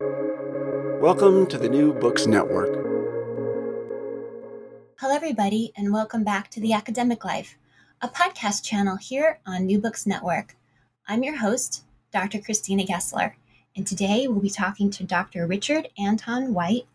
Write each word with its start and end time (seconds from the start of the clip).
Welcome 0.00 1.48
to 1.48 1.58
the 1.58 1.68
New 1.68 1.92
Books 1.92 2.28
Network. 2.28 2.72
Hello, 5.00 5.12
everybody, 5.12 5.72
and 5.76 5.92
welcome 5.92 6.22
back 6.22 6.50
to 6.50 6.60
The 6.60 6.72
Academic 6.72 7.24
Life, 7.24 7.56
a 8.00 8.06
podcast 8.06 8.64
channel 8.64 8.96
here 8.96 9.40
on 9.44 9.66
New 9.66 9.80
Books 9.80 10.06
Network. 10.06 10.54
I'm 11.08 11.24
your 11.24 11.38
host, 11.38 11.84
Dr. 12.12 12.38
Christina 12.40 12.84
Gessler, 12.84 13.34
and 13.74 13.84
today 13.84 14.28
we'll 14.28 14.38
be 14.38 14.50
talking 14.50 14.88
to 14.90 15.02
Dr. 15.02 15.48
Richard 15.48 15.88
Antoine 15.98 16.54
White, 16.54 16.86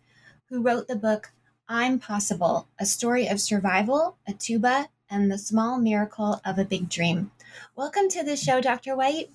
who 0.49 0.61
wrote 0.61 0.87
the 0.87 0.95
book 0.95 1.33
I'm 1.67 1.99
Possible 1.99 2.69
A 2.79 2.85
Story 2.85 3.27
of 3.27 3.41
Survival, 3.41 4.15
a 4.25 4.31
Tuba, 4.31 4.87
and 5.09 5.29
the 5.29 5.37
Small 5.37 5.77
Miracle 5.77 6.39
of 6.45 6.57
a 6.57 6.63
Big 6.63 6.87
Dream. 6.87 7.31
Welcome 7.75 8.07
to 8.09 8.23
the 8.23 8.37
show, 8.37 8.61
Dr. 8.61 8.95
White. 8.95 9.29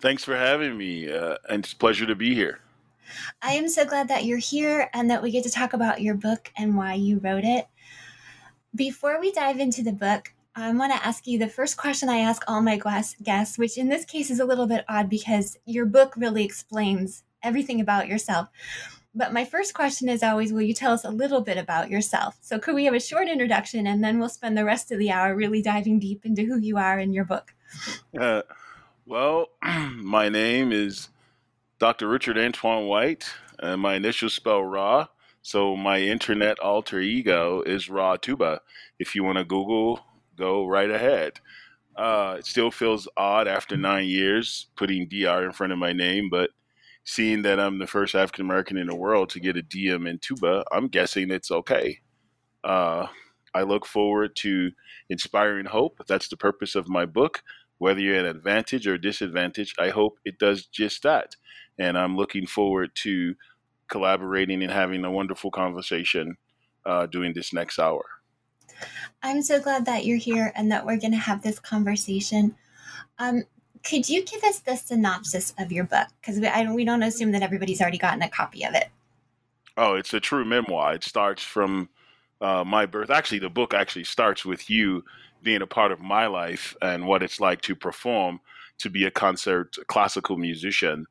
Thanks 0.00 0.22
for 0.22 0.36
having 0.36 0.76
me, 0.76 1.10
uh, 1.10 1.38
and 1.48 1.64
it's 1.64 1.72
a 1.72 1.76
pleasure 1.76 2.04
to 2.04 2.14
be 2.14 2.34
here. 2.34 2.60
I 3.42 3.52
am 3.52 3.68
so 3.68 3.84
glad 3.84 4.08
that 4.08 4.24
you're 4.24 4.38
here 4.38 4.90
and 4.92 5.10
that 5.10 5.22
we 5.22 5.30
get 5.30 5.44
to 5.44 5.50
talk 5.50 5.72
about 5.72 6.02
your 6.02 6.14
book 6.14 6.50
and 6.56 6.76
why 6.76 6.94
you 6.94 7.18
wrote 7.18 7.44
it. 7.44 7.66
Before 8.74 9.20
we 9.20 9.32
dive 9.32 9.58
into 9.58 9.82
the 9.82 9.92
book, 9.92 10.32
I 10.56 10.72
want 10.72 10.92
to 10.92 11.06
ask 11.06 11.26
you 11.26 11.38
the 11.38 11.48
first 11.48 11.76
question 11.76 12.08
I 12.08 12.18
ask 12.18 12.42
all 12.46 12.62
my 12.62 12.80
guests, 13.22 13.58
which 13.58 13.76
in 13.76 13.88
this 13.88 14.04
case 14.04 14.30
is 14.30 14.40
a 14.40 14.44
little 14.44 14.66
bit 14.66 14.84
odd 14.88 15.08
because 15.08 15.56
your 15.64 15.84
book 15.84 16.14
really 16.16 16.44
explains 16.44 17.24
everything 17.42 17.80
about 17.80 18.08
yourself. 18.08 18.48
But 19.16 19.32
my 19.32 19.44
first 19.44 19.74
question 19.74 20.08
is 20.08 20.22
always 20.22 20.52
Will 20.52 20.62
you 20.62 20.74
tell 20.74 20.92
us 20.92 21.04
a 21.04 21.10
little 21.10 21.40
bit 21.40 21.56
about 21.56 21.90
yourself? 21.90 22.36
So, 22.40 22.58
could 22.58 22.74
we 22.74 22.84
have 22.84 22.94
a 22.94 23.00
short 23.00 23.28
introduction 23.28 23.86
and 23.86 24.02
then 24.02 24.18
we'll 24.18 24.28
spend 24.28 24.56
the 24.56 24.64
rest 24.64 24.90
of 24.90 24.98
the 24.98 25.10
hour 25.10 25.34
really 25.34 25.62
diving 25.62 26.00
deep 26.00 26.24
into 26.24 26.42
who 26.42 26.58
you 26.58 26.78
are 26.78 26.98
and 26.98 27.14
your 27.14 27.24
book? 27.24 27.54
Uh, 28.18 28.42
well, 29.06 29.50
my 29.62 30.28
name 30.28 30.72
is 30.72 31.08
Dr. 31.84 32.08
Richard 32.08 32.38
Antoine 32.38 32.86
White. 32.86 33.26
and 33.58 33.78
my 33.78 33.96
initials 33.96 34.32
spell 34.32 34.64
Raw. 34.64 35.06
So 35.42 35.76
my 35.76 36.00
internet 36.00 36.58
alter 36.58 36.98
ego 36.98 37.60
is 37.60 37.90
Raw 37.90 38.16
Tuba. 38.16 38.62
If 38.98 39.14
you 39.14 39.22
want 39.22 39.36
to 39.36 39.44
Google, 39.44 40.00
go 40.34 40.66
right 40.66 40.90
ahead. 40.90 41.40
Uh, 41.94 42.36
it 42.38 42.46
still 42.46 42.70
feels 42.70 43.06
odd 43.18 43.46
after 43.46 43.76
nine 43.76 44.06
years 44.06 44.68
putting 44.76 45.10
DR 45.10 45.44
in 45.44 45.52
front 45.52 45.74
of 45.74 45.78
my 45.78 45.92
name, 45.92 46.30
but 46.30 46.48
seeing 47.04 47.42
that 47.42 47.60
I'm 47.60 47.78
the 47.78 47.86
first 47.86 48.14
African 48.14 48.46
American 48.46 48.78
in 48.78 48.86
the 48.86 48.96
world 48.96 49.28
to 49.30 49.38
get 49.40 49.58
a 49.58 49.62
DM 49.62 50.08
in 50.08 50.18
tuba, 50.20 50.64
I'm 50.72 50.88
guessing 50.88 51.30
it's 51.30 51.50
okay. 51.50 51.98
Uh, 52.64 53.08
I 53.54 53.62
look 53.64 53.84
forward 53.84 54.36
to 54.36 54.70
inspiring 55.10 55.66
hope. 55.66 56.00
That's 56.08 56.28
the 56.28 56.38
purpose 56.38 56.76
of 56.76 56.88
my 56.88 57.04
book. 57.04 57.42
Whether 57.78 58.00
you're 58.00 58.16
at 58.16 58.24
advantage 58.24 58.86
or 58.86 58.96
disadvantage, 58.96 59.74
I 59.78 59.90
hope 59.90 60.18
it 60.24 60.38
does 60.38 60.66
just 60.66 61.02
that 61.02 61.36
and 61.78 61.98
I'm 61.98 62.16
looking 62.16 62.46
forward 62.46 62.90
to 62.96 63.34
collaborating 63.88 64.62
and 64.62 64.72
having 64.72 65.04
a 65.04 65.10
wonderful 65.10 65.50
conversation 65.50 66.36
uh, 66.86 67.06
during 67.06 67.34
this 67.34 67.52
next 67.52 67.78
hour. 67.78 68.04
I'm 69.22 69.42
so 69.42 69.60
glad 69.60 69.86
that 69.86 70.04
you're 70.04 70.18
here 70.18 70.52
and 70.54 70.70
that 70.72 70.84
we're 70.84 70.98
going 70.98 71.12
to 71.12 71.18
have 71.18 71.42
this 71.42 71.58
conversation. 71.58 72.56
Um, 73.18 73.44
could 73.82 74.08
you 74.08 74.24
give 74.24 74.42
us 74.44 74.60
the 74.60 74.76
synopsis 74.76 75.54
of 75.58 75.70
your 75.70 75.84
book? 75.84 76.08
Because 76.20 76.40
we, 76.40 76.74
we 76.74 76.84
don't 76.84 77.02
assume 77.02 77.32
that 77.32 77.42
everybody's 77.42 77.80
already 77.80 77.98
gotten 77.98 78.22
a 78.22 78.28
copy 78.28 78.64
of 78.64 78.74
it. 78.74 78.88
Oh, 79.76 79.94
it's 79.94 80.14
a 80.14 80.20
true 80.20 80.44
memoir. 80.44 80.94
It 80.94 81.04
starts 81.04 81.42
from 81.42 81.88
uh, 82.40 82.64
my 82.64 82.86
birth. 82.86 83.10
Actually, 83.10 83.40
the 83.40 83.50
book 83.50 83.74
actually 83.74 84.04
starts 84.04 84.44
with 84.44 84.70
you 84.70 85.04
being 85.44 85.62
a 85.62 85.66
part 85.66 85.92
of 85.92 86.00
my 86.00 86.26
life 86.26 86.74
and 86.82 87.06
what 87.06 87.22
it's 87.22 87.38
like 87.40 87.60
to 87.62 87.76
perform, 87.76 88.40
to 88.78 88.90
be 88.90 89.04
a 89.04 89.10
concert 89.10 89.76
classical 89.86 90.36
musician 90.36 91.06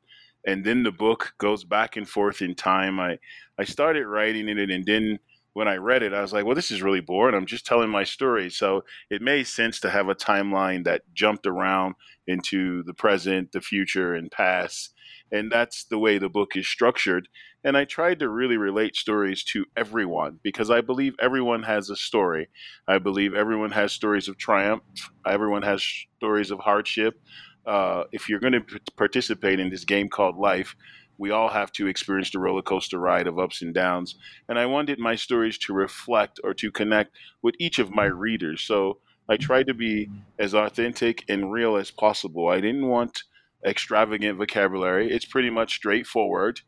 and 0.46 0.64
then 0.64 0.82
the 0.82 0.92
book 0.92 1.34
goes 1.38 1.64
back 1.64 1.96
and 1.96 2.08
forth 2.08 2.42
in 2.42 2.54
time. 2.54 3.00
I 3.00 3.18
I 3.58 3.64
started 3.64 4.06
writing 4.06 4.48
in 4.48 4.58
it, 4.58 4.70
and 4.70 4.84
then 4.84 5.18
when 5.54 5.68
I 5.68 5.76
read 5.76 6.02
it, 6.02 6.12
I 6.12 6.20
was 6.20 6.32
like, 6.32 6.44
well, 6.44 6.56
this 6.56 6.72
is 6.72 6.82
really 6.82 7.00
boring. 7.00 7.34
I'm 7.34 7.46
just 7.46 7.64
telling 7.64 7.88
my 7.88 8.02
story. 8.04 8.50
So 8.50 8.82
it 9.08 9.22
made 9.22 9.46
sense 9.46 9.78
to 9.80 9.90
have 9.90 10.08
a 10.08 10.14
timeline 10.14 10.84
that 10.84 11.02
jumped 11.14 11.46
around 11.46 11.94
into 12.26 12.82
the 12.82 12.94
present, 12.94 13.52
the 13.52 13.60
future, 13.60 14.14
and 14.14 14.30
past. 14.30 14.92
And 15.30 15.52
that's 15.52 15.84
the 15.84 15.98
way 15.98 16.18
the 16.18 16.28
book 16.28 16.56
is 16.56 16.66
structured. 16.66 17.28
And 17.64 17.76
I 17.76 17.84
tried 17.86 18.18
to 18.18 18.28
really 18.28 18.56
relate 18.58 18.94
stories 18.94 19.42
to 19.44 19.64
everyone 19.76 20.38
because 20.42 20.70
I 20.70 20.82
believe 20.82 21.14
everyone 21.20 21.62
has 21.62 21.88
a 21.90 21.96
story. 21.96 22.48
I 22.86 22.98
believe 22.98 23.34
everyone 23.34 23.70
has 23.72 23.92
stories 23.92 24.28
of 24.28 24.36
triumph, 24.36 24.82
everyone 25.26 25.62
has 25.62 25.82
stories 26.18 26.50
of 26.50 26.58
hardship, 26.60 27.18
uh, 27.66 28.04
if 28.12 28.28
you're 28.28 28.40
going 28.40 28.52
to 28.52 28.60
p- 28.60 28.78
participate 28.96 29.58
in 29.58 29.70
this 29.70 29.84
game 29.84 30.08
called 30.08 30.36
life, 30.36 30.76
we 31.16 31.30
all 31.30 31.48
have 31.48 31.72
to 31.72 31.86
experience 31.86 32.30
the 32.30 32.38
roller 32.38 32.62
coaster 32.62 32.98
ride 32.98 33.26
of 33.26 33.38
ups 33.38 33.62
and 33.62 33.72
downs. 33.72 34.16
And 34.48 34.58
I 34.58 34.66
wanted 34.66 34.98
my 34.98 35.14
stories 35.14 35.56
to 35.58 35.72
reflect 35.72 36.40
or 36.44 36.52
to 36.54 36.70
connect 36.70 37.16
with 37.42 37.54
each 37.58 37.78
of 37.78 37.90
my 37.94 38.04
readers. 38.04 38.62
So 38.62 38.98
I 39.28 39.36
tried 39.36 39.66
to 39.68 39.74
be 39.74 40.10
as 40.38 40.54
authentic 40.54 41.24
and 41.28 41.52
real 41.52 41.76
as 41.76 41.90
possible. 41.90 42.48
I 42.48 42.60
didn't 42.60 42.86
want 42.88 43.22
extravagant 43.64 44.36
vocabulary, 44.36 45.10
it's 45.10 45.24
pretty 45.24 45.48
much 45.50 45.74
straightforward. 45.76 46.60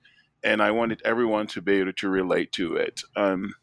And 0.46 0.62
I 0.62 0.70
wanted 0.70 1.02
everyone 1.04 1.48
to 1.48 1.60
be 1.60 1.80
able 1.80 1.92
to 1.92 2.08
relate 2.08 2.52
to 2.52 2.76
it. 2.76 3.02
Um, 3.16 3.56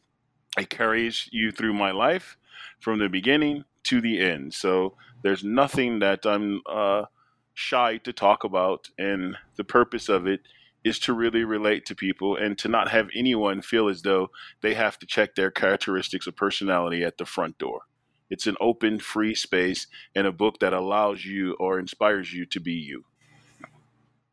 it 0.58 0.70
carries 0.70 1.30
you 1.32 1.52
through 1.52 1.74
my 1.74 1.92
life 1.92 2.36
from 2.82 3.00
the 3.00 3.08
beginning 3.08 3.64
to 3.86 4.02
the 4.02 4.20
end. 4.20 4.54
So 4.54 4.96
there's 5.24 5.46
nothing 5.46 6.00
that 6.00 6.26
I'm 6.26 6.62
uh, 6.70 7.06
shy 7.54 7.98
to 7.98 8.12
talk 8.12 8.44
about. 8.44 8.90
And 8.98 9.38
the 9.56 9.64
purpose 9.64 10.10
of 10.10 10.28
it 10.28 10.42
is 10.84 11.00
to 11.00 11.14
really 11.14 11.46
relate 11.46 11.86
to 11.86 11.96
people 11.96 12.36
and 12.36 12.58
to 12.58 12.68
not 12.68 12.92
have 12.92 13.08
anyone 13.16 13.62
feel 13.62 13.88
as 13.88 14.02
though 14.02 14.30
they 14.62 14.74
have 14.74 15.00
to 15.00 15.06
check 15.06 15.36
their 15.36 15.52
characteristics 15.52 16.28
of 16.28 16.36
personality 16.36 17.04
at 17.04 17.18
the 17.18 17.26
front 17.26 17.58
door. 17.58 17.84
It's 18.30 18.48
an 18.48 18.58
open, 18.60 19.00
free 19.00 19.36
space 19.36 19.88
and 20.14 20.28
a 20.28 20.34
book 20.34 20.60
that 20.60 20.74
allows 20.74 21.24
you 21.24 21.56
or 21.60 21.80
inspires 21.80 22.34
you 22.34 22.46
to 22.48 22.60
be 22.60 22.74
you. 22.74 23.06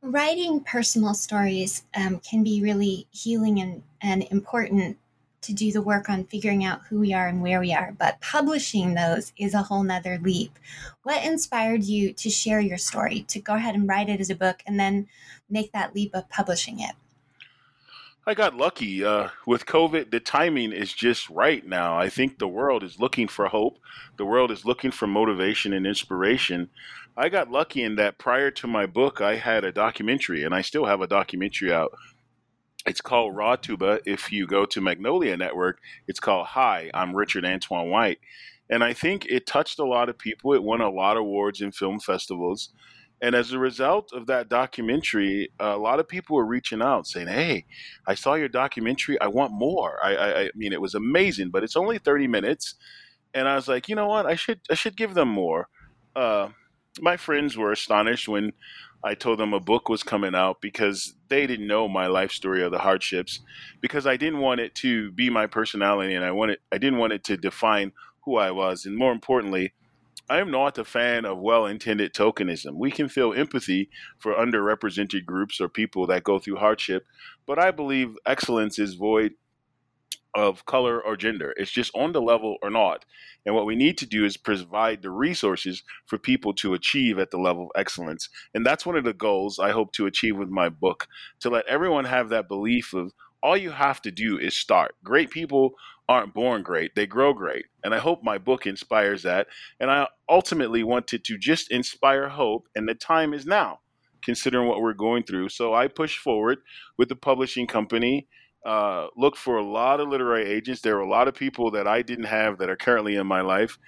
Writing 0.02 0.60
personal 0.60 1.12
stories 1.12 1.84
um, 1.94 2.20
can 2.20 2.42
be 2.42 2.62
really 2.62 3.06
healing 3.10 3.60
and, 3.60 3.82
and 4.00 4.22
important 4.30 4.96
to 5.42 5.52
do 5.52 5.72
the 5.72 5.82
work 5.82 6.08
on 6.08 6.24
figuring 6.24 6.64
out 6.64 6.80
who 6.88 7.00
we 7.00 7.12
are 7.12 7.28
and 7.28 7.42
where 7.42 7.60
we 7.60 7.74
are, 7.74 7.94
but 7.98 8.20
publishing 8.20 8.94
those 8.94 9.32
is 9.36 9.52
a 9.52 9.62
whole 9.62 9.82
nother 9.82 10.18
leap. 10.22 10.58
What 11.02 11.24
inspired 11.24 11.84
you 11.84 12.12
to 12.14 12.30
share 12.30 12.60
your 12.60 12.78
story, 12.78 13.22
to 13.28 13.40
go 13.40 13.54
ahead 13.54 13.74
and 13.74 13.88
write 13.88 14.08
it 14.08 14.20
as 14.20 14.30
a 14.30 14.34
book, 14.34 14.62
and 14.66 14.80
then 14.80 15.06
make 15.48 15.72
that 15.72 15.94
leap 15.94 16.14
of 16.14 16.28
publishing 16.30 16.80
it? 16.80 16.94
I 18.26 18.34
got 18.34 18.54
lucky. 18.54 19.02
Uh, 19.02 19.28
with 19.46 19.64
COVID, 19.64 20.10
the 20.10 20.20
timing 20.20 20.72
is 20.72 20.92
just 20.92 21.28
right 21.30 21.66
now. 21.66 21.98
I 21.98 22.10
think 22.10 22.38
the 22.38 22.48
world 22.48 22.84
is 22.84 23.00
looking 23.00 23.28
for 23.28 23.48
hope. 23.48 23.78
The 24.18 24.26
world 24.26 24.50
is 24.50 24.66
looking 24.66 24.90
for 24.90 25.06
motivation 25.06 25.72
and 25.72 25.86
inspiration. 25.86 26.68
I 27.16 27.28
got 27.28 27.50
lucky 27.50 27.82
in 27.82 27.96
that 27.96 28.18
prior 28.18 28.50
to 28.52 28.66
my 28.66 28.86
book, 28.86 29.20
I 29.20 29.36
had 29.36 29.64
a 29.64 29.72
documentary, 29.72 30.42
and 30.44 30.54
I 30.54 30.62
still 30.62 30.86
have 30.86 31.00
a 31.00 31.06
documentary 31.06 31.72
out 31.72 31.92
it's 32.86 33.00
called 33.00 33.36
Raw 33.36 33.56
Tuba. 33.56 34.00
If 34.06 34.32
you 34.32 34.46
go 34.46 34.64
to 34.66 34.80
Magnolia 34.80 35.36
Network, 35.36 35.80
it's 36.08 36.20
called 36.20 36.46
Hi, 36.48 36.90
I'm 36.94 37.14
Richard 37.14 37.44
Antoine 37.44 37.90
White. 37.90 38.18
And 38.70 38.84
I 38.84 38.92
think 38.92 39.26
it 39.26 39.46
touched 39.46 39.78
a 39.78 39.84
lot 39.84 40.08
of 40.08 40.16
people. 40.16 40.54
It 40.54 40.62
won 40.62 40.80
a 40.80 40.90
lot 40.90 41.16
of 41.16 41.22
awards 41.22 41.60
in 41.60 41.72
film 41.72 42.00
festivals. 42.00 42.70
And 43.20 43.34
as 43.34 43.52
a 43.52 43.58
result 43.58 44.10
of 44.14 44.26
that 44.28 44.48
documentary, 44.48 45.50
a 45.58 45.76
lot 45.76 46.00
of 46.00 46.08
people 46.08 46.36
were 46.36 46.46
reaching 46.46 46.80
out 46.80 47.06
saying, 47.06 47.26
Hey, 47.26 47.66
I 48.06 48.14
saw 48.14 48.34
your 48.34 48.48
documentary. 48.48 49.20
I 49.20 49.26
want 49.26 49.52
more. 49.52 49.98
I, 50.02 50.16
I, 50.16 50.40
I 50.44 50.50
mean, 50.54 50.72
it 50.72 50.80
was 50.80 50.94
amazing, 50.94 51.50
but 51.50 51.62
it's 51.62 51.76
only 51.76 51.98
30 51.98 52.28
minutes. 52.28 52.76
And 53.34 53.46
I 53.46 53.56
was 53.56 53.68
like, 53.68 53.88
you 53.88 53.94
know 53.94 54.06
what? 54.06 54.24
I 54.24 54.36
should, 54.36 54.60
I 54.70 54.74
should 54.74 54.96
give 54.96 55.14
them 55.14 55.28
more. 55.28 55.68
Uh, 56.16 56.48
my 57.00 57.16
friends 57.16 57.56
were 57.56 57.72
astonished 57.72 58.28
when 58.28 58.52
I 59.02 59.14
told 59.14 59.38
them 59.38 59.54
a 59.54 59.60
book 59.60 59.88
was 59.88 60.02
coming 60.02 60.34
out 60.34 60.60
because 60.60 61.14
they 61.28 61.46
didn't 61.46 61.66
know 61.66 61.88
my 61.88 62.06
life 62.06 62.32
story 62.32 62.62
or 62.62 62.70
the 62.70 62.78
hardships 62.78 63.40
because 63.80 64.06
I 64.06 64.16
didn't 64.16 64.40
want 64.40 64.60
it 64.60 64.74
to 64.76 65.10
be 65.12 65.30
my 65.30 65.46
personality 65.46 66.14
and 66.14 66.24
I 66.24 66.32
wanted 66.32 66.58
I 66.72 66.78
didn't 66.78 66.98
want 66.98 67.12
it 67.12 67.24
to 67.24 67.36
define 67.36 67.92
who 68.24 68.36
I 68.36 68.50
was 68.50 68.84
and 68.84 68.96
more 68.96 69.12
importantly 69.12 69.72
I 70.28 70.38
am 70.38 70.50
not 70.50 70.78
a 70.78 70.84
fan 70.84 71.24
of 71.24 71.38
well 71.38 71.66
intended 71.66 72.14
tokenism. 72.14 72.76
We 72.76 72.92
can 72.92 73.08
feel 73.08 73.32
empathy 73.32 73.90
for 74.18 74.32
underrepresented 74.32 75.24
groups 75.24 75.60
or 75.60 75.68
people 75.68 76.06
that 76.06 76.22
go 76.22 76.38
through 76.38 76.56
hardship, 76.56 77.04
but 77.48 77.58
I 77.58 77.72
believe 77.72 78.14
excellence 78.24 78.78
is 78.78 78.94
void 78.94 79.32
of 80.34 80.64
color 80.66 81.02
or 81.02 81.16
gender. 81.16 81.54
It's 81.56 81.70
just 81.70 81.94
on 81.94 82.12
the 82.12 82.22
level 82.22 82.56
or 82.62 82.70
not. 82.70 83.04
And 83.44 83.54
what 83.54 83.66
we 83.66 83.76
need 83.76 83.98
to 83.98 84.06
do 84.06 84.24
is 84.24 84.36
provide 84.36 85.02
the 85.02 85.10
resources 85.10 85.82
for 86.06 86.18
people 86.18 86.52
to 86.54 86.74
achieve 86.74 87.18
at 87.18 87.30
the 87.30 87.38
level 87.38 87.64
of 87.64 87.80
excellence. 87.80 88.28
And 88.54 88.64
that's 88.64 88.86
one 88.86 88.96
of 88.96 89.04
the 89.04 89.12
goals 89.12 89.58
I 89.58 89.70
hope 89.70 89.92
to 89.92 90.06
achieve 90.06 90.36
with 90.36 90.48
my 90.48 90.68
book 90.68 91.08
to 91.40 91.50
let 91.50 91.66
everyone 91.66 92.04
have 92.04 92.28
that 92.28 92.48
belief 92.48 92.92
of 92.94 93.12
all 93.42 93.56
you 93.56 93.70
have 93.70 94.02
to 94.02 94.10
do 94.10 94.38
is 94.38 94.54
start. 94.54 94.94
Great 95.02 95.30
people 95.30 95.72
aren't 96.08 96.34
born 96.34 96.62
great, 96.62 96.94
they 96.96 97.06
grow 97.06 97.32
great. 97.32 97.66
And 97.84 97.94
I 97.94 97.98
hope 97.98 98.22
my 98.22 98.36
book 98.36 98.66
inspires 98.66 99.22
that. 99.22 99.46
And 99.78 99.90
I 99.90 100.08
ultimately 100.28 100.82
wanted 100.82 101.24
to 101.24 101.38
just 101.38 101.70
inspire 101.70 102.28
hope, 102.28 102.66
and 102.74 102.88
the 102.88 102.94
time 102.94 103.32
is 103.32 103.46
now, 103.46 103.78
considering 104.22 104.68
what 104.68 104.82
we're 104.82 104.92
going 104.92 105.22
through. 105.22 105.50
So 105.50 105.72
I 105.72 105.86
push 105.86 106.18
forward 106.18 106.58
with 106.98 107.08
the 107.08 107.16
publishing 107.16 107.66
company. 107.66 108.26
Uh, 108.64 109.06
looked 109.16 109.38
for 109.38 109.56
a 109.56 109.64
lot 109.64 110.00
of 110.00 110.08
literary 110.08 110.48
agents. 110.48 110.82
There 110.82 110.96
were 110.96 111.02
a 111.02 111.08
lot 111.08 111.28
of 111.28 111.34
people 111.34 111.70
that 111.70 111.86
I 111.86 112.02
didn't 112.02 112.26
have 112.26 112.58
that 112.58 112.68
are 112.68 112.76
currently 112.76 113.16
in 113.16 113.26
my 113.26 113.40
life. 113.40 113.78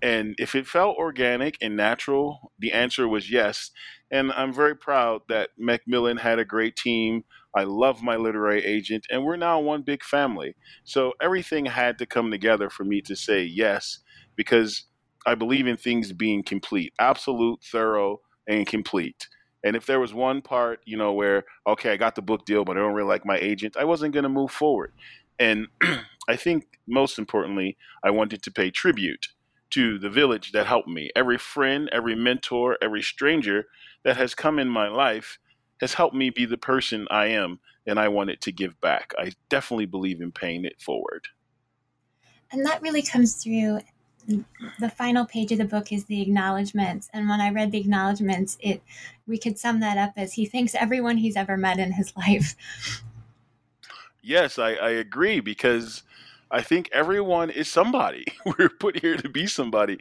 And 0.00 0.34
if 0.38 0.54
it 0.54 0.66
felt 0.66 0.96
organic 0.96 1.56
and 1.60 1.76
natural, 1.76 2.52
the 2.58 2.72
answer 2.72 3.06
was 3.06 3.30
yes. 3.30 3.70
And 4.10 4.32
I'm 4.32 4.52
very 4.52 4.74
proud 4.74 5.22
that 5.28 5.50
Macmillan 5.58 6.16
had 6.16 6.38
a 6.38 6.44
great 6.44 6.76
team 6.76 7.24
I 7.54 7.64
love 7.64 8.02
my 8.02 8.16
literary 8.16 8.64
agent, 8.64 9.06
and 9.10 9.24
we're 9.24 9.36
now 9.36 9.60
one 9.60 9.82
big 9.82 10.02
family. 10.02 10.56
So 10.84 11.12
everything 11.20 11.66
had 11.66 11.98
to 11.98 12.06
come 12.06 12.30
together 12.30 12.70
for 12.70 12.84
me 12.84 13.02
to 13.02 13.14
say 13.14 13.42
yes, 13.42 13.98
because 14.36 14.86
I 15.26 15.34
believe 15.34 15.66
in 15.66 15.76
things 15.76 16.12
being 16.12 16.42
complete, 16.42 16.92
absolute, 16.98 17.60
thorough, 17.62 18.20
and 18.48 18.66
complete. 18.66 19.28
And 19.64 19.76
if 19.76 19.86
there 19.86 20.00
was 20.00 20.12
one 20.12 20.42
part, 20.42 20.80
you 20.84 20.96
know, 20.96 21.12
where, 21.12 21.44
okay, 21.66 21.92
I 21.92 21.96
got 21.96 22.14
the 22.14 22.22
book 22.22 22.44
deal, 22.44 22.64
but 22.64 22.76
I 22.76 22.80
don't 22.80 22.94
really 22.94 23.08
like 23.08 23.24
my 23.24 23.38
agent, 23.38 23.76
I 23.76 23.84
wasn't 23.84 24.12
going 24.12 24.24
to 24.24 24.28
move 24.28 24.50
forward. 24.50 24.92
And 25.38 25.68
I 26.28 26.36
think 26.36 26.78
most 26.86 27.18
importantly, 27.18 27.76
I 28.02 28.10
wanted 28.10 28.42
to 28.42 28.50
pay 28.50 28.70
tribute 28.70 29.28
to 29.70 29.98
the 29.98 30.10
village 30.10 30.52
that 30.52 30.66
helped 30.66 30.88
me. 30.88 31.10
Every 31.16 31.38
friend, 31.38 31.88
every 31.92 32.14
mentor, 32.14 32.76
every 32.82 33.02
stranger 33.02 33.66
that 34.04 34.16
has 34.16 34.34
come 34.34 34.58
in 34.58 34.68
my 34.68 34.88
life 34.88 35.38
has 35.80 35.94
helped 35.94 36.14
me 36.14 36.30
be 36.30 36.44
the 36.44 36.58
person 36.58 37.08
I 37.10 37.26
am, 37.26 37.58
and 37.86 37.98
I 37.98 38.08
wanted 38.08 38.40
to 38.42 38.52
give 38.52 38.80
back. 38.80 39.12
I 39.18 39.32
definitely 39.48 39.86
believe 39.86 40.20
in 40.20 40.30
paying 40.30 40.64
it 40.64 40.80
forward. 40.80 41.26
And 42.52 42.66
that 42.66 42.82
really 42.82 43.02
comes 43.02 43.42
through. 43.42 43.80
The 44.26 44.90
final 44.90 45.26
page 45.26 45.50
of 45.52 45.58
the 45.58 45.64
book 45.64 45.92
is 45.92 46.04
the 46.04 46.22
acknowledgments, 46.22 47.10
and 47.12 47.28
when 47.28 47.40
I 47.40 47.50
read 47.50 47.72
the 47.72 47.80
acknowledgments, 47.80 48.56
it 48.60 48.82
we 49.26 49.38
could 49.38 49.58
sum 49.58 49.80
that 49.80 49.98
up 49.98 50.12
as 50.16 50.34
he 50.34 50.46
thanks 50.46 50.74
everyone 50.74 51.18
he's 51.18 51.36
ever 51.36 51.56
met 51.56 51.78
in 51.78 51.92
his 51.92 52.12
life. 52.16 52.54
Yes, 54.22 54.58
I, 54.58 54.74
I 54.74 54.90
agree 54.90 55.40
because 55.40 56.04
I 56.50 56.62
think 56.62 56.88
everyone 56.92 57.50
is 57.50 57.68
somebody. 57.68 58.24
We're 58.46 58.68
put 58.68 59.00
here 59.00 59.16
to 59.16 59.28
be 59.28 59.46
somebody, 59.46 59.98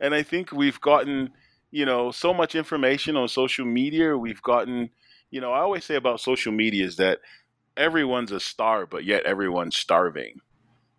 and 0.00 0.14
I 0.14 0.22
think 0.22 0.52
we've 0.52 0.80
gotten 0.80 1.30
you 1.70 1.86
know 1.86 2.10
so 2.10 2.34
much 2.34 2.54
information 2.54 3.16
on 3.16 3.28
social 3.28 3.64
media. 3.64 4.16
We've 4.16 4.42
gotten 4.42 4.90
you 5.32 5.40
know, 5.40 5.50
I 5.50 5.60
always 5.60 5.84
say 5.84 5.96
about 5.96 6.20
social 6.20 6.52
media 6.52 6.84
is 6.84 6.96
that 6.96 7.18
everyone's 7.76 8.30
a 8.30 8.38
star, 8.38 8.86
but 8.86 9.04
yet 9.04 9.24
everyone's 9.24 9.76
starving. 9.76 10.40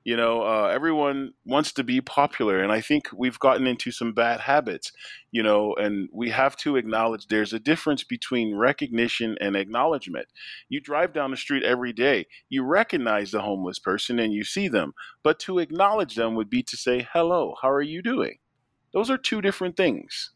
You 0.06 0.18
know, 0.18 0.42
uh, 0.44 0.70
everyone 0.74 1.34
wants 1.46 1.72
to 1.74 1.84
be 1.84 2.02
popular, 2.02 2.62
and 2.62 2.74
I 2.74 2.82
think 2.82 3.08
we've 3.16 3.40
gotten 3.40 3.66
into 3.66 3.90
some 3.92 4.12
bad 4.14 4.42
habits. 4.42 4.92
You 5.32 5.44
know, 5.44 5.74
and 5.76 6.10
we 6.12 6.30
have 6.32 6.58
to 6.58 6.76
acknowledge 6.76 7.28
there's 7.28 7.54
a 7.54 7.60
difference 7.60 8.04
between 8.04 8.56
recognition 8.56 9.38
and 9.40 9.56
acknowledgement. 9.56 10.28
You 10.68 10.82
drive 10.82 11.14
down 11.14 11.32
the 11.32 11.38
street 11.38 11.64
every 11.64 11.94
day, 11.94 12.28
you 12.50 12.64
recognize 12.64 13.32
the 13.32 13.42
homeless 13.42 13.80
person 13.80 14.20
and 14.20 14.34
you 14.34 14.44
see 14.44 14.68
them, 14.68 14.94
but 15.24 15.40
to 15.40 15.60
acknowledge 15.60 16.16
them 16.16 16.36
would 16.36 16.50
be 16.50 16.64
to 16.64 16.78
say, 16.78 17.08
"Hello, 17.14 17.56
how 17.62 17.72
are 17.72 17.82
you 17.82 18.02
doing?" 18.02 18.40
Those 18.94 19.10
are 19.10 19.18
two 19.18 19.42
different 19.42 19.78
things. 19.78 20.33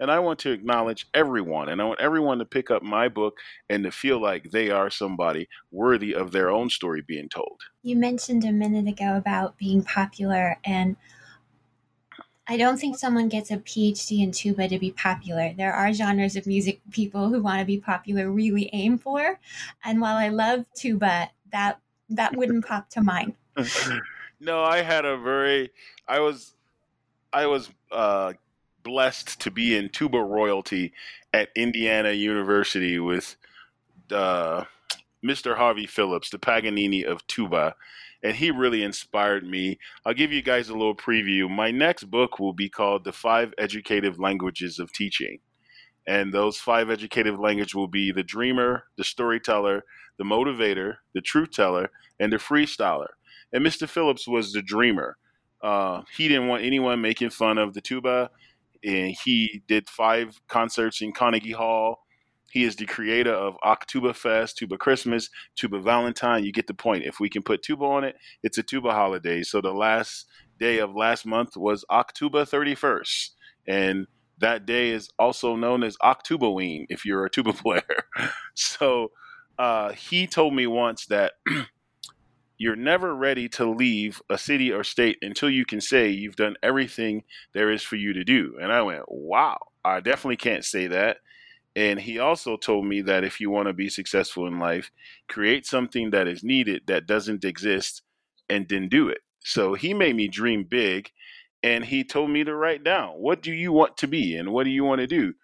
And 0.00 0.10
I 0.10 0.18
want 0.18 0.40
to 0.40 0.50
acknowledge 0.50 1.06
everyone, 1.14 1.68
and 1.68 1.80
I 1.80 1.84
want 1.84 2.00
everyone 2.00 2.38
to 2.38 2.44
pick 2.44 2.70
up 2.70 2.82
my 2.82 3.08
book 3.08 3.38
and 3.70 3.84
to 3.84 3.92
feel 3.92 4.20
like 4.20 4.50
they 4.50 4.70
are 4.70 4.90
somebody 4.90 5.48
worthy 5.70 6.14
of 6.14 6.32
their 6.32 6.50
own 6.50 6.68
story 6.68 7.00
being 7.00 7.28
told. 7.28 7.60
You 7.82 7.96
mentioned 7.96 8.44
a 8.44 8.52
minute 8.52 8.88
ago 8.88 9.16
about 9.16 9.56
being 9.56 9.84
popular, 9.84 10.58
and 10.64 10.96
I 12.46 12.56
don't 12.56 12.78
think 12.78 12.98
someone 12.98 13.28
gets 13.28 13.50
a 13.50 13.56
PhD 13.56 14.22
in 14.22 14.32
tuba 14.32 14.68
to 14.68 14.78
be 14.78 14.90
popular. 14.90 15.54
There 15.56 15.72
are 15.72 15.92
genres 15.92 16.36
of 16.36 16.46
music 16.46 16.80
people 16.90 17.28
who 17.28 17.40
want 17.40 17.60
to 17.60 17.64
be 17.64 17.78
popular 17.78 18.30
really 18.30 18.68
aim 18.72 18.98
for, 18.98 19.38
and 19.84 20.00
while 20.00 20.16
I 20.16 20.28
love 20.28 20.66
tuba, 20.74 21.30
that 21.52 21.80
that 22.10 22.36
wouldn't 22.36 22.66
pop 22.68 22.90
to 22.90 23.00
mind. 23.00 23.34
no, 24.40 24.62
I 24.62 24.82
had 24.82 25.04
a 25.04 25.16
very 25.16 25.70
I 26.06 26.20
was 26.20 26.54
I 27.32 27.46
was 27.46 27.70
uh, 27.90 28.34
blessed 28.84 29.40
to 29.40 29.50
be 29.50 29.76
in 29.76 29.88
tuba 29.88 30.18
royalty 30.18 30.92
at 31.32 31.48
Indiana 31.56 32.12
University 32.12 32.98
with 33.00 33.34
uh, 34.12 34.64
Mr. 35.24 35.56
Harvey 35.56 35.86
Phillips, 35.86 36.30
the 36.30 36.38
Paganini 36.38 37.04
of 37.04 37.26
tuba. 37.26 37.74
And 38.22 38.36
he 38.36 38.50
really 38.50 38.82
inspired 38.82 39.44
me. 39.44 39.78
I'll 40.06 40.14
give 40.14 40.32
you 40.32 40.42
guys 40.42 40.68
a 40.68 40.74
little 40.74 40.94
preview. 40.94 41.50
My 41.50 41.70
next 41.70 42.04
book 42.04 42.38
will 42.38 42.52
be 42.52 42.68
called 42.68 43.04
The 43.04 43.12
Five 43.12 43.52
Educative 43.58 44.18
Languages 44.18 44.78
of 44.78 44.92
Teaching. 44.92 45.40
And 46.06 46.32
those 46.32 46.58
five 46.58 46.90
educative 46.90 47.38
languages 47.38 47.74
will 47.74 47.88
be 47.88 48.12
the 48.12 48.22
dreamer, 48.22 48.84
the 48.96 49.04
storyteller, 49.04 49.84
the 50.18 50.24
motivator, 50.24 50.96
the 51.14 51.20
truth 51.20 51.50
teller, 51.50 51.90
and 52.20 52.32
the 52.32 52.36
freestyler. 52.36 53.08
And 53.52 53.64
Mr. 53.64 53.88
Phillips 53.88 54.28
was 54.28 54.52
the 54.52 54.62
dreamer. 54.62 55.16
Uh, 55.62 56.02
he 56.14 56.28
didn't 56.28 56.48
want 56.48 56.62
anyone 56.62 57.00
making 57.00 57.30
fun 57.30 57.56
of 57.56 57.72
the 57.72 57.80
tuba 57.80 58.30
and 58.84 59.16
he 59.24 59.62
did 59.66 59.88
five 59.88 60.40
concerts 60.48 61.00
in 61.00 61.12
Carnegie 61.12 61.52
Hall. 61.52 62.00
He 62.50 62.64
is 62.64 62.76
the 62.76 62.86
creator 62.86 63.32
of 63.32 63.56
Octuba 63.64 64.14
Fest, 64.14 64.58
Tuba 64.58 64.76
Christmas, 64.76 65.28
Tuba 65.56 65.80
Valentine. 65.80 66.44
You 66.44 66.52
get 66.52 66.68
the 66.68 66.74
point. 66.74 67.04
If 67.04 67.18
we 67.18 67.28
can 67.28 67.42
put 67.42 67.62
tuba 67.62 67.84
on 67.84 68.04
it, 68.04 68.14
it's 68.44 68.58
a 68.58 68.62
tuba 68.62 68.92
holiday. 68.92 69.42
So 69.42 69.60
the 69.60 69.72
last 69.72 70.26
day 70.60 70.78
of 70.78 70.94
last 70.94 71.26
month 71.26 71.56
was 71.56 71.84
October 71.90 72.44
31st. 72.44 73.30
And 73.66 74.06
that 74.38 74.66
day 74.66 74.90
is 74.90 75.08
also 75.18 75.56
known 75.56 75.82
as 75.82 75.96
Octubaween 76.02 76.86
if 76.88 77.04
you're 77.04 77.24
a 77.24 77.30
tuba 77.30 77.52
player. 77.54 77.82
so 78.54 79.10
uh, 79.58 79.92
he 79.92 80.26
told 80.26 80.54
me 80.54 80.66
once 80.66 81.06
that 81.06 81.32
you're 82.64 82.74
never 82.74 83.14
ready 83.14 83.46
to 83.46 83.68
leave 83.68 84.22
a 84.30 84.38
city 84.38 84.72
or 84.72 84.82
state 84.82 85.18
until 85.20 85.50
you 85.50 85.66
can 85.66 85.82
say 85.82 86.08
you've 86.08 86.34
done 86.34 86.56
everything 86.62 87.22
there 87.52 87.70
is 87.70 87.82
for 87.82 87.96
you 87.96 88.14
to 88.14 88.24
do. 88.24 88.56
And 88.58 88.72
I 88.72 88.80
went, 88.80 89.02
wow, 89.06 89.58
I 89.84 90.00
definitely 90.00 90.38
can't 90.38 90.64
say 90.64 90.86
that. 90.86 91.18
And 91.76 92.00
he 92.00 92.18
also 92.18 92.56
told 92.56 92.86
me 92.86 93.02
that 93.02 93.22
if 93.22 93.38
you 93.38 93.50
want 93.50 93.68
to 93.68 93.74
be 93.74 93.90
successful 93.90 94.46
in 94.46 94.58
life, 94.58 94.90
create 95.28 95.66
something 95.66 96.10
that 96.12 96.26
is 96.26 96.42
needed 96.42 96.84
that 96.86 97.06
doesn't 97.06 97.44
exist 97.44 98.00
and 98.48 98.66
then 98.66 98.88
do 98.88 99.10
it. 99.10 99.18
So 99.40 99.74
he 99.74 99.92
made 99.92 100.16
me 100.16 100.26
dream 100.26 100.64
big 100.64 101.10
and 101.62 101.84
he 101.84 102.02
told 102.02 102.30
me 102.30 102.44
to 102.44 102.56
write 102.56 102.82
down 102.82 103.10
what 103.10 103.42
do 103.42 103.52
you 103.52 103.72
want 103.72 103.98
to 103.98 104.08
be 104.08 104.36
and 104.36 104.54
what 104.54 104.64
do 104.64 104.70
you 104.70 104.84
want 104.84 105.02
to 105.02 105.06
do? 105.06 105.34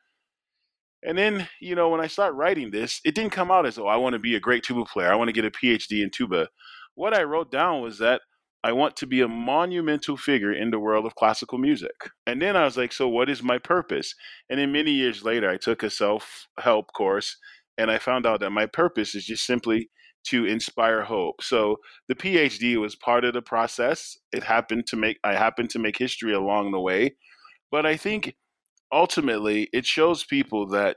And 1.02 1.18
then, 1.18 1.46
you 1.60 1.74
know, 1.74 1.90
when 1.90 2.00
I 2.00 2.06
start 2.06 2.34
writing 2.34 2.70
this, 2.70 3.02
it 3.04 3.14
didn't 3.14 3.32
come 3.32 3.50
out 3.50 3.66
as, 3.66 3.78
oh, 3.78 3.86
I 3.88 3.96
want 3.96 4.14
to 4.14 4.18
be 4.18 4.36
a 4.36 4.40
great 4.40 4.64
tuba 4.64 4.86
player. 4.86 5.12
I 5.12 5.16
want 5.16 5.28
to 5.28 5.34
get 5.34 5.44
a 5.44 5.50
PhD 5.50 6.02
in 6.02 6.08
tuba 6.08 6.48
what 6.94 7.14
I 7.14 7.22
wrote 7.22 7.50
down 7.50 7.82
was 7.82 7.98
that 7.98 8.22
I 8.62 8.72
want 8.72 8.96
to 8.96 9.06
be 9.06 9.22
a 9.22 9.28
monumental 9.28 10.16
figure 10.16 10.52
in 10.52 10.70
the 10.70 10.78
world 10.78 11.06
of 11.06 11.14
classical 11.14 11.56
music. 11.56 12.10
And 12.26 12.42
then 12.42 12.56
I 12.56 12.64
was 12.64 12.76
like, 12.76 12.92
so 12.92 13.08
what 13.08 13.30
is 13.30 13.42
my 13.42 13.58
purpose? 13.58 14.14
And 14.50 14.60
then 14.60 14.70
many 14.70 14.90
years 14.90 15.24
later, 15.24 15.48
I 15.48 15.56
took 15.56 15.82
a 15.82 15.88
self 15.88 16.46
help 16.58 16.92
course 16.92 17.36
and 17.78 17.90
I 17.90 17.98
found 17.98 18.26
out 18.26 18.40
that 18.40 18.50
my 18.50 18.66
purpose 18.66 19.14
is 19.14 19.24
just 19.24 19.46
simply 19.46 19.88
to 20.26 20.44
inspire 20.44 21.02
hope. 21.02 21.42
So 21.42 21.76
the 22.08 22.14
PhD 22.14 22.78
was 22.78 22.94
part 22.94 23.24
of 23.24 23.32
the 23.32 23.40
process. 23.40 24.18
It 24.32 24.42
happened 24.42 24.86
to 24.88 24.96
make, 24.96 25.18
I 25.24 25.34
happened 25.34 25.70
to 25.70 25.78
make 25.78 25.96
history 25.96 26.34
along 26.34 26.72
the 26.72 26.80
way. 26.80 27.16
But 27.70 27.86
I 27.86 27.96
think 27.96 28.34
ultimately 28.92 29.70
it 29.72 29.86
shows 29.86 30.24
people 30.24 30.68
that 30.68 30.96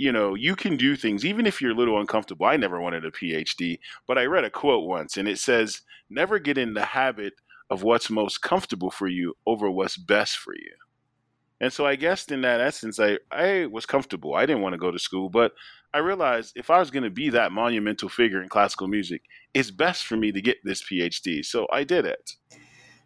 you 0.00 0.10
know, 0.10 0.34
you 0.34 0.56
can 0.56 0.78
do 0.78 0.96
things 0.96 1.26
even 1.26 1.44
if 1.44 1.60
you're 1.60 1.72
a 1.72 1.74
little 1.74 2.00
uncomfortable. 2.00 2.46
I 2.46 2.56
never 2.56 2.80
wanted 2.80 3.04
a 3.04 3.10
PhD, 3.10 3.80
but 4.06 4.16
I 4.16 4.24
read 4.24 4.44
a 4.44 4.50
quote 4.50 4.88
once 4.88 5.18
and 5.18 5.28
it 5.28 5.38
says, 5.38 5.82
never 6.08 6.38
get 6.38 6.56
in 6.56 6.72
the 6.72 6.86
habit 6.86 7.34
of 7.68 7.82
what's 7.82 8.08
most 8.08 8.40
comfortable 8.40 8.90
for 8.90 9.08
you 9.08 9.34
over 9.46 9.70
what's 9.70 9.98
best 9.98 10.38
for 10.38 10.54
you. 10.54 10.72
And 11.60 11.70
so 11.70 11.84
I 11.84 11.96
guess 11.96 12.24
in 12.28 12.40
that 12.40 12.62
essence, 12.62 12.98
I, 12.98 13.18
I 13.30 13.66
was 13.66 13.84
comfortable. 13.84 14.34
I 14.34 14.46
didn't 14.46 14.62
want 14.62 14.72
to 14.72 14.78
go 14.78 14.90
to 14.90 14.98
school, 14.98 15.28
but 15.28 15.52
I 15.92 15.98
realized 15.98 16.54
if 16.56 16.70
I 16.70 16.78
was 16.78 16.90
going 16.90 17.02
to 17.02 17.10
be 17.10 17.28
that 17.28 17.52
monumental 17.52 18.08
figure 18.08 18.42
in 18.42 18.48
classical 18.48 18.88
music, 18.88 19.20
it's 19.52 19.70
best 19.70 20.06
for 20.06 20.16
me 20.16 20.32
to 20.32 20.40
get 20.40 20.56
this 20.64 20.82
PhD. 20.82 21.44
So 21.44 21.66
I 21.70 21.84
did 21.84 22.06
it. 22.06 22.36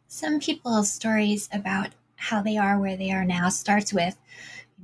Some 0.07 0.39
people's 0.39 0.93
stories 0.93 1.49
about 1.53 1.89
how 2.15 2.41
they 2.41 2.57
are 2.57 2.79
where 2.79 2.97
they 2.97 3.11
are 3.11 3.25
now 3.25 3.49
starts 3.49 3.93
with, 3.93 4.17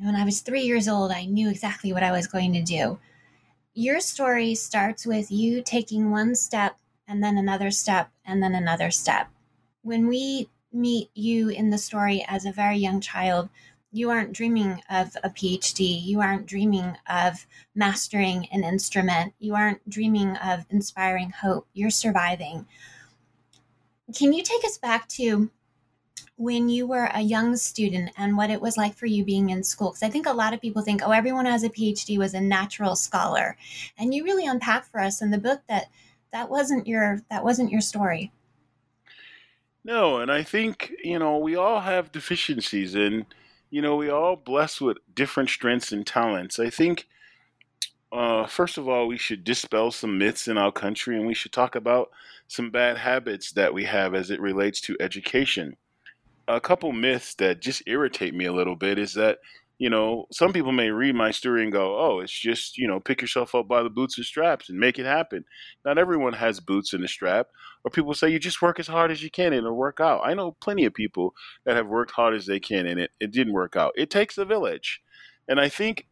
when 0.02 0.16
I 0.16 0.24
was 0.24 0.40
three 0.40 0.62
years 0.62 0.88
old, 0.88 1.12
I 1.12 1.26
knew 1.26 1.50
exactly 1.50 1.92
what 1.92 2.02
I 2.02 2.10
was 2.10 2.26
going 2.26 2.52
to 2.54 2.62
do. 2.62 2.98
Your 3.74 4.00
story 4.00 4.54
starts 4.54 5.06
with 5.06 5.30
you 5.30 5.62
taking 5.62 6.10
one 6.10 6.34
step 6.34 6.76
and 7.06 7.22
then 7.22 7.36
another 7.36 7.70
step 7.70 8.10
and 8.24 8.42
then 8.42 8.54
another 8.54 8.90
step. 8.90 9.28
When 9.82 10.06
we 10.06 10.48
meet 10.72 11.10
you 11.14 11.48
in 11.48 11.70
the 11.70 11.78
story 11.78 12.24
as 12.28 12.46
a 12.46 12.52
very 12.52 12.78
young 12.78 13.00
child, 13.00 13.50
you 13.92 14.10
aren't 14.10 14.32
dreaming 14.32 14.80
of 14.88 15.16
a 15.22 15.30
PhD. 15.30 16.02
You 16.02 16.20
aren't 16.20 16.46
dreaming 16.46 16.96
of 17.08 17.46
mastering 17.74 18.46
an 18.52 18.62
instrument. 18.64 19.34
You 19.38 19.54
aren't 19.54 19.88
dreaming 19.88 20.36
of 20.36 20.64
inspiring 20.70 21.30
hope. 21.30 21.66
You're 21.72 21.90
surviving. 21.90 22.66
Can 24.14 24.32
you 24.32 24.42
take 24.42 24.64
us 24.64 24.78
back 24.78 25.08
to 25.08 25.50
when 26.40 26.70
you 26.70 26.86
were 26.86 27.10
a 27.12 27.20
young 27.20 27.54
student 27.54 28.10
and 28.16 28.34
what 28.34 28.48
it 28.48 28.62
was 28.62 28.78
like 28.78 28.94
for 28.94 29.04
you 29.04 29.22
being 29.22 29.50
in 29.50 29.62
school? 29.62 29.90
Because 29.90 30.02
I 30.02 30.08
think 30.08 30.26
a 30.26 30.32
lot 30.32 30.54
of 30.54 30.60
people 30.62 30.80
think, 30.80 31.02
oh, 31.04 31.10
everyone 31.10 31.44
who 31.44 31.50
has 31.50 31.64
a 31.64 31.68
PhD 31.68 32.16
was 32.16 32.32
a 32.32 32.40
natural 32.40 32.96
scholar. 32.96 33.58
And 33.98 34.14
you 34.14 34.24
really 34.24 34.46
unpack 34.46 34.90
for 34.90 35.00
us 35.00 35.20
in 35.20 35.30
the 35.30 35.38
book 35.38 35.60
that 35.68 35.90
that 36.32 36.48
wasn't 36.48 36.86
your 36.86 37.20
that 37.28 37.44
wasn't 37.44 37.70
your 37.70 37.82
story. 37.82 38.32
No, 39.84 40.16
and 40.18 40.32
I 40.32 40.42
think, 40.42 40.92
you 41.04 41.18
know, 41.18 41.36
we 41.36 41.56
all 41.56 41.80
have 41.80 42.10
deficiencies 42.10 42.94
and 42.94 43.26
you 43.68 43.82
know, 43.82 43.96
we 43.96 44.08
all 44.08 44.34
blessed 44.34 44.80
with 44.80 44.96
different 45.14 45.50
strengths 45.50 45.92
and 45.92 46.06
talents. 46.06 46.58
I 46.58 46.70
think, 46.70 47.06
uh, 48.10 48.46
first 48.46 48.78
of 48.78 48.88
all, 48.88 49.06
we 49.06 49.18
should 49.18 49.44
dispel 49.44 49.90
some 49.90 50.16
myths 50.16 50.48
in 50.48 50.56
our 50.56 50.72
country 50.72 51.16
and 51.16 51.26
we 51.26 51.34
should 51.34 51.52
talk 51.52 51.74
about 51.76 52.10
some 52.48 52.70
bad 52.70 52.96
habits 52.96 53.52
that 53.52 53.74
we 53.74 53.84
have 53.84 54.14
as 54.14 54.30
it 54.30 54.40
relates 54.40 54.80
to 54.80 54.96
education. 54.98 55.76
A 56.54 56.60
couple 56.60 56.92
myths 56.92 57.34
that 57.36 57.60
just 57.60 57.82
irritate 57.86 58.34
me 58.34 58.44
a 58.44 58.52
little 58.52 58.76
bit 58.76 58.98
is 58.98 59.14
that 59.14 59.38
you 59.80 59.88
know, 59.88 60.26
some 60.30 60.52
people 60.52 60.72
may 60.72 60.90
read 60.90 61.14
my 61.14 61.30
story 61.30 61.62
and 61.62 61.72
go, 61.72 61.98
oh, 61.98 62.20
it's 62.20 62.38
just, 62.38 62.76
you 62.76 62.86
know, 62.86 63.00
pick 63.00 63.22
yourself 63.22 63.54
up 63.54 63.66
by 63.66 63.82
the 63.82 63.88
boots 63.88 64.18
and 64.18 64.26
straps 64.26 64.68
and 64.68 64.78
make 64.78 64.98
it 64.98 65.06
happen. 65.06 65.42
Not 65.86 65.96
everyone 65.96 66.34
has 66.34 66.60
boots 66.60 66.92
and 66.92 67.02
a 67.02 67.08
strap. 67.08 67.46
Or 67.82 67.90
people 67.90 68.12
say 68.12 68.28
you 68.28 68.38
just 68.38 68.60
work 68.60 68.78
as 68.78 68.88
hard 68.88 69.10
as 69.10 69.22
you 69.22 69.30
can 69.30 69.54
and 69.54 69.64
it'll 69.64 69.74
work 69.74 69.98
out. 69.98 70.20
I 70.22 70.34
know 70.34 70.54
plenty 70.60 70.84
of 70.84 70.92
people 70.92 71.32
that 71.64 71.76
have 71.76 71.86
worked 71.86 72.10
hard 72.10 72.34
as 72.34 72.44
they 72.44 72.60
can 72.60 72.86
and 72.86 73.00
it, 73.00 73.10
it 73.20 73.30
didn't 73.30 73.54
work 73.54 73.74
out. 73.74 73.92
It 73.96 74.10
takes 74.10 74.36
a 74.36 74.44
village. 74.44 75.00
And 75.48 75.58
I 75.58 75.70
think 75.70 76.06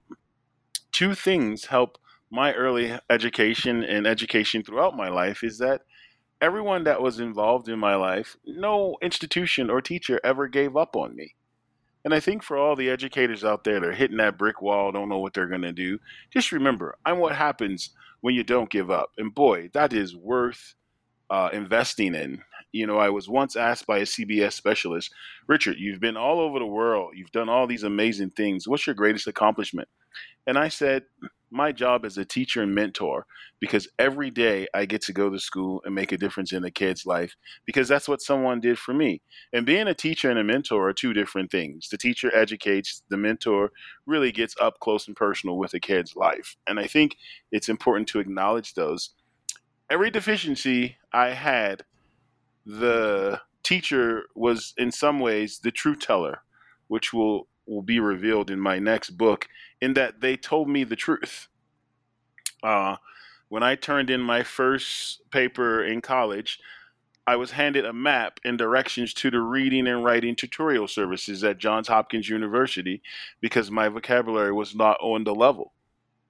two 0.90 1.14
things 1.14 1.66
help 1.66 1.99
my 2.30 2.54
early 2.54 2.99
education 3.11 3.85
and 3.85 4.07
education 4.07 4.62
throughout 4.62 4.97
my 4.97 5.11
life 5.11 5.45
is 5.45 5.59
that 5.59 5.83
everyone 6.40 6.85
that 6.85 7.02
was 7.02 7.21
involved 7.21 7.68
in 7.68 7.78
my 7.78 7.95
life, 7.95 8.37
no 8.47 8.97
institution 9.02 9.71
or 9.71 9.80
teacher 9.80 10.21
ever 10.23 10.47
gave 10.49 10.76
up 10.76 10.97
on 10.97 11.14
me. 11.16 11.35
And 12.04 12.14
I 12.14 12.21
think 12.21 12.42
for 12.42 12.57
all 12.57 12.76
the 12.76 12.90
educators 12.90 13.45
out 13.45 13.64
there 13.64 13.80
that 13.80 13.88
are 13.88 13.92
hitting 13.92 14.18
that 14.18 14.38
brick 14.38 14.62
wall, 14.62 14.92
don't 14.92 15.09
know 15.09 15.18
what 15.18 15.35
they're 15.35 15.49
going 15.49 15.62
to 15.62 15.73
do, 15.73 15.99
just 16.30 16.52
remember, 16.52 16.97
I'm 17.04 17.18
what 17.18 17.35
happens 17.35 17.90
when 18.21 18.35
you 18.35 18.45
don't 18.45 18.71
give 18.71 18.90
up. 18.90 19.11
And 19.18 19.35
boy, 19.35 19.71
that 19.75 19.92
is 19.92 20.16
worth 20.16 20.75
uh, 21.30 21.50
investing 21.52 22.14
in. 22.14 22.42
You 22.73 22.87
know, 22.87 22.99
I 22.99 23.11
was 23.11 23.28
once 23.28 23.57
asked 23.57 23.87
by 23.87 23.99
a 23.99 24.02
CBS 24.02 24.52
specialist, 24.52 25.12
Richard, 25.47 25.76
you've 25.78 26.00
been 26.00 26.16
all 26.16 26.40
over 26.40 26.59
the 26.59 26.66
world, 26.66 27.12
you've 27.14 27.33
done 27.33 27.49
all 27.49 27.66
these 27.66 27.83
amazing 27.83 28.30
things. 28.30 28.68
What's 28.68 28.87
your 28.87 28.95
greatest 28.95 29.26
accomplishment? 29.26 29.88
And 30.47 30.59
I 30.59 30.68
said, 30.68 31.04
my 31.50 31.73
job 31.73 32.05
as 32.05 32.19
a 32.19 32.25
teacher 32.25 32.62
and 32.62 32.75
mentor 32.75 33.26
because 33.61 33.88
every 33.99 34.31
day 34.31 34.67
I 34.75 34.85
get 34.85 35.02
to 35.02 35.12
go 35.12 35.31
to 35.31 35.38
school 35.38 35.83
and 35.85 35.95
make 35.95 36.12
a 36.12 36.19
difference 36.19 36.52
in 36.52 36.64
a 36.64 36.71
kid's 36.71 37.07
life 37.07 37.37
because 37.64 37.88
that's 37.88 38.09
what 38.09 38.23
someone 38.23 38.61
did 38.61 38.78
for 38.78 38.93
me. 38.93 39.23
And 39.52 39.67
being 39.67 39.88
a 39.88 39.95
teacher 39.95 40.31
and 40.31 40.38
a 40.38 40.45
mentor 40.45 40.88
are 40.88 40.93
two 40.93 41.12
different 41.12 41.50
things. 41.50 41.88
The 41.88 41.99
teacher 41.99 42.35
educates, 42.35 43.02
the 43.09 43.17
mentor 43.17 43.73
really 44.07 44.33
gets 44.33 44.55
up 44.61 44.78
close 44.81 45.07
and 45.07 45.17
personal 45.17 45.59
with 45.59 45.75
a 45.75 45.81
kid's 45.81 46.14
life. 46.17 46.57
And 46.67 46.78
I 46.78 46.87
think 46.87 47.17
it's 47.50 47.69
important 47.69 48.09
to 48.09 48.21
acknowledge 48.21 48.75
those. 48.75 49.11
Every 49.90 50.11
deficiency 50.11 50.97
I 51.12 51.31
had, 51.31 51.85
the 52.67 53.40
teacher 53.62 54.25
was 54.35 54.75
in 54.76 54.93
some 54.93 55.21
ways 55.21 55.61
the 55.62 55.71
truth 55.71 56.00
teller, 56.00 56.43
which 56.88 57.12
will 57.12 57.49
will 57.69 57.83
be 57.83 58.00
revealed 58.00 58.50
in 58.50 58.59
my 58.59 58.78
next 58.78 59.11
book 59.11 59.47
in 59.81 59.95
that 59.95 60.21
they 60.21 60.37
told 60.37 60.69
me 60.69 60.85
the 60.85 60.97
truth. 60.97 61.49
Uh, 62.63 62.97
when 63.49 63.63
I 63.63 63.77
turned 63.77 64.11
in 64.11 64.21
my 64.21 64.43
first 64.43 65.31
paper 65.31 65.83
in 65.83 66.01
college, 66.01 66.59
I 67.27 67.37
was 67.37 67.51
handed 67.51 67.85
a 67.85 67.93
map 67.93 68.41
and 68.45 68.57
directions 68.57 69.13
to 69.15 69.31
the 69.31 69.41
reading 69.41 69.87
and 69.87 70.03
writing 70.03 70.35
tutorial 70.35 70.89
services 70.89 71.45
at 71.45 71.59
Johns 71.59 71.89
Hopkins 71.89 72.29
University 72.29 73.03
because 73.41 73.71
my 73.71 73.89
vocabulary 73.89 74.53
was 74.53 74.75
not 74.75 74.97
on 75.01 75.25
the 75.25 75.35
level. 75.35 75.73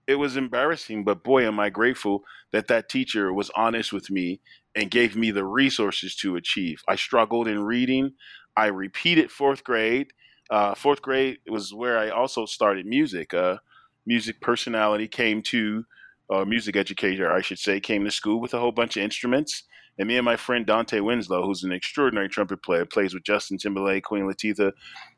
It 0.08 0.16
was 0.16 0.36
embarrassing, 0.36 1.04
but 1.04 1.22
boy, 1.22 1.46
am 1.46 1.60
I 1.60 1.70
grateful 1.70 2.24
that 2.50 2.66
that 2.68 2.88
teacher 2.88 3.32
was 3.32 3.50
honest 3.54 3.92
with 3.92 4.10
me 4.10 4.40
and 4.74 4.90
gave 4.90 5.14
me 5.14 5.30
the 5.30 5.44
resources 5.44 6.16
to 6.16 6.36
achieve. 6.36 6.82
I 6.88 6.96
struggled 6.96 7.46
in 7.46 7.62
reading. 7.62 8.14
I 8.56 8.66
repeated 8.66 9.30
fourth 9.30 9.62
grade 9.62 10.12
uh, 10.50 10.74
fourth 10.74 11.02
grade 11.02 11.38
was 11.48 11.72
where 11.74 11.98
I 11.98 12.10
also 12.10 12.46
started 12.46 12.86
music. 12.86 13.34
Uh, 13.34 13.58
music 14.06 14.40
personality 14.40 15.08
came 15.08 15.42
to, 15.42 15.84
uh, 16.30 16.44
music 16.44 16.76
educator, 16.76 17.30
I 17.30 17.40
should 17.40 17.58
say, 17.58 17.80
came 17.80 18.04
to 18.04 18.10
school 18.10 18.40
with 18.40 18.54
a 18.54 18.58
whole 18.58 18.72
bunch 18.72 18.96
of 18.96 19.02
instruments. 19.02 19.64
And 19.98 20.08
me 20.08 20.16
and 20.16 20.24
my 20.24 20.36
friend 20.36 20.66
Dontae 20.66 21.02
Winslow, 21.02 21.44
who's 21.44 21.64
an 21.64 21.72
extraordinary 21.72 22.28
trumpet 22.28 22.62
player, 22.62 22.84
plays 22.84 23.14
with 23.14 23.24
Justin 23.24 23.58
Timberlake, 23.58 24.04
Queen 24.04 24.24
Latifah. 24.24 24.72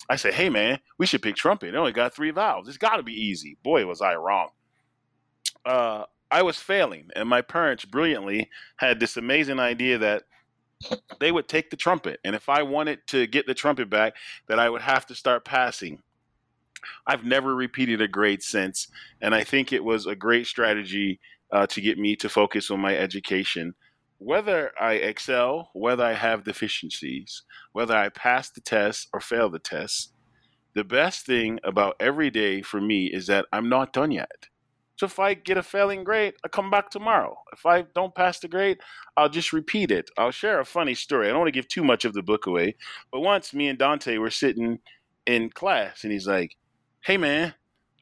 I 0.08 0.16
said, 0.16 0.34
hey, 0.34 0.48
man, 0.48 0.78
we 0.98 1.06
should 1.06 1.22
pick 1.22 1.36
trumpet. 1.36 1.68
It 1.68 1.76
only 1.76 1.92
got 1.92 2.14
three 2.14 2.30
valves. 2.30 2.68
It's 2.68 2.78
got 2.78 2.96
to 2.96 3.02
be 3.02 3.12
easy. 3.12 3.58
Boy, 3.62 3.84
was 3.86 4.00
I 4.00 4.14
wrong. 4.14 4.48
Uh, 5.66 6.04
I 6.30 6.42
was 6.42 6.56
failing, 6.56 7.08
and 7.14 7.28
my 7.28 7.42
parents 7.42 7.84
brilliantly 7.84 8.48
had 8.76 9.00
this 9.00 9.16
amazing 9.16 9.58
idea 9.58 9.98
that– 9.98 10.22
they 11.20 11.32
would 11.32 11.48
take 11.48 11.70
the 11.70 11.76
trumpet. 11.76 12.20
And 12.24 12.34
if 12.34 12.48
I 12.48 12.62
wanted 12.62 13.00
to 13.08 13.26
get 13.26 13.46
the 13.46 13.54
trumpet 13.54 13.90
back, 13.90 14.14
that 14.48 14.58
I 14.58 14.70
would 14.70 14.82
have 14.82 15.06
to 15.06 15.14
start 15.14 15.44
passing. 15.44 16.02
I've 17.06 17.24
never 17.24 17.54
repeated 17.54 18.00
a 18.00 18.08
grade 18.08 18.42
since, 18.42 18.88
and 19.20 19.34
I 19.34 19.44
think 19.44 19.72
it 19.72 19.84
was 19.84 20.06
a 20.06 20.14
great 20.14 20.46
strategy 20.46 21.20
uh, 21.52 21.66
to 21.66 21.80
get 21.80 21.98
me 21.98 22.16
to 22.16 22.28
focus 22.28 22.70
on 22.70 22.80
my 22.80 22.96
education. 22.96 23.74
Whether 24.18 24.72
I 24.80 24.94
excel, 24.94 25.70
whether 25.74 26.04
I 26.04 26.14
have 26.14 26.44
deficiencies, 26.44 27.42
whether 27.72 27.94
I 27.96 28.08
pass 28.08 28.50
the 28.50 28.60
test 28.60 29.08
or 29.12 29.20
fail 29.20 29.50
the 29.50 29.58
test, 29.58 30.12
the 30.74 30.84
best 30.84 31.26
thing 31.26 31.58
about 31.64 31.96
every 31.98 32.30
day 32.30 32.62
for 32.62 32.80
me 32.80 33.06
is 33.06 33.26
that 33.26 33.46
I'm 33.52 33.68
not 33.68 33.92
done 33.92 34.10
yet. 34.10 34.49
So 35.00 35.06
if 35.06 35.18
I 35.18 35.32
get 35.32 35.56
a 35.56 35.62
failing 35.62 36.04
grade, 36.04 36.34
I 36.44 36.48
come 36.48 36.68
back 36.68 36.90
tomorrow. 36.90 37.34
If 37.54 37.64
I 37.64 37.86
don't 37.94 38.14
pass 38.14 38.38
the 38.38 38.48
grade, 38.48 38.80
I'll 39.16 39.30
just 39.30 39.50
repeat 39.50 39.90
it. 39.90 40.10
I'll 40.18 40.30
share 40.30 40.60
a 40.60 40.64
funny 40.66 40.94
story. 40.94 41.26
I 41.26 41.30
don't 41.30 41.38
want 41.38 41.48
to 41.48 41.52
give 41.52 41.68
too 41.68 41.82
much 41.82 42.04
of 42.04 42.12
the 42.12 42.22
book 42.22 42.46
away, 42.46 42.76
but 43.10 43.20
once 43.20 43.54
me 43.54 43.68
and 43.68 43.78
Dontae 43.78 44.18
were 44.18 44.28
sitting 44.28 44.78
in 45.24 45.48
class, 45.48 46.04
and 46.04 46.12
he's 46.12 46.26
like, 46.26 46.58
"Hey 47.02 47.16
man, 47.16 47.54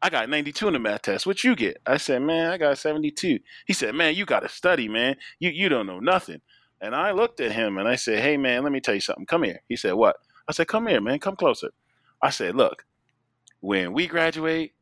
I 0.03 0.11
got 0.11 0.29
92 0.29 0.67
in 0.67 0.73
the 0.73 0.81
math 0.81 1.03
test. 1.03 1.25
What 1.25 1.45
you 1.45 1.55
get?" 1.55 1.81
I 1.87 1.99
said, 1.99 2.21
"Man, 2.21 2.51
I 2.51 2.59
got 2.59 2.77
72." 2.77 3.39
He 3.65 3.73
said, 3.75 3.95
"Man, 3.95 4.17
you 4.17 4.27
got 4.27 4.41
to 4.41 4.49
study, 4.49 4.89
man. 4.89 5.15
You 5.39 5.51
you 5.51 5.69
don't 5.69 5.87
know 5.87 6.01
nothing." 6.01 6.41
And 6.81 6.97
I 6.97 7.13
looked 7.13 7.39
at 7.39 7.53
him 7.53 7.79
and 7.79 7.87
I 7.87 7.95
said, 7.95 8.19
"Hey 8.19 8.37
man, 8.37 8.65
let 8.65 8.73
me 8.73 8.81
tell 8.81 8.95
you 8.97 9.01
something. 9.01 9.27
Come 9.27 9.45
here." 9.45 9.63
He 9.69 9.77
said, 9.77 9.93
"What?" 9.93 10.17
I 10.49 10.53
said, 10.53 10.67
"Come 10.67 10.89
here, 10.89 11.01
man. 11.01 11.21
Come 11.21 11.37
closer." 11.37 11.71
I 12.21 12.31
said, 12.31 12.57
"Look, 12.57 12.85
when 13.61 13.93
we 13.93 14.09
graduate, 14.09 14.73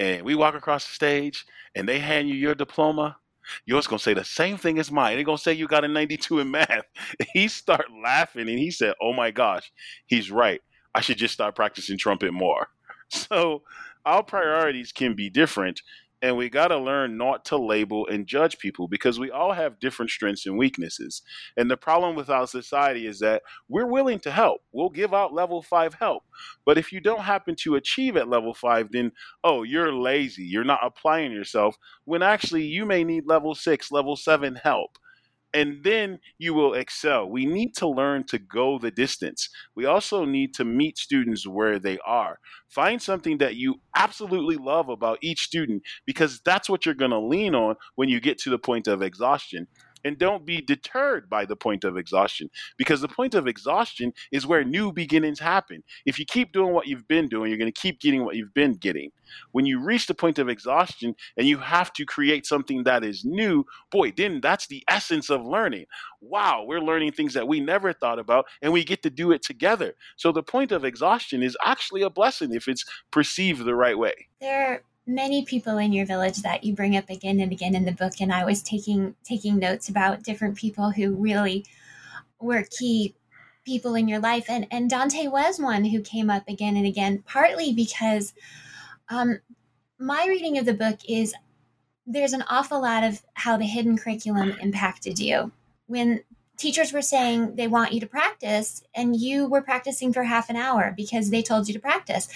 and 0.00 0.22
we 0.22 0.34
walk 0.34 0.54
across 0.54 0.86
the 0.86 0.94
stage 0.94 1.44
and 1.74 1.86
they 1.86 1.98
hand 1.98 2.28
you 2.28 2.34
your 2.34 2.54
diploma, 2.54 3.18
yours 3.66 3.86
gonna 3.86 3.98
say 3.98 4.14
the 4.14 4.24
same 4.24 4.56
thing 4.56 4.78
as 4.78 4.90
mine. 4.90 5.14
They're 5.14 5.24
gonna 5.24 5.36
say 5.36 5.52
you 5.52 5.68
got 5.68 5.84
a 5.84 5.88
92 5.88 6.40
in 6.40 6.50
math. 6.50 6.84
he 7.34 7.48
start 7.48 7.84
laughing 8.02 8.48
and 8.48 8.58
he 8.58 8.70
said, 8.70 8.94
Oh 9.00 9.12
my 9.12 9.30
gosh, 9.30 9.70
he's 10.06 10.30
right. 10.30 10.62
I 10.94 11.02
should 11.02 11.18
just 11.18 11.34
start 11.34 11.54
practicing 11.54 11.98
trumpet 11.98 12.32
more. 12.32 12.66
So 13.12 13.62
our 14.06 14.22
priorities 14.22 14.92
can 14.92 15.16
be 15.16 15.30
different 15.30 15.82
and 16.22 16.36
we 16.36 16.48
got 16.48 16.68
to 16.68 16.78
learn 16.78 17.16
not 17.16 17.44
to 17.46 17.56
label 17.56 18.06
and 18.08 18.26
judge 18.26 18.58
people 18.58 18.88
because 18.88 19.18
we 19.18 19.30
all 19.30 19.52
have 19.52 19.80
different 19.80 20.10
strengths 20.10 20.46
and 20.46 20.58
weaknesses. 20.58 21.22
And 21.56 21.70
the 21.70 21.76
problem 21.76 22.14
with 22.14 22.30
our 22.30 22.46
society 22.46 23.06
is 23.06 23.18
that 23.20 23.42
we're 23.68 23.86
willing 23.86 24.20
to 24.20 24.30
help. 24.30 24.60
We'll 24.72 24.90
give 24.90 25.14
out 25.14 25.32
level 25.32 25.62
five 25.62 25.94
help. 25.94 26.24
But 26.64 26.78
if 26.78 26.92
you 26.92 27.00
don't 27.00 27.20
happen 27.20 27.54
to 27.60 27.76
achieve 27.76 28.16
at 28.16 28.28
level 28.28 28.54
five, 28.54 28.92
then, 28.92 29.12
oh, 29.44 29.62
you're 29.62 29.92
lazy. 29.92 30.44
You're 30.44 30.64
not 30.64 30.80
applying 30.82 31.32
yourself 31.32 31.76
when 32.04 32.22
actually 32.22 32.64
you 32.64 32.84
may 32.84 33.04
need 33.04 33.26
level 33.26 33.54
six, 33.54 33.90
level 33.90 34.16
seven 34.16 34.56
help 34.56 34.98
and 35.52 35.82
then 35.82 36.18
you 36.38 36.54
will 36.54 36.74
excel. 36.74 37.28
We 37.28 37.46
need 37.46 37.74
to 37.76 37.88
learn 37.88 38.24
to 38.28 38.38
go 38.38 38.78
the 38.78 38.90
distance. 38.90 39.48
We 39.74 39.84
also 39.84 40.24
need 40.24 40.54
to 40.54 40.64
meet 40.64 40.98
students 40.98 41.46
where 41.46 41.78
they 41.78 41.98
are. 42.06 42.38
Find 42.68 43.00
something 43.02 43.38
that 43.38 43.56
you 43.56 43.76
absolutely 43.96 44.56
love 44.56 44.88
about 44.88 45.18
each 45.22 45.40
student 45.40 45.82
because 46.06 46.40
that's 46.44 46.68
what 46.68 46.86
you're 46.86 46.94
going 46.94 47.10
to 47.10 47.18
lean 47.18 47.54
on 47.54 47.76
when 47.96 48.08
you 48.08 48.20
get 48.20 48.38
to 48.38 48.50
the 48.50 48.58
point 48.58 48.86
of 48.86 49.02
exhaustion. 49.02 49.66
And 50.04 50.18
don't 50.18 50.44
be 50.44 50.60
deterred 50.60 51.28
by 51.28 51.44
the 51.44 51.56
point 51.56 51.84
of 51.84 51.96
exhaustion 51.96 52.50
because 52.76 53.00
the 53.00 53.08
point 53.08 53.34
of 53.34 53.46
exhaustion 53.46 54.12
is 54.32 54.46
where 54.46 54.64
new 54.64 54.92
beginnings 54.92 55.38
happen. 55.38 55.82
If 56.06 56.18
you 56.18 56.24
keep 56.24 56.52
doing 56.52 56.72
what 56.72 56.86
you've 56.86 57.08
been 57.08 57.28
doing, 57.28 57.50
you're 57.50 57.58
going 57.58 57.72
to 57.72 57.80
keep 57.80 58.00
getting 58.00 58.24
what 58.24 58.36
you've 58.36 58.54
been 58.54 58.74
getting. 58.74 59.10
When 59.52 59.66
you 59.66 59.80
reach 59.80 60.06
the 60.06 60.14
point 60.14 60.38
of 60.38 60.48
exhaustion 60.48 61.14
and 61.36 61.46
you 61.46 61.58
have 61.58 61.92
to 61.94 62.04
create 62.04 62.46
something 62.46 62.84
that 62.84 63.04
is 63.04 63.24
new, 63.24 63.64
boy, 63.90 64.12
then 64.16 64.40
that's 64.40 64.66
the 64.66 64.82
essence 64.88 65.30
of 65.30 65.44
learning. 65.44 65.86
Wow, 66.20 66.64
we're 66.66 66.80
learning 66.80 67.12
things 67.12 67.34
that 67.34 67.48
we 67.48 67.60
never 67.60 67.92
thought 67.92 68.18
about 68.18 68.46
and 68.62 68.72
we 68.72 68.84
get 68.84 69.02
to 69.02 69.10
do 69.10 69.32
it 69.32 69.42
together. 69.42 69.94
So 70.16 70.32
the 70.32 70.42
point 70.42 70.72
of 70.72 70.84
exhaustion 70.84 71.42
is 71.42 71.56
actually 71.64 72.02
a 72.02 72.10
blessing 72.10 72.52
if 72.52 72.68
it's 72.68 72.84
perceived 73.10 73.64
the 73.64 73.74
right 73.74 73.98
way. 73.98 74.14
There 74.40 74.82
many 75.14 75.44
people 75.44 75.78
in 75.78 75.92
your 75.92 76.06
village 76.06 76.38
that 76.42 76.64
you 76.64 76.74
bring 76.74 76.96
up 76.96 77.10
again 77.10 77.40
and 77.40 77.52
again 77.52 77.74
in 77.74 77.84
the 77.84 77.92
book 77.92 78.14
and 78.20 78.32
i 78.32 78.44
was 78.44 78.62
taking 78.62 79.14
taking 79.24 79.58
notes 79.58 79.88
about 79.88 80.22
different 80.22 80.56
people 80.56 80.90
who 80.90 81.14
really 81.14 81.64
were 82.40 82.64
key 82.78 83.14
people 83.64 83.94
in 83.94 84.08
your 84.08 84.18
life. 84.18 84.46
And 84.48 84.66
and 84.70 84.90
Dontae 84.90 85.30
was 85.30 85.58
one 85.58 85.84
who 85.84 86.00
came 86.00 86.30
up 86.30 86.48
again 86.48 86.76
and 86.76 86.86
again 86.86 87.22
partly 87.26 87.72
because 87.72 88.32
um, 89.08 89.40
my 89.98 90.26
reading 90.28 90.58
of 90.58 90.64
the 90.64 90.74
book 90.74 90.98
is 91.08 91.34
there's 92.06 92.32
an 92.32 92.44
awful 92.48 92.82
lot 92.82 93.04
of 93.04 93.22
how 93.34 93.56
the 93.56 93.66
hidden 93.66 93.96
curriculum 93.96 94.56
impacted 94.60 95.18
you. 95.18 95.52
When 95.86 96.22
teachers 96.60 96.92
were 96.92 97.02
saying 97.02 97.56
they 97.56 97.66
want 97.66 97.92
you 97.92 98.00
to 98.00 98.06
practice 98.06 98.82
and 98.94 99.16
you 99.16 99.48
were 99.48 99.62
practicing 99.62 100.12
for 100.12 100.22
half 100.22 100.50
an 100.50 100.56
hour 100.56 100.92
because 100.94 101.30
they 101.30 101.42
told 101.42 101.66
you 101.66 101.74
to 101.74 101.80
practice. 101.80 102.28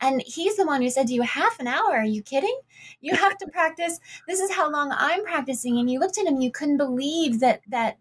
And 0.00 0.22
he's 0.26 0.56
the 0.56 0.66
one 0.66 0.82
who 0.82 0.90
said 0.90 1.06
to 1.06 1.14
you 1.14 1.22
half 1.22 1.58
an 1.58 1.66
hour? 1.66 1.92
Are 1.92 2.04
you 2.04 2.22
kidding? 2.22 2.56
You 3.00 3.16
have 3.16 3.38
to 3.38 3.46
practice. 3.48 3.98
This 4.28 4.40
is 4.40 4.52
how 4.52 4.70
long 4.70 4.92
i'm 4.92 5.24
practicing. 5.24 5.78
And 5.78 5.90
you 5.90 5.98
looked 5.98 6.18
at 6.18 6.26
him 6.26 6.40
you 6.40 6.52
couldn't 6.52 6.76
believe 6.76 7.40
that 7.40 7.62
that 7.68 7.96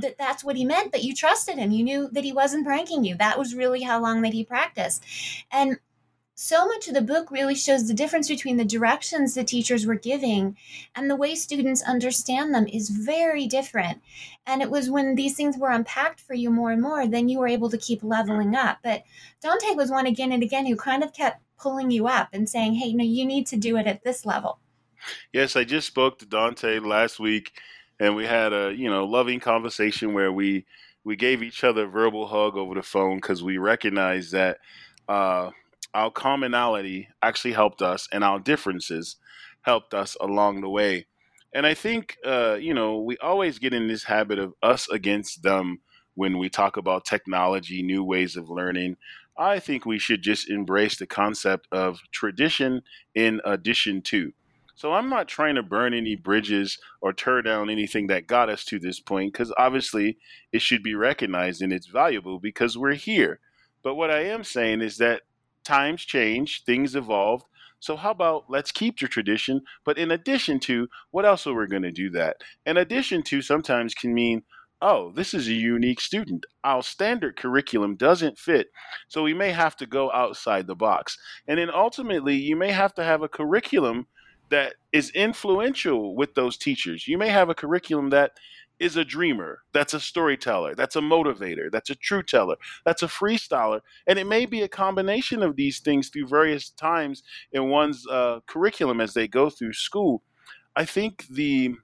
that 0.00 0.16
that's 0.16 0.42
what 0.42 0.56
he 0.56 0.64
meant 0.64 0.90
but 0.90 1.04
you 1.04 1.14
trusted 1.14 1.58
him. 1.58 1.70
You 1.70 1.84
knew 1.84 2.08
that 2.12 2.24
he 2.24 2.32
wasn't 2.32 2.66
pranking 2.66 3.04
you. 3.04 3.14
That 3.16 3.38
was 3.38 3.54
really 3.54 3.82
how 3.82 4.00
long 4.00 4.22
that 4.22 4.32
he 4.32 4.44
practiced. 4.44 5.04
And 5.52 5.76
so 6.34 6.66
much 6.66 6.88
of 6.88 6.94
the 6.94 7.02
book 7.02 7.30
really 7.30 7.54
shows 7.54 7.86
the 7.86 7.94
difference 7.94 8.28
between 8.28 8.56
the 8.56 8.64
directions 8.64 9.34
the 9.34 9.44
teachers 9.44 9.86
were 9.86 9.94
giving 9.94 10.56
and 10.94 11.10
the 11.10 11.16
way 11.16 11.34
students 11.34 11.82
understand 11.82 12.54
them 12.54 12.66
is 12.66 12.88
very 12.88 13.46
different. 13.46 14.00
And 14.46 14.62
it 14.62 14.70
was 14.70 14.90
when 14.90 15.14
these 15.14 15.36
things 15.36 15.58
were 15.58 15.70
unpacked 15.70 16.20
for 16.20 16.34
you 16.34 16.50
more 16.50 16.70
and 16.70 16.80
more, 16.80 17.06
then 17.06 17.28
you 17.28 17.38
were 17.38 17.48
able 17.48 17.68
to 17.70 17.78
keep 17.78 18.02
leveling 18.02 18.54
up. 18.54 18.78
But 18.82 19.02
Dontae 19.44 19.76
was 19.76 19.90
one 19.90 20.06
again 20.06 20.32
and 20.32 20.42
again 20.42 20.66
who 20.66 20.76
kind 20.76 21.04
of 21.04 21.12
kept 21.12 21.42
pulling 21.58 21.90
you 21.90 22.06
up 22.08 22.28
and 22.32 22.48
saying, 22.48 22.74
hey, 22.74 22.92
no, 22.92 23.04
you 23.04 23.26
need 23.26 23.46
to 23.48 23.56
do 23.56 23.76
it 23.76 23.86
at 23.86 24.02
this 24.02 24.24
level. 24.24 24.58
Yes, 25.32 25.54
I 25.54 25.64
just 25.64 25.86
spoke 25.86 26.18
to 26.18 26.26
Dontae 26.26 26.84
last 26.84 27.20
week 27.20 27.52
and 28.00 28.16
we 28.16 28.24
had 28.24 28.52
a, 28.52 28.72
you 28.74 28.88
know, 28.88 29.04
loving 29.04 29.38
conversation 29.38 30.14
where 30.14 30.32
we 30.32 30.64
we 31.04 31.16
gave 31.16 31.42
each 31.42 31.64
other 31.64 31.84
a 31.84 31.88
verbal 31.88 32.26
hug 32.28 32.56
over 32.56 32.74
the 32.74 32.82
phone 32.82 33.16
because 33.16 33.42
we 33.42 33.58
recognized 33.58 34.32
that 34.32 34.58
uh, 35.08 35.50
our 35.94 36.10
commonality 36.10 37.08
actually 37.22 37.52
helped 37.52 37.82
us, 37.82 38.08
and 38.12 38.24
our 38.24 38.38
differences 38.38 39.16
helped 39.62 39.94
us 39.94 40.16
along 40.20 40.60
the 40.60 40.68
way. 40.68 41.06
And 41.54 41.66
I 41.66 41.74
think, 41.74 42.16
uh, 42.24 42.54
you 42.54 42.72
know, 42.72 42.98
we 42.98 43.16
always 43.18 43.58
get 43.58 43.74
in 43.74 43.88
this 43.88 44.04
habit 44.04 44.38
of 44.38 44.54
us 44.62 44.88
against 44.88 45.42
them 45.42 45.80
when 46.14 46.38
we 46.38 46.48
talk 46.48 46.76
about 46.76 47.04
technology, 47.04 47.82
new 47.82 48.02
ways 48.02 48.36
of 48.36 48.48
learning. 48.48 48.96
I 49.38 49.58
think 49.58 49.84
we 49.84 49.98
should 49.98 50.22
just 50.22 50.50
embrace 50.50 50.98
the 50.98 51.06
concept 51.06 51.66
of 51.72 52.00
tradition 52.10 52.82
in 53.14 53.40
addition 53.44 54.02
to. 54.02 54.32
So 54.74 54.92
I'm 54.92 55.08
not 55.08 55.28
trying 55.28 55.54
to 55.56 55.62
burn 55.62 55.94
any 55.94 56.16
bridges 56.16 56.78
or 57.00 57.12
tear 57.12 57.42
down 57.42 57.70
anything 57.70 58.06
that 58.08 58.26
got 58.26 58.48
us 58.48 58.64
to 58.64 58.78
this 58.78 59.00
point 59.00 59.32
because 59.32 59.52
obviously 59.58 60.18
it 60.52 60.62
should 60.62 60.82
be 60.82 60.94
recognized 60.94 61.62
and 61.62 61.72
it's 61.72 61.86
valuable 61.86 62.38
because 62.38 62.76
we're 62.76 62.94
here. 62.94 63.40
But 63.82 63.94
what 63.94 64.10
I 64.10 64.24
am 64.24 64.44
saying 64.44 64.80
is 64.80 64.96
that 64.98 65.22
times 65.64 66.04
change, 66.04 66.64
things 66.64 66.94
evolved. 66.94 67.46
So 67.80 67.96
how 67.96 68.12
about 68.12 68.44
let's 68.48 68.70
keep 68.70 69.00
your 69.00 69.08
tradition, 69.08 69.62
but 69.84 69.98
in 69.98 70.10
addition 70.10 70.60
to, 70.60 70.88
what 71.10 71.24
else 71.24 71.46
are 71.46 71.54
we 71.54 71.66
going 71.66 71.82
to 71.82 71.90
do 71.90 72.10
that? 72.10 72.36
In 72.64 72.76
addition 72.76 73.22
to 73.24 73.42
sometimes 73.42 73.94
can 73.94 74.14
mean, 74.14 74.42
oh, 74.80 75.12
this 75.12 75.32
is 75.32 75.48
a 75.48 75.52
unique 75.52 76.00
student. 76.00 76.44
Our 76.64 76.82
standard 76.82 77.36
curriculum 77.36 77.96
doesn't 77.96 78.38
fit. 78.38 78.68
So 79.08 79.22
we 79.22 79.34
may 79.34 79.50
have 79.50 79.76
to 79.76 79.86
go 79.86 80.12
outside 80.12 80.66
the 80.66 80.74
box. 80.74 81.16
And 81.46 81.58
then 81.58 81.70
ultimately, 81.72 82.36
you 82.36 82.56
may 82.56 82.72
have 82.72 82.94
to 82.94 83.04
have 83.04 83.22
a 83.22 83.28
curriculum 83.28 84.06
that 84.50 84.74
is 84.92 85.10
influential 85.10 86.14
with 86.14 86.34
those 86.34 86.56
teachers. 86.56 87.08
You 87.08 87.16
may 87.16 87.30
have 87.30 87.48
a 87.48 87.54
curriculum 87.54 88.10
that 88.10 88.32
is 88.82 88.96
a 88.96 89.04
dreamer, 89.04 89.62
that's 89.72 89.94
a 89.94 90.00
storyteller, 90.00 90.74
that's 90.74 90.96
a 90.96 91.00
motivator, 91.00 91.70
that's 91.70 91.88
a 91.88 91.94
true 91.94 92.22
teller, 92.22 92.56
that's 92.84 93.02
a 93.02 93.06
freestyler. 93.06 93.80
And 94.08 94.18
it 94.18 94.26
may 94.26 94.44
be 94.44 94.62
a 94.62 94.68
combination 94.68 95.40
of 95.42 95.54
these 95.54 95.78
things 95.78 96.08
through 96.08 96.26
various 96.26 96.68
times 96.68 97.22
in 97.52 97.68
one's 97.68 98.04
uh, 98.08 98.40
curriculum 98.48 99.00
as 99.00 99.14
they 99.14 99.28
go 99.28 99.48
through 99.50 99.74
school. 99.74 100.24
I 100.74 100.84
think 100.84 101.26
the 101.28 101.76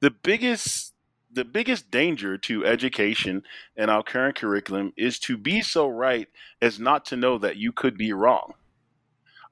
the 0.00 0.10
biggest 0.10 0.94
the 1.32 1.44
biggest 1.44 1.90
danger 1.90 2.36
to 2.38 2.66
education 2.66 3.42
and 3.76 3.90
our 3.90 4.02
current 4.02 4.36
curriculum 4.36 4.92
is 4.96 5.18
to 5.20 5.36
be 5.36 5.60
so 5.60 5.86
right 5.86 6.28
as 6.60 6.80
not 6.80 7.04
to 7.04 7.16
know 7.16 7.38
that 7.38 7.56
you 7.56 7.70
could 7.70 7.96
be 7.96 8.12
wrong. 8.12 8.54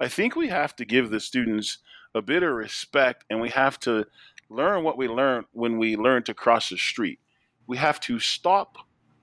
I 0.01 0.09
think 0.09 0.35
we 0.35 0.49
have 0.49 0.75
to 0.77 0.85
give 0.85 1.11
the 1.11 1.20
students 1.20 1.79
a 2.14 2.23
bit 2.23 2.42
of 2.42 2.53
respect 2.53 3.25
and 3.29 3.40
we 3.40 3.51
have 3.51 3.79
to 3.81 4.07
learn 4.50 4.85
what 4.85 4.96
we 4.96 5.09
learn 5.09 5.44
when 5.52 5.78
we 5.78 5.96
learn 5.96 6.22
to 6.24 6.35
cross 6.35 6.70
the 6.70 6.76
street. 6.76 7.18
We 7.66 7.76
have 7.78 8.00
to 8.00 8.18
stop, 8.18 8.76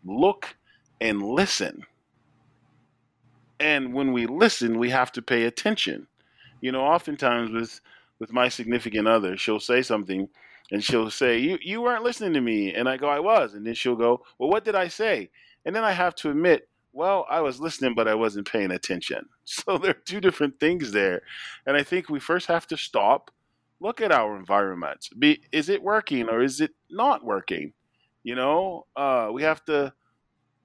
look, 0.03 0.55
and 0.99 1.21
listen. 1.21 1.86
And 3.60 3.93
when 3.93 4.12
we 4.12 4.25
listen, 4.25 4.79
we 4.79 4.89
have 4.89 5.12
to 5.13 5.21
pay 5.21 5.43
attention. 5.43 6.07
You 6.62 6.71
know, 6.71 6.81
oftentimes 6.81 7.51
with 7.51 7.81
with 8.19 8.34
my 8.34 8.49
significant 8.49 9.07
other, 9.07 9.36
she'll 9.36 9.60
say 9.60 9.81
something 9.81 10.29
and 10.71 10.84
she'll 10.84 11.12
say, 11.12 11.38
You 11.38 11.57
you 11.62 11.81
weren't 11.81 12.03
listening 12.03 12.34
to 12.34 12.41
me. 12.41 12.73
And 12.73 12.89
I 12.89 12.97
go, 12.97 13.07
I 13.07 13.19
was. 13.19 13.53
And 13.53 13.65
then 13.65 13.73
she'll 13.73 13.95
go, 13.95 14.23
Well, 14.39 14.49
what 14.49 14.65
did 14.65 14.75
I 14.75 14.88
say? 14.88 15.29
And 15.65 15.75
then 15.75 15.84
I 15.84 15.91
have 15.91 16.15
to 16.15 16.31
admit, 16.31 16.67
well, 16.93 17.25
I 17.29 17.41
was 17.41 17.60
listening, 17.60 17.93
but 17.95 18.07
I 18.07 18.15
wasn't 18.15 18.51
paying 18.51 18.71
attention. 18.71 19.27
So 19.43 19.77
there 19.77 19.91
are 19.91 20.05
two 20.05 20.21
different 20.21 20.62
things 20.62 20.91
there. 20.91 21.23
And 21.65 21.75
I 21.75 21.84
think 21.84 22.10
we 22.10 22.21
first 22.21 22.47
have 22.47 22.65
to 22.67 22.77
stop 22.77 23.31
look 23.82 24.00
at 24.00 24.12
our 24.12 24.38
environment. 24.38 25.10
Be 25.17 25.41
is 25.52 25.67
it 25.67 25.84
working 25.84 26.30
or 26.30 26.41
is 26.41 26.62
it 26.62 26.72
not 26.89 27.26
working? 27.26 27.74
You 28.24 28.36
know, 28.36 28.86
uh, 28.96 29.30
we 29.34 29.44
have 29.44 29.65
to 29.65 29.94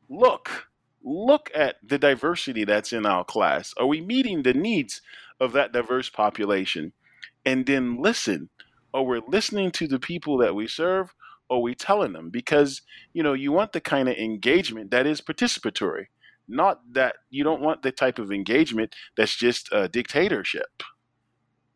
look 0.08 0.68
look 1.02 1.50
at 1.54 1.76
the 1.82 1.98
diversity 1.98 2.64
that's 2.64 2.92
in 2.92 3.06
our 3.06 3.24
class. 3.24 3.72
Are 3.78 3.86
we 3.86 4.00
meeting 4.00 4.42
the 4.42 4.54
needs 4.54 5.00
of 5.40 5.52
that 5.52 5.72
diverse 5.72 6.10
population? 6.10 6.92
And 7.44 7.64
then 7.66 8.02
listen. 8.02 8.50
Or 8.92 9.06
we're 9.06 9.22
listening 9.28 9.72
to 9.72 9.86
the 9.86 9.98
people 9.98 10.38
that 10.38 10.54
we 10.54 10.66
serve, 10.66 11.14
or 11.50 11.60
we 11.60 11.74
telling 11.74 12.12
them 12.12 12.30
because 12.30 12.82
you 13.12 13.22
know 13.22 13.34
you 13.34 13.52
want 13.52 13.72
the 13.72 13.80
kind 13.80 14.08
of 14.08 14.16
engagement 14.16 14.90
that 14.90 15.06
is 15.06 15.20
participatory, 15.20 16.06
not 16.48 16.80
that 16.92 17.16
you 17.30 17.44
don't 17.44 17.60
want 17.60 17.82
the 17.82 17.92
type 17.92 18.18
of 18.18 18.32
engagement 18.32 18.94
that's 19.16 19.36
just 19.36 19.68
a 19.72 19.88
dictatorship. 19.88 20.82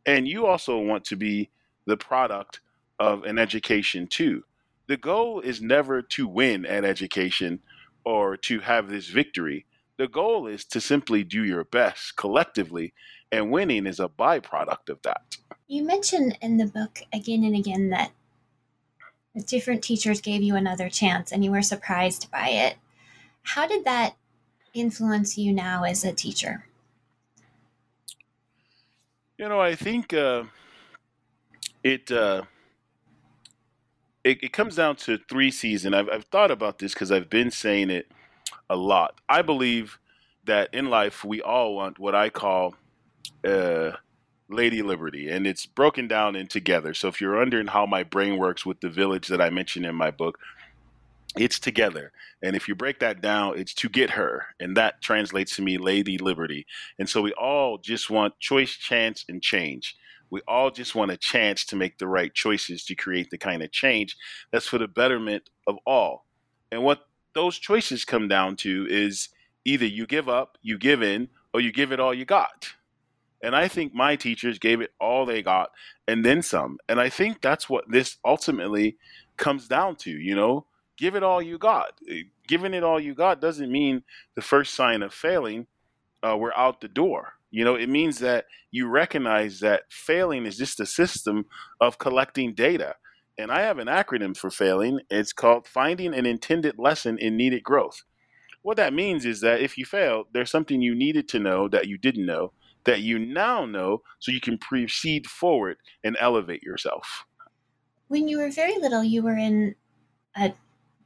And 0.06 0.26
you 0.26 0.46
also 0.46 0.78
want 0.78 1.04
to 1.06 1.16
be 1.16 1.50
the 1.86 1.96
product 1.96 2.60
of 2.98 3.24
an 3.24 3.38
education 3.38 4.06
too. 4.06 4.44
The 4.86 4.96
goal 4.96 5.40
is 5.40 5.62
never 5.62 6.02
to 6.02 6.26
win 6.26 6.66
at 6.66 6.84
education 6.84 7.60
or 8.04 8.36
to 8.38 8.60
have 8.60 8.88
this 8.88 9.08
victory. 9.08 9.66
The 9.98 10.08
goal 10.08 10.46
is 10.46 10.64
to 10.66 10.80
simply 10.80 11.24
do 11.24 11.44
your 11.44 11.64
best 11.64 12.16
collectively, 12.16 12.94
and 13.30 13.50
winning 13.50 13.86
is 13.86 14.00
a 14.00 14.08
byproduct 14.08 14.88
of 14.88 15.02
that. 15.02 15.36
You 15.68 15.84
mentioned 15.84 16.38
in 16.40 16.56
the 16.56 16.66
book 16.66 17.02
again 17.12 17.44
and 17.44 17.54
again 17.54 17.90
that 17.90 18.12
different 19.46 19.82
teachers 19.82 20.20
gave 20.20 20.42
you 20.42 20.56
another 20.56 20.88
chance 20.88 21.30
and 21.30 21.44
you 21.44 21.50
were 21.50 21.62
surprised 21.62 22.30
by 22.30 22.48
it. 22.48 22.76
How 23.42 23.66
did 23.66 23.84
that 23.84 24.16
influence 24.74 25.38
you 25.38 25.52
now 25.52 25.84
as 25.84 26.04
a 26.04 26.12
teacher? 26.12 26.64
You 29.40 29.48
know, 29.48 29.58
I 29.58 29.74
think 29.74 30.12
uh, 30.12 30.44
it, 31.82 32.12
uh, 32.12 32.42
it 34.22 34.42
it 34.42 34.52
comes 34.52 34.76
down 34.76 34.96
to 34.96 35.16
three 35.30 35.50
and 35.86 35.96
I've 35.96 36.10
I've 36.10 36.24
thought 36.24 36.50
about 36.50 36.78
this 36.78 36.92
because 36.92 37.10
I've 37.10 37.30
been 37.30 37.50
saying 37.50 37.88
it 37.88 38.12
a 38.68 38.76
lot. 38.76 39.18
I 39.30 39.40
believe 39.40 39.98
that 40.44 40.74
in 40.74 40.90
life 40.90 41.24
we 41.24 41.40
all 41.40 41.74
want 41.74 41.98
what 41.98 42.14
I 42.14 42.28
call 42.28 42.74
uh, 43.42 43.92
Lady 44.50 44.82
Liberty, 44.82 45.30
and 45.30 45.46
it's 45.46 45.64
broken 45.64 46.06
down 46.06 46.36
in 46.36 46.46
together. 46.46 46.92
So 46.92 47.08
if 47.08 47.18
you're 47.18 47.38
wondering 47.38 47.68
how 47.68 47.86
my 47.86 48.02
brain 48.02 48.36
works 48.36 48.66
with 48.66 48.82
the 48.82 48.90
village 48.90 49.28
that 49.28 49.40
I 49.40 49.48
mentioned 49.48 49.86
in 49.86 49.94
my 49.94 50.10
book, 50.10 50.38
it's 51.36 51.58
together. 51.58 52.12
And 52.42 52.56
if 52.56 52.68
you 52.68 52.74
break 52.74 52.98
that 53.00 53.20
down, 53.20 53.58
it's 53.58 53.74
to 53.74 53.88
get 53.88 54.10
her. 54.10 54.46
And 54.58 54.76
that 54.76 55.00
translates 55.00 55.56
to 55.56 55.62
me 55.62 55.78
Lady 55.78 56.18
Liberty. 56.18 56.66
And 56.98 57.08
so 57.08 57.22
we 57.22 57.32
all 57.32 57.78
just 57.78 58.10
want 58.10 58.38
choice, 58.40 58.72
chance, 58.72 59.24
and 59.28 59.42
change. 59.42 59.96
We 60.30 60.40
all 60.46 60.70
just 60.70 60.94
want 60.94 61.10
a 61.10 61.16
chance 61.16 61.64
to 61.66 61.76
make 61.76 61.98
the 61.98 62.06
right 62.06 62.32
choices 62.32 62.84
to 62.84 62.94
create 62.94 63.30
the 63.30 63.38
kind 63.38 63.62
of 63.62 63.72
change 63.72 64.16
that's 64.50 64.66
for 64.66 64.78
the 64.78 64.88
betterment 64.88 65.50
of 65.66 65.76
all. 65.86 66.26
And 66.70 66.84
what 66.84 67.06
those 67.34 67.58
choices 67.58 68.04
come 68.04 68.28
down 68.28 68.56
to 68.56 68.86
is 68.88 69.28
either 69.64 69.86
you 69.86 70.06
give 70.06 70.28
up, 70.28 70.56
you 70.62 70.78
give 70.78 71.02
in, 71.02 71.28
or 71.52 71.60
you 71.60 71.72
give 71.72 71.92
it 71.92 72.00
all 72.00 72.14
you 72.14 72.24
got. 72.24 72.74
And 73.42 73.56
I 73.56 73.68
think 73.68 73.94
my 73.94 74.16
teachers 74.16 74.58
gave 74.58 74.80
it 74.80 74.92
all 75.00 75.24
they 75.24 75.42
got 75.42 75.70
and 76.06 76.24
then 76.24 76.42
some. 76.42 76.78
And 76.88 77.00
I 77.00 77.08
think 77.08 77.40
that's 77.40 77.68
what 77.68 77.90
this 77.90 78.18
ultimately 78.24 78.98
comes 79.36 79.66
down 79.66 79.96
to, 79.96 80.10
you 80.10 80.34
know, 80.34 80.66
give 81.00 81.16
it 81.16 81.24
all 81.24 81.42
you 81.42 81.58
got. 81.58 81.98
Eh, 82.08 82.22
giving 82.46 82.74
it 82.74 82.84
all 82.84 83.00
you 83.00 83.14
got 83.14 83.40
doesn't 83.40 83.72
mean 83.72 84.02
the 84.36 84.42
first 84.42 84.74
sign 84.74 85.02
of 85.02 85.12
failing, 85.12 85.66
uh, 86.22 86.36
we're 86.36 86.54
out 86.54 86.80
the 86.80 86.88
door. 86.88 87.32
You 87.50 87.64
know, 87.64 87.74
it 87.74 87.88
means 87.88 88.20
that 88.20 88.44
you 88.70 88.86
recognize 88.86 89.58
that 89.60 89.84
failing 89.90 90.46
is 90.46 90.56
just 90.56 90.78
a 90.78 90.86
system 90.86 91.46
of 91.80 91.98
collecting 91.98 92.54
data. 92.54 92.94
And 93.38 93.50
I 93.50 93.62
have 93.62 93.78
an 93.78 93.88
acronym 93.88 94.36
for 94.36 94.50
failing. 94.50 95.00
It's 95.10 95.32
called 95.32 95.66
Finding 95.66 96.14
an 96.14 96.26
Intended 96.26 96.78
Lesson 96.78 97.18
in 97.18 97.36
Needed 97.36 97.64
Growth. 97.64 98.02
What 98.62 98.76
that 98.76 98.92
means 98.92 99.24
is 99.24 99.40
that 99.40 99.62
if 99.62 99.78
you 99.78 99.86
failed, 99.86 100.26
there's 100.32 100.50
something 100.50 100.82
you 100.82 100.94
needed 100.94 101.26
to 101.30 101.38
know 101.38 101.66
that 101.68 101.88
you 101.88 101.96
didn't 101.96 102.26
know 102.26 102.52
that 102.84 103.00
you 103.00 103.18
now 103.18 103.66
know 103.66 104.02
so 104.18 104.32
you 104.32 104.40
can 104.40 104.58
proceed 104.58 105.26
forward 105.26 105.76
and 106.02 106.16
elevate 106.18 106.62
yourself. 106.62 107.24
When 108.08 108.26
you 108.26 108.38
were 108.38 108.50
very 108.50 108.78
little, 108.78 109.04
you 109.04 109.22
were 109.22 109.36
in 109.36 109.74
a, 110.36 110.52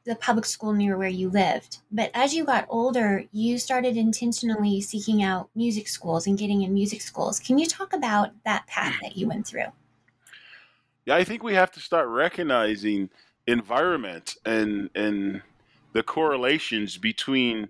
the 0.05 0.14
public 0.17 0.45
school 0.45 0.73
near 0.73 0.99
where 0.99 1.09
you 1.09 1.31
lived. 1.31 1.79
But 1.90 2.11
as 2.14 2.35
you 2.35 2.45
got 2.45 2.67
older, 2.69 3.25
you 3.33 3.59
started 3.59 3.97
intentionally 3.97 4.81
seeking 4.81 5.23
out 5.23 5.49
music 5.55 5.88
schools 5.88 6.27
and 6.27 6.38
getting 6.38 6.62
in 6.62 6.75
music 6.75 7.01
schools. 7.01 7.40
Can 7.40 7.59
you 7.59 7.67
talk 7.67 7.93
about 7.93 8.31
that 8.45 8.67
path 8.67 8.95
that 9.03 9.17
you 9.17 9.29
went 9.29 9.47
through? 9.47 9.73
Yeah, 11.07 11.17
I 11.17 11.25
think 11.25 11.43
we 11.43 11.55
have 11.55 11.73
to 11.73 11.81
start 11.81 12.09
recognizing 12.09 13.11
environment 13.47 14.37
and 14.45 14.90
and 14.95 15.43
the 15.93 16.03
correlations 16.03 16.97
between 16.97 17.69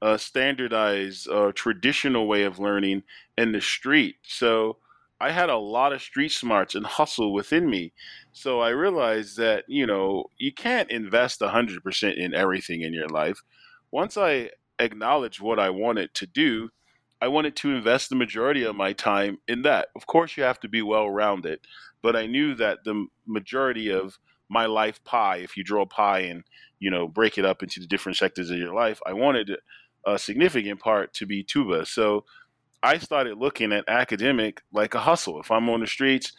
a 0.00 0.18
standardized 0.18 1.28
uh, 1.28 1.52
traditional 1.54 2.26
way 2.26 2.44
of 2.44 2.58
learning 2.58 3.02
and 3.36 3.54
the 3.54 3.60
street. 3.60 4.16
So 4.22 4.76
I 5.20 5.32
had 5.32 5.50
a 5.50 5.56
lot 5.56 5.92
of 5.92 6.00
street 6.00 6.30
smarts 6.30 6.74
and 6.74 6.86
hustle 6.86 7.32
within 7.32 7.68
me. 7.68 7.92
So 8.32 8.60
I 8.60 8.70
realized 8.70 9.36
that, 9.38 9.64
you 9.66 9.86
know, 9.86 10.24
you 10.38 10.52
can't 10.52 10.90
invest 10.90 11.40
100% 11.40 12.16
in 12.16 12.34
everything 12.34 12.82
in 12.82 12.92
your 12.92 13.08
life. 13.08 13.42
Once 13.90 14.16
I 14.16 14.50
acknowledged 14.78 15.40
what 15.40 15.58
I 15.58 15.70
wanted 15.70 16.14
to 16.14 16.26
do, 16.26 16.70
I 17.20 17.28
wanted 17.28 17.56
to 17.56 17.74
invest 17.74 18.10
the 18.10 18.16
majority 18.16 18.62
of 18.62 18.76
my 18.76 18.92
time 18.92 19.38
in 19.48 19.62
that. 19.62 19.88
Of 19.96 20.06
course, 20.06 20.36
you 20.36 20.44
have 20.44 20.60
to 20.60 20.68
be 20.68 20.82
well 20.82 21.10
rounded, 21.10 21.60
but 22.00 22.14
I 22.14 22.26
knew 22.26 22.54
that 22.54 22.84
the 22.84 23.06
majority 23.26 23.90
of 23.90 24.18
my 24.48 24.66
life 24.66 25.02
pie, 25.02 25.38
if 25.38 25.56
you 25.56 25.64
draw 25.64 25.84
pie 25.84 26.20
and, 26.20 26.44
you 26.78 26.90
know, 26.90 27.08
break 27.08 27.36
it 27.36 27.44
up 27.44 27.62
into 27.62 27.80
the 27.80 27.86
different 27.86 28.18
sectors 28.18 28.50
of 28.50 28.58
your 28.58 28.72
life, 28.72 29.00
I 29.04 29.14
wanted 29.14 29.50
a 30.06 30.16
significant 30.16 30.78
part 30.78 31.12
to 31.14 31.26
be 31.26 31.42
tuba. 31.42 31.86
So 31.86 32.24
I 32.82 32.98
started 32.98 33.38
looking 33.38 33.72
at 33.72 33.88
academic 33.88 34.62
like 34.72 34.94
a 34.94 35.00
hustle. 35.00 35.40
If 35.40 35.50
I'm 35.50 35.68
on 35.68 35.80
the 35.80 35.86
streets, 35.86 36.32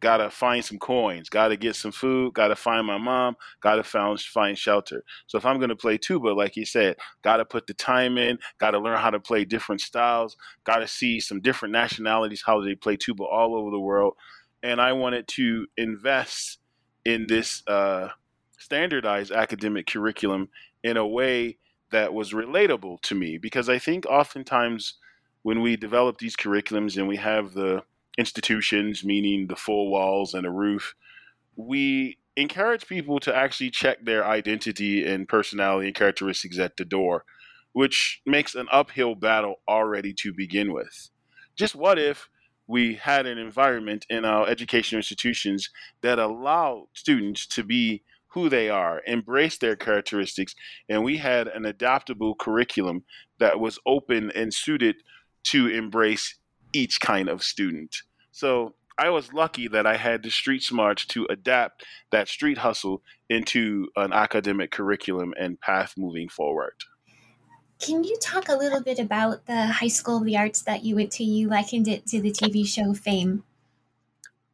gotta 0.00 0.28
find 0.28 0.64
some 0.64 0.78
coins, 0.78 1.28
gotta 1.28 1.56
get 1.56 1.76
some 1.76 1.92
food, 1.92 2.34
gotta 2.34 2.56
find 2.56 2.86
my 2.86 2.98
mom, 2.98 3.36
gotta 3.60 3.82
find 3.82 4.20
find 4.20 4.58
shelter. 4.58 5.04
So 5.26 5.38
if 5.38 5.46
I'm 5.46 5.58
gonna 5.60 5.76
play 5.76 5.96
tuba, 5.96 6.28
like 6.28 6.56
you 6.56 6.66
said, 6.66 6.96
gotta 7.22 7.44
put 7.44 7.66
the 7.66 7.74
time 7.74 8.18
in, 8.18 8.38
gotta 8.58 8.78
learn 8.78 8.98
how 8.98 9.10
to 9.10 9.20
play 9.20 9.44
different 9.44 9.80
styles, 9.80 10.36
gotta 10.64 10.88
see 10.88 11.20
some 11.20 11.40
different 11.40 11.72
nationalities 11.72 12.42
how 12.44 12.60
they 12.60 12.74
play 12.74 12.96
tuba 12.96 13.24
all 13.24 13.54
over 13.56 13.70
the 13.70 13.80
world, 13.80 14.14
and 14.62 14.80
I 14.80 14.92
wanted 14.92 15.28
to 15.28 15.66
invest 15.76 16.58
in 17.04 17.26
this 17.26 17.62
uh, 17.66 18.08
standardized 18.58 19.30
academic 19.30 19.86
curriculum 19.86 20.48
in 20.82 20.96
a 20.96 21.06
way 21.06 21.58
that 21.92 22.12
was 22.12 22.32
relatable 22.32 23.00
to 23.02 23.14
me 23.14 23.38
because 23.38 23.68
I 23.68 23.78
think 23.78 24.04
oftentimes 24.06 24.94
when 25.44 25.60
we 25.60 25.76
develop 25.76 26.18
these 26.18 26.36
curriculums 26.36 26.96
and 26.96 27.06
we 27.06 27.18
have 27.18 27.52
the 27.52 27.82
institutions, 28.16 29.04
meaning 29.04 29.46
the 29.46 29.54
four 29.54 29.90
walls 29.90 30.32
and 30.32 30.46
a 30.46 30.50
roof, 30.50 30.94
we 31.54 32.18
encourage 32.34 32.88
people 32.88 33.20
to 33.20 33.36
actually 33.36 33.70
check 33.70 34.02
their 34.04 34.26
identity 34.26 35.06
and 35.06 35.28
personality 35.28 35.86
and 35.86 35.94
characteristics 35.94 36.58
at 36.58 36.78
the 36.78 36.84
door, 36.84 37.26
which 37.74 38.22
makes 38.24 38.54
an 38.54 38.66
uphill 38.72 39.14
battle 39.14 39.56
already 39.68 40.14
to 40.14 40.32
begin 40.32 40.72
with. 40.72 41.10
Just 41.54 41.74
what 41.74 41.98
if 41.98 42.30
we 42.66 42.94
had 42.94 43.26
an 43.26 43.36
environment 43.36 44.06
in 44.08 44.24
our 44.24 44.48
educational 44.48 44.98
institutions 44.98 45.68
that 46.00 46.18
allowed 46.18 46.86
students 46.94 47.46
to 47.48 47.62
be 47.62 48.02
who 48.28 48.48
they 48.48 48.70
are, 48.70 49.02
embrace 49.06 49.58
their 49.58 49.76
characteristics, 49.76 50.54
and 50.88 51.04
we 51.04 51.18
had 51.18 51.48
an 51.48 51.66
adaptable 51.66 52.34
curriculum 52.34 53.04
that 53.38 53.60
was 53.60 53.78
open 53.84 54.32
and 54.34 54.54
suited 54.54 54.96
to 55.44 55.68
embrace 55.68 56.36
each 56.72 57.00
kind 57.00 57.28
of 57.28 57.42
student. 57.42 57.96
So 58.32 58.74
I 58.98 59.10
was 59.10 59.32
lucky 59.32 59.68
that 59.68 59.86
I 59.86 59.96
had 59.96 60.22
the 60.22 60.30
street 60.30 60.62
smarts 60.62 61.04
to 61.06 61.26
adapt 61.30 61.84
that 62.10 62.28
street 62.28 62.58
hustle 62.58 63.02
into 63.28 63.88
an 63.96 64.12
academic 64.12 64.70
curriculum 64.70 65.34
and 65.38 65.60
path 65.60 65.94
moving 65.96 66.28
forward. 66.28 66.74
Can 67.80 68.04
you 68.04 68.16
talk 68.20 68.48
a 68.48 68.56
little 68.56 68.82
bit 68.82 68.98
about 68.98 69.46
the 69.46 69.66
High 69.66 69.88
School 69.88 70.18
of 70.18 70.24
the 70.24 70.36
Arts 70.36 70.62
that 70.62 70.84
you 70.84 70.94
went 70.94 71.10
to? 71.12 71.24
You 71.24 71.48
likened 71.48 71.88
it 71.88 72.06
to 72.06 72.20
the 72.20 72.30
TV 72.30 72.66
show 72.66 72.94
Fame. 72.94 73.42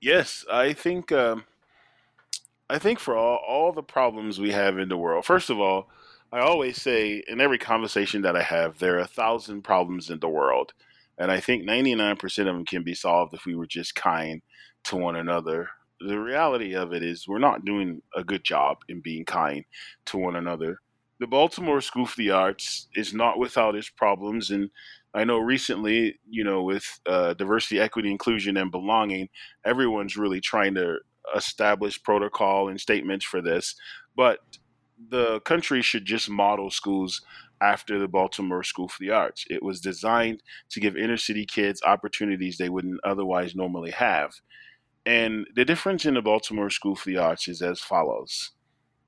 Yes, 0.01 0.45
I 0.51 0.73
think 0.73 1.13
um, 1.13 1.45
I 2.71 2.79
think 2.79 2.99
for 2.99 3.17
all, 3.17 3.37
all 3.47 3.73
the 3.73 3.83
problems 3.83 4.41
we 4.41 4.53
have 4.53 4.79
in 4.79 4.89
the 4.89 4.97
world, 4.97 5.27
first 5.27 5.51
of 5.51 5.61
all, 5.61 5.91
I 6.33 6.41
always 6.41 6.81
say 6.81 7.23
in 7.27 7.41
every 7.41 7.59
conversation 7.59 8.23
that 8.23 8.37
I 8.37 8.43
have, 8.43 8.79
there 8.79 8.97
are 8.97 9.01
a 9.01 9.07
thousand 9.07 9.63
problems 9.63 10.11
in 10.11 10.21
the 10.21 10.29
world. 10.29 10.73
And 11.19 11.31
I 11.31 11.41
think 11.41 11.65
99% 11.65 12.23
of 12.39 12.47
them 12.47 12.65
can 12.65 12.85
be 12.85 12.95
solved 12.95 13.35
if 13.35 13.45
we 13.45 13.57
were 13.57 13.67
just 13.67 13.95
kind 13.95 14.41
to 14.85 14.97
one 14.97 15.17
another. 15.17 15.69
The 16.01 16.19
reality 16.19 16.75
of 16.75 16.93
it 16.93 17.03
is, 17.03 17.27
we're 17.27 17.39
not 17.39 17.65
doing 17.65 18.01
a 18.15 18.25
good 18.25 18.45
job 18.45 18.79
in 18.89 19.01
being 19.01 19.25
kind 19.25 19.65
to 20.07 20.19
one 20.19 20.37
another. 20.37 20.79
The 21.19 21.27
Baltimore 21.27 21.83
School 21.83 22.07
for 22.07 22.17
the 22.17 22.31
Arts 22.31 22.89
is 22.95 23.13
not 23.13 23.39
without 23.39 23.75
its 23.75 23.91
problems. 23.91 24.51
And 24.51 24.71
I 25.13 25.25
know 25.25 25.39
recently, 25.39 26.19
you 26.29 26.45
know, 26.45 26.63
with 26.63 27.01
uh, 27.07 27.35
diversity, 27.35 27.81
equity, 27.81 28.11
inclusion, 28.11 28.57
and 28.57 28.71
belonging, 28.71 29.29
everyone's 29.67 30.17
really 30.17 30.41
trying 30.41 30.75
to 30.77 30.99
establish 31.37 32.03
protocol 32.03 32.69
and 32.69 32.81
statements 32.81 33.25
for 33.25 33.43
this, 33.43 33.75
but 34.17 34.39
the 35.09 35.41
country 35.41 35.83
should 35.83 36.05
just 36.05 36.29
model 36.29 36.71
schools 36.71 37.23
after 37.61 37.99
the 37.99 38.09
Baltimore 38.09 38.63
School 38.63 38.89
for 38.89 38.99
the 39.01 39.11
Arts. 39.11 39.45
It 39.51 39.63
was 39.63 39.81
designed 39.81 40.43
to 40.71 40.81
give 40.81 40.97
inner 40.97 41.17
city 41.17 41.45
kids 41.45 41.83
opportunities 41.83 42.57
they 42.57 42.69
wouldn't 42.69 43.01
otherwise 43.05 43.55
normally 43.55 43.91
have. 43.91 44.35
And 45.05 45.47
the 45.55 45.65
difference 45.65 46.05
in 46.05 46.15
the 46.15 46.23
Baltimore 46.23 46.71
School 46.71 46.95
for 46.95 47.09
the 47.09 47.19
Arts 47.19 47.49
is 47.49 47.63
as 47.63 47.81
follows 47.81 48.53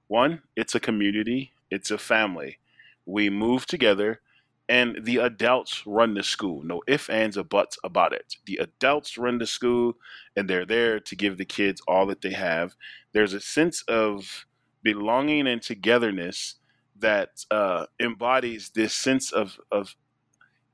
one, 0.09 0.43
it's 0.57 0.75
a 0.75 0.81
community, 0.81 1.53
it's 1.71 1.91
a 1.91 1.97
family. 1.97 2.59
We 3.07 3.31
move 3.31 3.67
together 3.67 4.21
and 4.69 5.05
the 5.05 5.17
adults 5.19 5.83
run 5.87 6.15
the 6.15 6.23
school. 6.23 6.63
No 6.63 6.83
ifs, 6.87 7.09
ands, 7.09 7.37
or 7.37 7.45
buts 7.45 7.79
about 7.85 8.13
it. 8.13 8.37
The 8.47 8.57
adults 8.57 9.19
run 9.19 9.39
the 9.39 9.47
school, 9.47 9.97
and 10.37 10.49
they're 10.49 10.65
there 10.65 11.01
to 11.01 11.17
give 11.17 11.37
the 11.37 11.45
kids 11.45 11.83
all 11.87 12.07
that 12.07 12.23
they 12.23 12.31
have. 12.31 12.75
There's 13.13 13.35
a 13.35 13.41
sense 13.41 13.83
of 13.83 14.47
belonging 14.83 15.47
and 15.47 15.63
togetherness 15.63 16.57
that 16.99 17.45
uh, 17.51 17.87
embodies 18.01 18.71
this 18.75 18.95
sense 18.95 19.33
of 19.33 19.59
of 19.71 19.97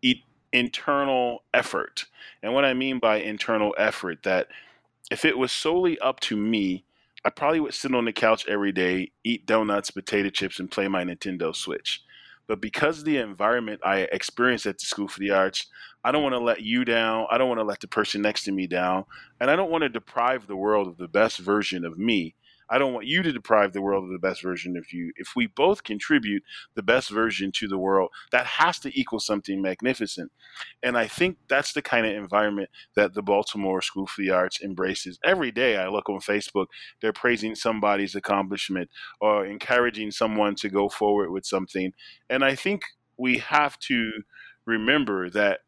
e- 0.02 0.22
internal 0.52 1.42
effort. 1.52 2.06
And 2.42 2.54
what 2.54 2.64
I 2.64 2.74
mean 2.74 2.98
by 2.98 3.16
internal 3.16 3.74
effort, 3.78 4.22
that 4.22 4.48
if 5.10 5.24
it 5.24 5.38
was 5.38 5.52
solely 5.52 5.98
up 5.98 6.20
to 6.20 6.36
me, 6.36 6.84
I 7.24 7.30
probably 7.30 7.60
would 7.60 7.74
sit 7.74 7.94
on 7.94 8.04
the 8.04 8.12
couch 8.12 8.46
every 8.46 8.72
day, 8.72 9.10
eat 9.24 9.46
donuts, 9.46 9.90
potato 9.90 10.30
chips, 10.30 10.60
and 10.60 10.70
play 10.70 10.88
my 10.88 11.04
Nintendo 11.04 11.54
Switch. 11.54 12.02
But 12.46 12.60
because 12.60 13.00
of 13.00 13.04
the 13.04 13.18
environment 13.18 13.80
I 13.84 14.00
experienced 14.12 14.66
at 14.66 14.78
the 14.78 14.86
School 14.86 15.08
for 15.08 15.20
the 15.20 15.32
Arts, 15.32 15.66
I 16.02 16.12
don't 16.12 16.22
want 16.22 16.34
to 16.34 16.40
let 16.40 16.62
you 16.62 16.84
down. 16.84 17.26
I 17.30 17.36
don't 17.36 17.48
want 17.48 17.60
to 17.60 17.64
let 17.64 17.80
the 17.80 17.88
person 17.88 18.22
next 18.22 18.44
to 18.44 18.52
me 18.52 18.66
down. 18.66 19.04
And 19.40 19.50
I 19.50 19.56
don't 19.56 19.70
want 19.70 19.82
to 19.82 19.90
deprive 19.90 20.46
the 20.46 20.56
world 20.56 20.88
of 20.88 20.96
the 20.96 21.08
best 21.08 21.38
version 21.38 21.84
of 21.84 21.98
me 21.98 22.34
I 22.70 22.78
don't 22.78 22.92
want 22.92 23.06
you 23.06 23.22
to 23.22 23.32
deprive 23.32 23.72
the 23.72 23.82
world 23.82 24.04
of 24.04 24.10
the 24.10 24.18
best 24.18 24.42
version 24.42 24.76
of 24.76 24.92
you. 24.92 25.12
If 25.16 25.32
we 25.34 25.46
both 25.46 25.84
contribute 25.84 26.42
the 26.74 26.82
best 26.82 27.10
version 27.10 27.52
to 27.52 27.68
the 27.68 27.78
world, 27.78 28.10
that 28.32 28.46
has 28.46 28.78
to 28.80 28.98
equal 28.98 29.20
something 29.20 29.60
magnificent. 29.62 30.30
And 30.82 30.96
I 30.96 31.06
think 31.06 31.38
that's 31.48 31.72
the 31.72 31.82
kind 31.82 32.06
of 32.06 32.14
environment 32.14 32.70
that 32.94 33.14
the 33.14 33.22
Baltimore 33.22 33.82
School 33.82 34.06
for 34.06 34.22
the 34.22 34.30
Arts 34.30 34.60
embraces. 34.62 35.18
Every 35.24 35.50
day 35.50 35.76
I 35.76 35.88
look 35.88 36.08
on 36.08 36.20
Facebook, 36.20 36.66
they're 37.00 37.12
praising 37.12 37.54
somebody's 37.54 38.14
accomplishment 38.14 38.90
or 39.20 39.46
encouraging 39.46 40.10
someone 40.10 40.54
to 40.56 40.68
go 40.68 40.88
forward 40.88 41.30
with 41.30 41.46
something. 41.46 41.92
And 42.28 42.44
I 42.44 42.54
think 42.54 42.82
we 43.16 43.38
have 43.38 43.78
to 43.80 44.10
remember 44.66 45.30
that 45.30 45.60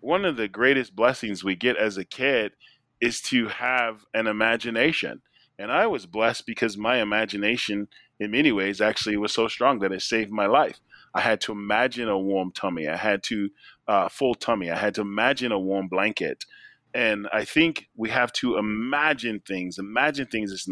one 0.00 0.24
of 0.24 0.36
the 0.36 0.48
greatest 0.48 0.94
blessings 0.94 1.42
we 1.42 1.56
get 1.56 1.76
as 1.76 1.96
a 1.96 2.04
kid 2.04 2.52
is 3.00 3.20
to 3.20 3.48
have 3.48 4.04
an 4.14 4.26
imagination. 4.26 5.22
And 5.58 5.70
I 5.70 5.86
was 5.86 6.06
blessed 6.06 6.46
because 6.46 6.76
my 6.76 7.00
imagination, 7.00 7.88
in 8.18 8.30
many 8.30 8.52
ways, 8.52 8.80
actually 8.80 9.16
was 9.16 9.32
so 9.32 9.48
strong 9.48 9.78
that 9.80 9.92
it 9.92 10.02
saved 10.02 10.30
my 10.30 10.46
life. 10.46 10.80
I 11.14 11.20
had 11.20 11.40
to 11.42 11.52
imagine 11.52 12.08
a 12.08 12.18
warm 12.18 12.50
tummy. 12.52 12.88
I 12.88 12.96
had 12.96 13.22
to 13.24 13.50
uh, 13.86 14.08
full 14.08 14.34
tummy. 14.34 14.70
I 14.70 14.76
had 14.76 14.94
to 14.96 15.02
imagine 15.02 15.52
a 15.52 15.58
warm 15.58 15.88
blanket. 15.88 16.44
And 16.92 17.28
I 17.32 17.44
think 17.44 17.86
we 17.96 18.10
have 18.10 18.32
to 18.34 18.56
imagine 18.56 19.40
things. 19.46 19.78
Imagine 19.78 20.26
things 20.26 20.66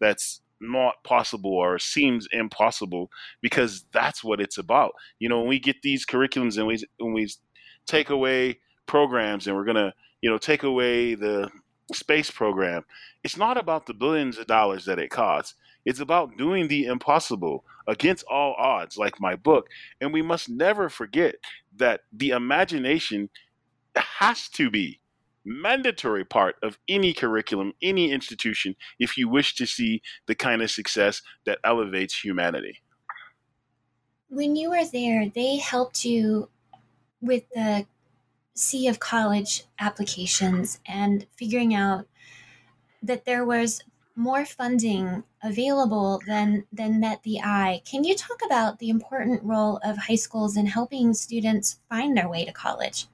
that's 0.00 0.40
not 0.60 1.02
possible 1.04 1.52
or 1.52 1.78
seems 1.78 2.26
impossible 2.32 3.10
because 3.42 3.84
that's 3.92 4.24
what 4.24 4.40
it's 4.40 4.58
about. 4.58 4.92
You 5.18 5.28
know, 5.28 5.40
when 5.40 5.48
we 5.48 5.58
get 5.58 5.82
these 5.82 6.06
curriculums 6.06 6.56
and 6.56 6.66
we 6.66 6.82
when 6.98 7.12
we 7.12 7.30
take 7.86 8.10
away 8.10 8.60
programs 8.86 9.46
and 9.46 9.56
we're 9.56 9.64
gonna 9.64 9.92
you 10.20 10.30
know 10.30 10.38
take 10.38 10.62
away 10.62 11.14
the 11.14 11.50
space 11.92 12.30
program, 12.30 12.84
it's 13.22 13.36
not 13.36 13.56
about 13.56 13.86
the 13.86 13.94
billions 13.94 14.38
of 14.38 14.46
dollars 14.46 14.84
that 14.86 14.98
it 14.98 15.10
costs. 15.10 15.54
It's 15.84 16.00
about 16.00 16.38
doing 16.38 16.68
the 16.68 16.86
impossible 16.86 17.64
against 17.86 18.24
all 18.24 18.54
odds, 18.58 18.96
like 18.96 19.20
my 19.20 19.36
book. 19.36 19.68
And 20.00 20.12
we 20.12 20.22
must 20.22 20.48
never 20.48 20.88
forget 20.88 21.34
that 21.76 22.00
the 22.12 22.30
imagination 22.30 23.28
has 23.96 24.48
to 24.50 24.70
be 24.70 25.00
mandatory 25.44 26.24
part 26.24 26.56
of 26.62 26.78
any 26.88 27.12
curriculum, 27.12 27.74
any 27.82 28.10
institution, 28.10 28.74
if 28.98 29.18
you 29.18 29.28
wish 29.28 29.54
to 29.56 29.66
see 29.66 30.00
the 30.26 30.34
kind 30.34 30.62
of 30.62 30.70
success 30.70 31.20
that 31.44 31.58
elevates 31.64 32.18
humanity. 32.18 32.80
When 34.30 34.56
you 34.56 34.70
were 34.70 34.86
there, 34.90 35.28
they 35.28 35.58
helped 35.58 36.04
you 36.04 36.48
with 37.20 37.44
the 37.54 37.86
sea 38.54 38.88
of 38.88 39.00
college 39.00 39.64
applications 39.78 40.78
and 40.86 41.26
figuring 41.36 41.74
out 41.74 42.06
that 43.02 43.24
there 43.24 43.44
was 43.44 43.82
more 44.16 44.44
funding 44.44 45.24
available 45.42 46.22
than 46.26 46.64
than 46.72 47.00
met 47.00 47.22
the 47.24 47.40
eye. 47.40 47.82
Can 47.84 48.04
you 48.04 48.14
talk 48.14 48.40
about 48.46 48.78
the 48.78 48.88
important 48.88 49.42
role 49.42 49.80
of 49.84 49.96
high 49.98 50.14
schools 50.14 50.56
in 50.56 50.66
helping 50.66 51.12
students 51.14 51.80
find 51.88 52.16
their 52.16 52.28
way 52.28 52.44
to 52.44 52.52
college? 52.52 53.06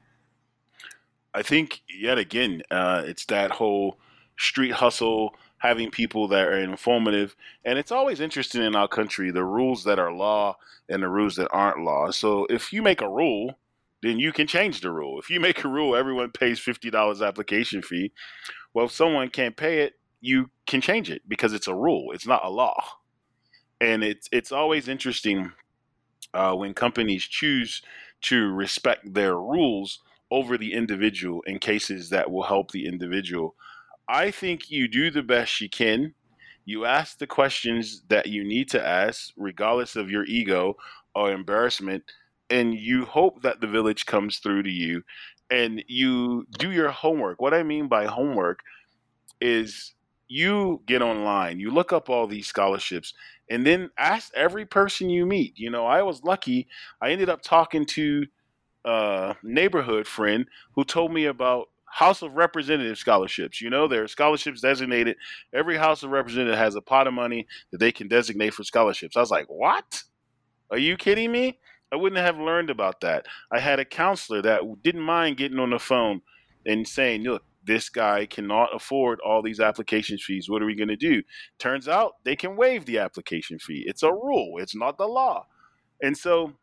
I 1.32 1.42
think 1.42 1.80
yet 1.88 2.18
again, 2.18 2.62
uh, 2.70 3.02
it's 3.06 3.24
that 3.26 3.52
whole 3.52 3.98
street 4.36 4.72
hustle, 4.72 5.34
having 5.58 5.90
people 5.90 6.28
that 6.28 6.48
are 6.48 6.58
informative, 6.58 7.34
and 7.64 7.78
it's 7.78 7.92
always 7.92 8.20
interesting 8.20 8.62
in 8.62 8.76
our 8.76 8.88
country 8.88 9.30
the 9.30 9.44
rules 9.44 9.84
that 9.84 9.98
are 9.98 10.12
law 10.12 10.56
and 10.88 11.02
the 11.02 11.08
rules 11.08 11.36
that 11.36 11.48
aren't 11.50 11.84
law. 11.84 12.10
So 12.10 12.46
if 12.50 12.72
you 12.72 12.82
make 12.82 13.00
a 13.00 13.08
rule, 13.08 13.56
then 14.02 14.18
you 14.18 14.32
can 14.32 14.46
change 14.46 14.80
the 14.80 14.90
rule. 14.90 15.18
If 15.18 15.30
you 15.30 15.40
make 15.40 15.64
a 15.64 15.68
rule, 15.68 15.94
everyone 15.96 16.30
pays 16.30 16.58
fifty 16.58 16.90
dollars 16.90 17.22
application 17.22 17.82
fee. 17.82 18.12
Well, 18.74 18.86
if 18.86 18.92
someone 18.92 19.28
can't 19.30 19.56
pay 19.56 19.80
it, 19.80 19.94
you 20.20 20.50
can 20.66 20.80
change 20.80 21.10
it 21.10 21.22
because 21.28 21.52
it's 21.52 21.68
a 21.68 21.74
rule. 21.74 22.12
It's 22.12 22.26
not 22.26 22.44
a 22.44 22.50
law, 22.50 22.82
and 23.80 24.02
it's 24.02 24.28
it's 24.32 24.52
always 24.52 24.88
interesting 24.88 25.52
uh, 26.34 26.54
when 26.54 26.74
companies 26.74 27.24
choose 27.24 27.82
to 28.22 28.52
respect 28.52 29.14
their 29.14 29.36
rules 29.36 30.00
over 30.30 30.56
the 30.56 30.72
individual 30.72 31.42
in 31.46 31.58
cases 31.58 32.10
that 32.10 32.30
will 32.30 32.44
help 32.44 32.70
the 32.70 32.86
individual. 32.86 33.54
I 34.08 34.30
think 34.30 34.70
you 34.70 34.88
do 34.88 35.10
the 35.10 35.22
best 35.22 35.60
you 35.60 35.68
can. 35.68 36.14
You 36.64 36.84
ask 36.84 37.18
the 37.18 37.26
questions 37.26 38.02
that 38.08 38.26
you 38.26 38.44
need 38.44 38.70
to 38.70 38.86
ask, 38.86 39.32
regardless 39.36 39.96
of 39.96 40.10
your 40.10 40.24
ego 40.24 40.76
or 41.14 41.32
embarrassment, 41.32 42.04
and 42.50 42.74
you 42.74 43.04
hope 43.04 43.42
that 43.42 43.60
the 43.60 43.66
village 43.66 44.04
comes 44.06 44.38
through 44.38 44.64
to 44.64 44.70
you 44.70 45.02
and 45.50 45.82
you 45.88 46.46
do 46.58 46.70
your 46.70 46.90
homework. 46.90 47.40
What 47.40 47.54
I 47.54 47.62
mean 47.62 47.88
by 47.88 48.06
homework 48.06 48.60
is 49.40 49.94
you 50.28 50.82
get 50.86 51.02
online, 51.02 51.58
you 51.58 51.70
look 51.70 51.92
up 51.92 52.08
all 52.08 52.26
these 52.26 52.46
scholarships, 52.46 53.14
and 53.48 53.66
then 53.66 53.90
ask 53.98 54.32
every 54.34 54.64
person 54.64 55.10
you 55.10 55.26
meet. 55.26 55.58
You 55.58 55.70
know, 55.70 55.86
I 55.86 56.02
was 56.02 56.22
lucky. 56.22 56.68
I 57.00 57.10
ended 57.10 57.28
up 57.28 57.42
talking 57.42 57.84
to 57.86 58.26
a 58.84 59.34
neighborhood 59.42 60.06
friend 60.06 60.46
who 60.74 60.84
told 60.84 61.12
me 61.12 61.24
about 61.24 61.68
House 61.86 62.22
of 62.22 62.34
Representative 62.34 62.96
scholarships. 62.96 63.60
You 63.60 63.70
know, 63.70 63.88
there 63.88 64.04
are 64.04 64.08
scholarships 64.08 64.60
designated. 64.60 65.16
Every 65.52 65.76
House 65.76 66.04
of 66.04 66.10
Representative 66.10 66.56
has 66.56 66.76
a 66.76 66.80
pot 66.80 67.08
of 67.08 67.14
money 67.14 67.48
that 67.72 67.78
they 67.78 67.90
can 67.90 68.06
designate 68.06 68.54
for 68.54 68.62
scholarships. 68.62 69.16
I 69.16 69.20
was 69.20 69.30
like, 69.32 69.46
what? 69.48 70.04
Are 70.70 70.78
you 70.78 70.96
kidding 70.96 71.32
me? 71.32 71.58
I 71.92 71.96
wouldn't 71.96 72.20
have 72.20 72.38
learned 72.38 72.70
about 72.70 73.00
that. 73.00 73.26
I 73.50 73.58
had 73.60 73.78
a 73.78 73.84
counselor 73.84 74.42
that 74.42 74.82
didn't 74.82 75.02
mind 75.02 75.36
getting 75.36 75.58
on 75.58 75.70
the 75.70 75.78
phone 75.78 76.22
and 76.64 76.86
saying, 76.86 77.22
look, 77.22 77.44
this 77.64 77.88
guy 77.88 78.26
cannot 78.26 78.74
afford 78.74 79.20
all 79.20 79.42
these 79.42 79.60
application 79.60 80.18
fees. 80.18 80.48
What 80.48 80.62
are 80.62 80.66
we 80.66 80.74
going 80.74 80.88
to 80.88 80.96
do? 80.96 81.22
Turns 81.58 81.88
out 81.88 82.14
they 82.24 82.36
can 82.36 82.56
waive 82.56 82.86
the 82.86 82.98
application 82.98 83.58
fee. 83.58 83.84
It's 83.86 84.02
a 84.02 84.12
rule, 84.12 84.54
it's 84.58 84.74
not 84.74 84.98
the 84.98 85.06
law. 85.06 85.46
And 86.02 86.16
so 86.16 86.54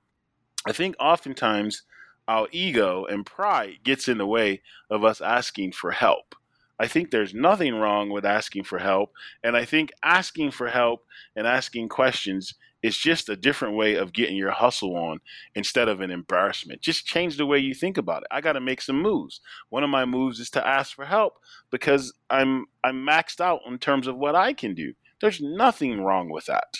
I 0.65 0.71
think 0.71 0.95
oftentimes 0.99 1.83
our 2.27 2.47
ego 2.51 3.05
and 3.05 3.25
pride 3.25 3.77
gets 3.83 4.07
in 4.07 4.17
the 4.17 4.25
way 4.25 4.61
of 4.89 5.03
us 5.03 5.21
asking 5.21 5.73
for 5.73 5.91
help. 5.91 6.35
I 6.79 6.87
think 6.87 7.09
there's 7.09 7.33
nothing 7.33 7.75
wrong 7.75 8.09
with 8.09 8.25
asking 8.25 8.65
for 8.65 8.79
help. 8.79 9.11
And 9.43 9.55
I 9.55 9.65
think 9.65 9.91
asking 10.03 10.51
for 10.51 10.67
help 10.67 11.05
and 11.35 11.47
asking 11.47 11.89
questions 11.89 12.53
it's 12.83 12.97
just 12.97 13.29
a 13.29 13.35
different 13.35 13.75
way 13.75 13.95
of 13.95 14.13
getting 14.13 14.35
your 14.35 14.51
hustle 14.51 14.95
on 14.95 15.19
instead 15.55 15.87
of 15.87 16.01
an 16.01 16.11
embarrassment. 16.11 16.81
Just 16.81 17.05
change 17.05 17.37
the 17.37 17.45
way 17.45 17.57
you 17.57 17.73
think 17.73 17.97
about 17.97 18.23
it. 18.23 18.27
I 18.31 18.41
got 18.41 18.53
to 18.53 18.61
make 18.61 18.81
some 18.81 19.01
moves. 19.01 19.41
One 19.69 19.83
of 19.83 19.89
my 19.89 20.05
moves 20.05 20.39
is 20.39 20.49
to 20.51 20.65
ask 20.65 20.95
for 20.95 21.05
help 21.05 21.33
because 21.71 22.13
I'm 22.29 22.65
I'm 22.83 23.05
maxed 23.05 23.41
out 23.41 23.61
in 23.67 23.77
terms 23.79 24.07
of 24.07 24.17
what 24.17 24.35
I 24.35 24.53
can 24.53 24.75
do. 24.75 24.93
There's 25.19 25.41
nothing 25.41 26.01
wrong 26.01 26.29
with 26.29 26.45
that. 26.45 26.75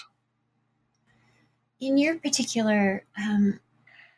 In 1.79 1.97
your 1.97 2.15
particular 2.15 3.05
um, 3.19 3.60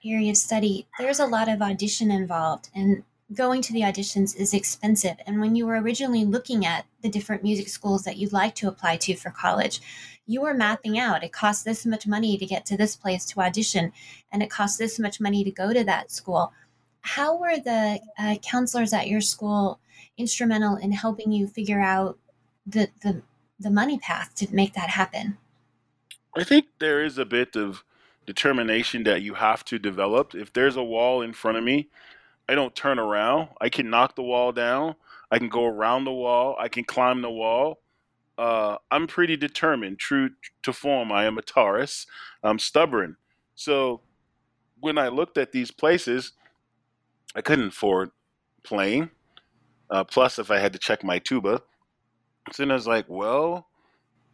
area 0.06 0.32
of 0.32 0.38
study, 0.38 0.88
there's 0.98 1.20
a 1.20 1.26
lot 1.26 1.50
of 1.50 1.62
audition 1.62 2.12
involved, 2.12 2.70
and 2.76 3.04
going 3.34 3.62
to 3.62 3.74
the 3.74 3.82
auditions 3.82 4.36
is 4.36 4.54
expensive. 4.54 5.18
And 5.26 5.40
when 5.40 5.56
you 5.56 5.68
were 5.68 5.80
originally 5.80 6.26
looking 6.26 6.66
at 6.66 6.86
the 7.02 7.10
different 7.10 7.44
music 7.44 7.68
schools 7.68 8.04
that 8.04 8.18
you'd 8.18 8.34
like 8.34 8.56
to 8.56 8.68
apply 8.68 8.98
to 8.98 9.16
for 9.16 9.30
college, 9.30 9.82
you 10.26 10.42
were 10.42 10.54
mapping 10.54 11.00
out 11.00 11.24
it 11.24 11.32
costs 11.32 11.64
this 11.64 11.86
much 11.86 12.06
money 12.06 12.38
to 12.38 12.46
get 12.46 12.66
to 12.68 12.78
this 12.78 12.96
place 12.96 13.26
to 13.26 13.42
audition 13.42 13.92
and 14.32 14.44
it 14.44 14.50
costs 14.50 14.78
this 14.78 15.00
much 15.00 15.20
money 15.20 15.44
to 15.44 15.52
go 15.52 15.74
to 15.74 15.84
that 15.84 16.12
school. 16.12 16.54
How 17.02 17.38
were 17.38 17.58
the 17.58 18.00
uh, 18.18 18.36
counselors 18.44 18.94
at 18.94 19.08
your 19.08 19.22
school 19.22 19.80
instrumental 20.18 20.76
in 20.76 20.92
helping 20.92 21.32
you 21.32 21.48
figure 21.48 21.80
out 21.80 22.18
the, 22.66 22.90
the 23.02 23.22
the 23.60 23.70
money 23.70 24.00
path 24.00 24.34
to 24.36 24.48
make 24.54 24.74
that 24.74 24.90
happen? 24.90 25.38
I 26.36 26.44
think 26.44 26.68
there 26.80 27.04
is 27.04 27.18
a 27.18 27.26
bit 27.26 27.56
of 27.56 27.84
determination 28.26 29.04
that 29.04 29.22
you 29.22 29.34
have 29.34 29.66
to 29.66 29.80
develop. 29.80 30.36
If 30.36 30.54
there's 30.54 30.78
a 30.78 30.84
wall 30.84 31.22
in 31.22 31.34
front 31.34 31.58
of 31.58 31.64
me 31.64 31.90
i 32.50 32.56
don't 32.56 32.76
turn 32.76 33.00
around 33.00 33.48
i 33.62 33.70
can 33.70 33.90
knock 33.90 34.16
the 34.16 34.24
wall 34.24 34.52
down 34.52 34.96
i 35.32 35.38
can 35.38 35.50
go 35.50 35.66
around 35.66 36.04
the 36.04 36.12
wall 36.12 36.56
i 36.60 36.68
can 36.68 36.84
climb 36.84 37.22
the 37.22 37.32
wall 37.32 37.80
uh, 38.40 38.78
I'm 38.90 39.06
pretty 39.06 39.36
determined. 39.36 40.00
True 40.00 40.30
to 40.64 40.72
form, 40.72 41.12
I 41.12 41.26
am 41.26 41.38
a 41.38 41.42
Taurus. 41.42 42.08
I'm 42.42 42.58
stubborn. 42.58 43.18
So 43.56 44.00
when 44.80 44.98
I 44.98 45.10
looked 45.10 45.38
at 45.38 45.52
these 45.52 45.72
places, 45.72 46.32
I 47.36 47.42
couldn't 47.42 47.68
afford 47.68 48.12
plane. 48.64 49.12
Uh, 49.90 50.06
plus, 50.06 50.40
if 50.40 50.50
I 50.52 50.60
had 50.60 50.72
to 50.72 50.80
check 50.80 51.04
my 51.04 51.20
tuba, 51.20 51.62
so 52.54 52.64
then 52.64 52.72
I 52.72 52.76
was 52.76 52.88
like, 52.88 53.06
well, 53.10 53.68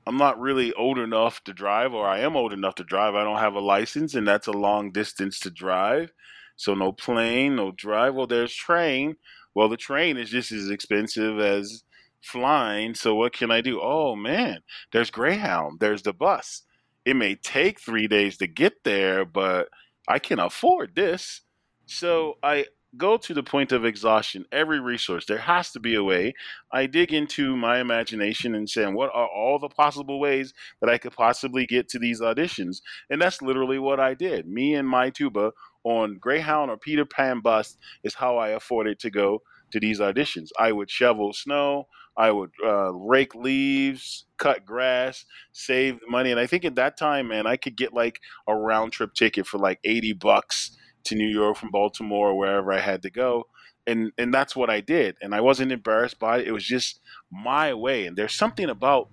I'm 0.06 0.18
not 0.18 0.40
really 0.40 0.72
old 0.74 1.00
enough 1.00 1.44
to 1.46 1.54
drive, 1.54 1.94
or 1.94 2.08
I 2.08 2.20
am 2.20 2.36
old 2.36 2.54
enough 2.54 2.76
to 2.76 2.84
drive. 2.84 3.16
I 3.16 3.24
don't 3.24 3.40
have 3.40 3.56
a 3.56 3.60
license, 3.60 4.14
and 4.14 4.28
that's 4.28 4.46
a 4.46 4.52
long 4.52 4.92
distance 4.92 5.40
to 5.40 5.50
drive. 5.50 6.12
So 6.56 6.74
no 6.74 6.92
plane, 6.92 7.56
no 7.56 7.72
drive. 7.72 8.16
Well, 8.16 8.28
there's 8.28 8.54
train. 8.54 9.16
Well, 9.54 9.70
the 9.70 9.78
train 9.78 10.18
is 10.18 10.30
just 10.30 10.52
as 10.52 10.70
expensive 10.70 11.40
as 11.40 11.84
flying. 12.22 12.96
So 12.96 13.16
what 13.16 13.34
can 13.34 13.52
I 13.52 13.62
do? 13.62 13.80
Oh 13.82 14.16
man, 14.16 14.62
there's 14.92 15.12
Greyhound, 15.12 15.80
there's 15.80 16.02
the 16.02 16.14
bus. 16.14 16.64
It 17.06 17.16
may 17.16 17.36
take 17.36 17.80
three 17.80 18.08
days 18.08 18.38
to 18.38 18.48
get 18.48 18.84
there, 18.84 19.26
but 19.26 19.70
I 20.08 20.20
can 20.20 20.40
afford 20.40 20.96
this. 20.96 21.42
So 21.86 22.38
I 22.42 22.66
go 22.98 23.18
to 23.18 23.34
the 23.34 23.44
point 23.44 23.72
of 23.72 23.86
exhaustion 23.86 24.46
every 24.52 24.80
resource. 24.80 25.26
There 25.26 25.38
has 25.38 25.72
to 25.72 25.80
be 25.80 25.96
a 25.96 26.04
way. 26.04 26.34
I 26.72 26.86
dig 26.86 27.14
into 27.14 27.56
my 27.56 27.80
imagination 27.80 28.56
and 28.56 28.70
saying, 28.70 28.94
what 28.96 29.12
are 29.14 29.28
all 29.28 29.60
the 29.60 29.70
possible 29.70 30.20
ways 30.20 30.54
that 30.82 30.90
I 30.90 30.98
could 30.98 31.14
possibly 31.14 31.66
get 31.66 31.90
to 31.90 32.00
these 32.00 32.22
auditions? 32.22 32.82
And 33.10 33.22
that's 33.22 33.42
literally 33.42 33.80
what 33.80 34.00
I 34.00 34.14
did. 34.14 34.48
Me 34.48 34.76
and 34.76 34.88
my 34.88 35.10
tuba 35.10 35.52
on 35.84 36.18
Greyhound 36.20 36.72
or 36.72 36.78
Peter 36.78 37.06
Pan 37.06 37.42
bus 37.42 37.78
is 38.04 38.16
how 38.16 38.38
I 38.38 38.50
afforded 38.50 39.00
to 39.00 39.10
go 39.10 39.42
to 39.72 39.80
these 39.80 40.00
auditions. 40.00 40.50
I 40.60 40.72
would 40.72 40.90
shovel 40.90 41.34
snow. 41.34 41.88
I 42.18 42.32
would 42.32 42.52
uh, 42.66 42.94
rake 42.94 43.36
leaves, 43.36 44.26
cut 44.38 44.66
grass, 44.66 45.26
save 45.52 46.00
money. 46.08 46.32
And 46.32 46.40
I 46.40 46.48
think 46.48 46.64
at 46.64 46.76
that 46.76 46.98
time, 46.98 47.28
man, 47.28 47.46
I 47.46 47.58
could 47.58 47.76
get 47.76 47.94
like 47.94 48.22
a 48.48 48.56
round 48.56 48.94
trip 48.94 49.14
ticket 49.14 49.46
for 49.46 49.58
like 49.58 49.80
80 49.84 50.14
bucks 50.14 50.78
to 51.06 51.16
New 51.16 51.28
York 51.28 51.58
from 51.58 51.72
Baltimore 51.72 52.30
or 52.30 52.38
wherever 52.38 52.72
I 52.74 52.80
had 52.80 53.02
to 53.04 53.10
go. 53.10 53.48
and 53.88 54.12
and 54.18 54.34
that's 54.34 54.56
what 54.56 54.70
I 54.70 54.82
did. 54.82 55.16
And 55.22 55.34
I 55.36 55.42
wasn't 55.42 55.72
embarrassed 55.72 56.20
by 56.20 56.40
it. 56.40 56.48
It 56.48 56.52
was 56.52 56.66
just 56.66 57.00
my 57.32 57.74
way. 57.74 58.06
And 58.08 58.18
there's 58.18 58.34
something 58.34 58.70
about 58.70 59.10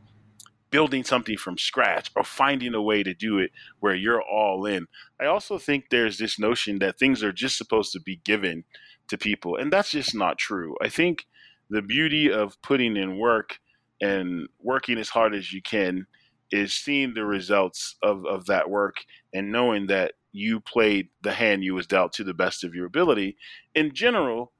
building 0.70 1.04
something 1.04 1.36
from 1.36 1.58
scratch 1.58 2.10
or 2.16 2.24
finding 2.24 2.74
a 2.74 2.82
way 2.82 3.02
to 3.02 3.14
do 3.14 3.38
it 3.38 3.50
where 3.80 3.94
you're 3.94 4.22
all 4.22 4.64
in. 4.66 4.86
I 5.20 5.26
also 5.26 5.58
think 5.58 5.86
there's 5.90 6.18
this 6.18 6.38
notion 6.38 6.78
that 6.78 6.98
things 6.98 7.22
are 7.22 7.32
just 7.32 7.58
supposed 7.58 7.92
to 7.92 8.00
be 8.00 8.20
given 8.24 8.64
to 9.08 9.18
people, 9.18 9.56
and 9.56 9.72
that's 9.72 9.90
just 9.90 10.14
not 10.14 10.38
true. 10.38 10.74
I 10.82 10.88
think 10.88 11.26
the 11.68 11.82
beauty 11.82 12.32
of 12.32 12.60
putting 12.62 12.96
in 12.96 13.18
work 13.18 13.58
and 14.00 14.48
working 14.60 14.98
as 14.98 15.10
hard 15.10 15.34
as 15.34 15.52
you 15.52 15.60
can 15.62 16.06
is 16.50 16.74
seeing 16.74 17.14
the 17.14 17.24
results 17.26 17.96
of, 18.02 18.24
of 18.26 18.46
that 18.46 18.70
work 18.70 18.96
and 19.34 19.52
knowing 19.52 19.86
that 19.88 20.12
you 20.32 20.60
played 20.60 21.08
the 21.22 21.32
hand 21.32 21.62
you 21.62 21.74
was 21.74 21.86
dealt 21.86 22.12
to 22.14 22.24
the 22.24 22.34
best 22.34 22.64
of 22.64 22.74
your 22.74 22.86
ability. 22.86 23.36
In 23.74 23.94
general, 23.94 24.52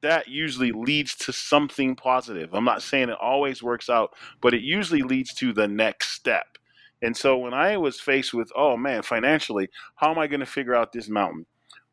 that 0.00 0.28
usually 0.28 0.72
leads 0.72 1.14
to 1.16 1.32
something 1.32 1.96
positive. 1.96 2.54
I'm 2.54 2.64
not 2.64 2.82
saying 2.82 3.08
it 3.08 3.18
always 3.20 3.62
works 3.62 3.90
out, 3.90 4.14
but 4.40 4.54
it 4.54 4.62
usually 4.62 5.02
leads 5.02 5.34
to 5.34 5.52
the 5.52 5.68
next 5.68 6.10
step. 6.12 6.58
And 7.02 7.16
so 7.16 7.36
when 7.38 7.54
I 7.54 7.76
was 7.76 8.00
faced 8.00 8.34
with, 8.34 8.50
oh 8.56 8.76
man, 8.76 9.02
financially, 9.02 9.68
how 9.96 10.10
am 10.10 10.18
I 10.18 10.26
going 10.26 10.40
to 10.40 10.46
figure 10.46 10.74
out 10.74 10.92
this 10.92 11.08
mountain? 11.08 11.46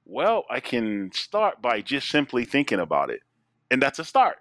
Well, 0.06 0.45
I 0.50 0.60
can 0.60 1.12
start 1.13 1.62
by 1.62 1.82
just 1.82 2.10
simply 2.10 2.45
thinking 2.45 2.80
about 2.80 3.10
it. 3.10 3.21
And 3.71 3.82
that's 3.82 4.00
a 4.00 4.06
start. 4.06 4.38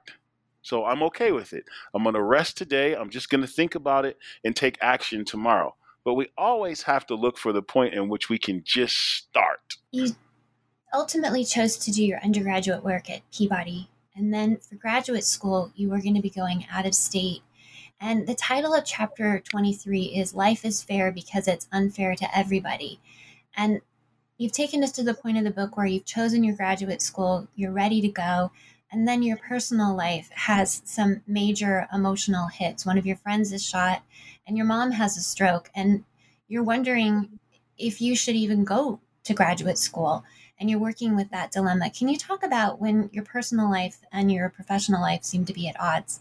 So 0.62 0.84
I'm 0.84 1.02
okay 1.04 1.32
with 1.32 1.52
it. 1.52 1.64
I'm 1.94 2.02
going 2.02 2.14
to 2.14 2.22
rest 2.22 2.56
today. 2.56 2.94
I'm 2.94 3.10
just 3.10 3.28
going 3.28 3.40
to 3.42 3.46
think 3.46 3.74
about 3.74 4.04
it 4.04 4.18
and 4.44 4.54
take 4.54 4.78
action 4.80 5.24
tomorrow. 5.24 5.74
But 6.04 6.14
we 6.14 6.28
always 6.36 6.82
have 6.82 7.06
to 7.06 7.14
look 7.14 7.38
for 7.38 7.52
the 7.52 7.62
point 7.62 7.94
in 7.94 8.08
which 8.08 8.28
we 8.28 8.38
can 8.38 8.62
just 8.64 8.96
start. 8.96 9.76
You 9.90 10.14
ultimately 10.92 11.44
chose 11.44 11.76
to 11.78 11.90
do 11.90 12.04
your 12.04 12.20
undergraduate 12.20 12.84
work 12.84 13.10
at 13.10 13.22
Peabody. 13.32 13.88
And 14.14 14.32
then 14.32 14.58
for 14.58 14.76
graduate 14.76 15.24
school, 15.24 15.72
you 15.74 15.88
were 15.88 16.00
going 16.00 16.14
to 16.14 16.22
be 16.22 16.30
going 16.30 16.66
out 16.70 16.86
of 16.86 16.94
state. 16.94 17.42
And 18.00 18.26
the 18.26 18.34
title 18.34 18.74
of 18.74 18.84
chapter 18.84 19.40
23 19.40 20.02
is 20.02 20.34
Life 20.34 20.64
is 20.64 20.82
Fair 20.82 21.10
because 21.10 21.48
it's 21.48 21.68
unfair 21.72 22.14
to 22.16 22.38
everybody. 22.38 23.00
And 23.56 23.80
you've 24.36 24.52
taken 24.52 24.84
us 24.84 24.92
to 24.92 25.02
the 25.02 25.14
point 25.14 25.38
of 25.38 25.44
the 25.44 25.50
book 25.50 25.76
where 25.76 25.86
you've 25.86 26.04
chosen 26.04 26.44
your 26.44 26.56
graduate 26.56 27.02
school, 27.02 27.48
you're 27.56 27.72
ready 27.72 28.00
to 28.00 28.08
go, 28.08 28.52
and 28.94 29.08
then 29.08 29.24
your 29.24 29.36
personal 29.36 29.92
life 29.92 30.30
has 30.30 30.80
some 30.84 31.20
major 31.26 31.88
emotional 31.92 32.46
hits. 32.46 32.86
One 32.86 32.96
of 32.96 33.04
your 33.04 33.16
friends 33.16 33.52
is 33.52 33.66
shot, 33.66 34.02
and 34.46 34.56
your 34.56 34.66
mom 34.66 34.92
has 34.92 35.16
a 35.16 35.20
stroke, 35.20 35.68
and 35.74 36.04
you're 36.46 36.62
wondering 36.62 37.40
if 37.76 38.00
you 38.00 38.14
should 38.14 38.36
even 38.36 38.62
go 38.62 39.00
to 39.24 39.34
graduate 39.34 39.78
school 39.78 40.22
and 40.60 40.70
you're 40.70 40.78
working 40.78 41.16
with 41.16 41.28
that 41.30 41.50
dilemma. 41.50 41.90
Can 41.90 42.08
you 42.08 42.16
talk 42.16 42.44
about 42.44 42.80
when 42.80 43.10
your 43.12 43.24
personal 43.24 43.68
life 43.68 43.98
and 44.12 44.30
your 44.30 44.48
professional 44.48 45.00
life 45.00 45.24
seem 45.24 45.44
to 45.46 45.52
be 45.52 45.66
at 45.66 45.80
odds? 45.80 46.20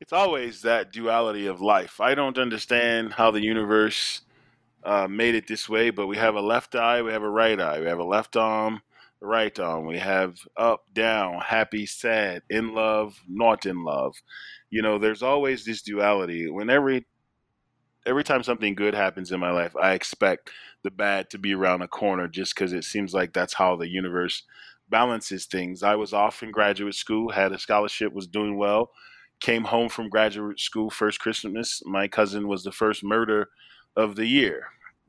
It's 0.00 0.14
always 0.14 0.62
that 0.62 0.92
duality 0.92 1.46
of 1.46 1.60
life. 1.60 2.00
I 2.00 2.14
don't 2.14 2.38
understand 2.38 3.12
how 3.12 3.30
the 3.30 3.42
universe 3.42 4.22
uh, 4.82 5.08
made 5.08 5.34
it 5.34 5.46
this 5.46 5.68
way, 5.68 5.90
but 5.90 6.06
we 6.06 6.16
have 6.16 6.36
a 6.36 6.40
left 6.40 6.74
eye, 6.74 7.02
we 7.02 7.12
have 7.12 7.22
a 7.22 7.28
right 7.28 7.60
eye, 7.60 7.80
we 7.80 7.86
have 7.86 7.98
a 7.98 8.04
left 8.04 8.34
arm, 8.34 8.80
right 9.22 9.56
on. 9.58 9.86
we 9.86 9.98
have 9.98 10.36
up, 10.56 10.84
down, 10.92 11.40
happy, 11.40 11.86
sad, 11.86 12.42
in 12.50 12.74
love, 12.74 13.18
not 13.28 13.66
in 13.66 13.84
love. 13.84 14.16
You 14.70 14.82
know, 14.82 14.98
there's 14.98 15.22
always 15.22 15.64
this 15.64 15.82
duality. 15.82 16.50
When 16.50 16.68
every 16.68 17.06
every 18.04 18.24
time 18.24 18.42
something 18.42 18.74
good 18.74 18.94
happens 18.94 19.30
in 19.30 19.40
my 19.40 19.50
life, 19.50 19.74
I 19.80 19.92
expect 19.92 20.50
the 20.82 20.90
bad 20.90 21.30
to 21.30 21.38
be 21.38 21.54
around 21.54 21.80
the 21.80 21.88
corner 21.88 22.26
just 22.26 22.54
because 22.54 22.72
it 22.72 22.84
seems 22.84 23.14
like 23.14 23.32
that's 23.32 23.54
how 23.54 23.76
the 23.76 23.88
universe 23.88 24.42
balances 24.88 25.46
things. 25.46 25.82
I 25.82 25.94
was 25.94 26.12
off 26.12 26.42
in 26.42 26.50
graduate 26.50 26.94
school, 26.94 27.30
had 27.30 27.52
a 27.52 27.58
scholarship, 27.58 28.12
was 28.12 28.26
doing 28.26 28.56
well, 28.58 28.90
came 29.40 29.64
home 29.64 29.88
from 29.88 30.08
graduate 30.08 30.58
school 30.58 30.90
first 30.90 31.20
Christmas. 31.20 31.80
My 31.84 32.08
cousin 32.08 32.48
was 32.48 32.64
the 32.64 32.72
first 32.72 33.04
murder 33.04 33.48
of 33.96 34.16
the 34.16 34.26
year. 34.26 34.66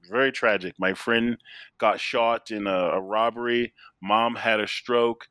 Very 0.10 0.32
tragic. 0.32 0.76
My 0.78 0.94
friend 0.94 1.38
got 1.78 2.00
shot 2.00 2.52
in 2.52 2.68
a, 2.68 2.92
a 2.94 3.02
robbery. 3.02 3.74
Mom 4.02 4.36
had 4.36 4.60
a 4.60 4.68
stroke. 4.68 5.28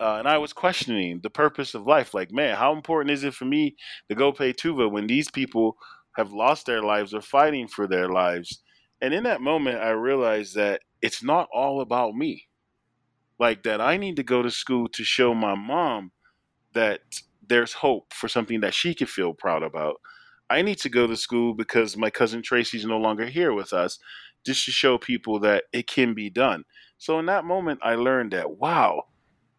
Uh, 0.00 0.16
and 0.18 0.26
I 0.28 0.38
was 0.38 0.52
questioning 0.52 1.20
the 1.22 1.30
purpose 1.30 1.74
of 1.74 1.86
life. 1.86 2.14
Like, 2.14 2.32
man, 2.32 2.56
how 2.56 2.72
important 2.74 3.12
is 3.12 3.22
it 3.22 3.34
for 3.34 3.44
me 3.44 3.76
to 4.08 4.14
go 4.14 4.32
pay 4.32 4.52
tuba 4.52 4.88
when 4.88 5.06
these 5.06 5.30
people 5.30 5.76
have 6.16 6.32
lost 6.32 6.66
their 6.66 6.82
lives 6.82 7.14
or 7.14 7.20
fighting 7.20 7.68
for 7.68 7.86
their 7.86 8.08
lives? 8.08 8.62
And 9.00 9.14
in 9.14 9.24
that 9.24 9.40
moment, 9.40 9.78
I 9.78 9.90
realized 9.90 10.54
that 10.56 10.80
it's 11.00 11.22
not 11.22 11.48
all 11.52 11.80
about 11.80 12.14
me. 12.14 12.48
Like 13.38 13.62
that, 13.64 13.80
I 13.80 13.96
need 13.96 14.16
to 14.16 14.22
go 14.22 14.42
to 14.42 14.50
school 14.50 14.88
to 14.88 15.04
show 15.04 15.34
my 15.34 15.54
mom 15.54 16.12
that 16.72 17.00
there's 17.46 17.74
hope 17.74 18.12
for 18.12 18.28
something 18.28 18.60
that 18.60 18.74
she 18.74 18.94
can 18.94 19.06
feel 19.06 19.34
proud 19.34 19.62
about. 19.62 20.00
I 20.50 20.62
need 20.62 20.78
to 20.78 20.88
go 20.88 21.06
to 21.06 21.16
school 21.16 21.54
because 21.54 21.96
my 21.96 22.10
cousin 22.10 22.42
Tracy's 22.42 22.84
no 22.84 22.98
longer 22.98 23.26
here 23.26 23.52
with 23.52 23.72
us, 23.72 23.98
just 24.44 24.64
to 24.66 24.70
show 24.72 24.98
people 24.98 25.38
that 25.40 25.64
it 25.72 25.86
can 25.86 26.14
be 26.14 26.30
done. 26.30 26.64
So 26.98 27.18
in 27.18 27.26
that 27.26 27.44
moment, 27.44 27.80
I 27.82 27.94
learned 27.94 28.32
that, 28.32 28.58
wow, 28.58 29.04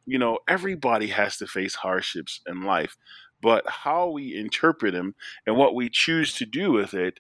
you 0.05 0.19
know, 0.19 0.39
everybody 0.47 1.07
has 1.07 1.37
to 1.37 1.47
face 1.47 1.75
hardships 1.75 2.41
in 2.47 2.61
life, 2.63 2.97
but 3.41 3.67
how 3.67 4.09
we 4.09 4.35
interpret 4.35 4.93
them 4.93 5.15
and 5.45 5.57
what 5.57 5.75
we 5.75 5.89
choose 5.89 6.33
to 6.35 6.45
do 6.45 6.71
with 6.71 6.93
it 6.93 7.19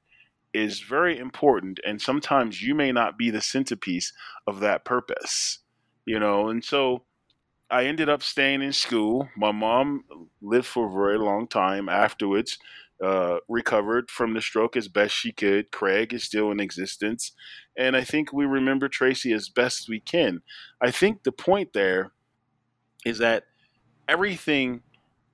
is 0.53 0.79
very 0.79 1.17
important 1.17 1.79
and 1.85 2.01
sometimes 2.01 2.61
you 2.61 2.73
may 2.73 2.91
not 2.91 3.17
be 3.17 3.29
the 3.29 3.41
centerpiece 3.41 4.13
of 4.47 4.61
that 4.61 4.85
purpose 4.85 5.59
you 6.05 6.19
know 6.19 6.49
and 6.49 6.63
so 6.63 7.03
i 7.69 7.85
ended 7.85 8.09
up 8.09 8.23
staying 8.23 8.61
in 8.61 8.73
school 8.73 9.27
my 9.37 9.51
mom 9.51 10.03
lived 10.41 10.65
for 10.67 10.87
a 10.87 10.93
very 10.93 11.17
long 11.17 11.47
time 11.47 11.89
afterwards 11.89 12.57
uh, 13.05 13.37
recovered 13.47 14.09
from 14.09 14.33
the 14.33 14.41
stroke 14.41 14.75
as 14.75 14.87
best 14.87 15.13
she 15.13 15.31
could. 15.31 15.71
Craig 15.71 16.11
is 16.11 16.23
still 16.23 16.49
in 16.49 16.59
existence. 16.59 17.33
And 17.77 17.95
i 17.95 18.03
think 18.03 18.33
we 18.33 18.45
remember 18.45 18.87
tracy 18.89 19.31
as 19.31 19.47
best 19.47 19.87
we 19.87 19.99
can. 19.99 20.41
I 20.81 20.89
think 20.89 21.21
the 21.21 21.31
point 21.31 21.73
there 21.73 22.11
is 23.05 23.19
that 23.19 23.43
everything 24.07 24.81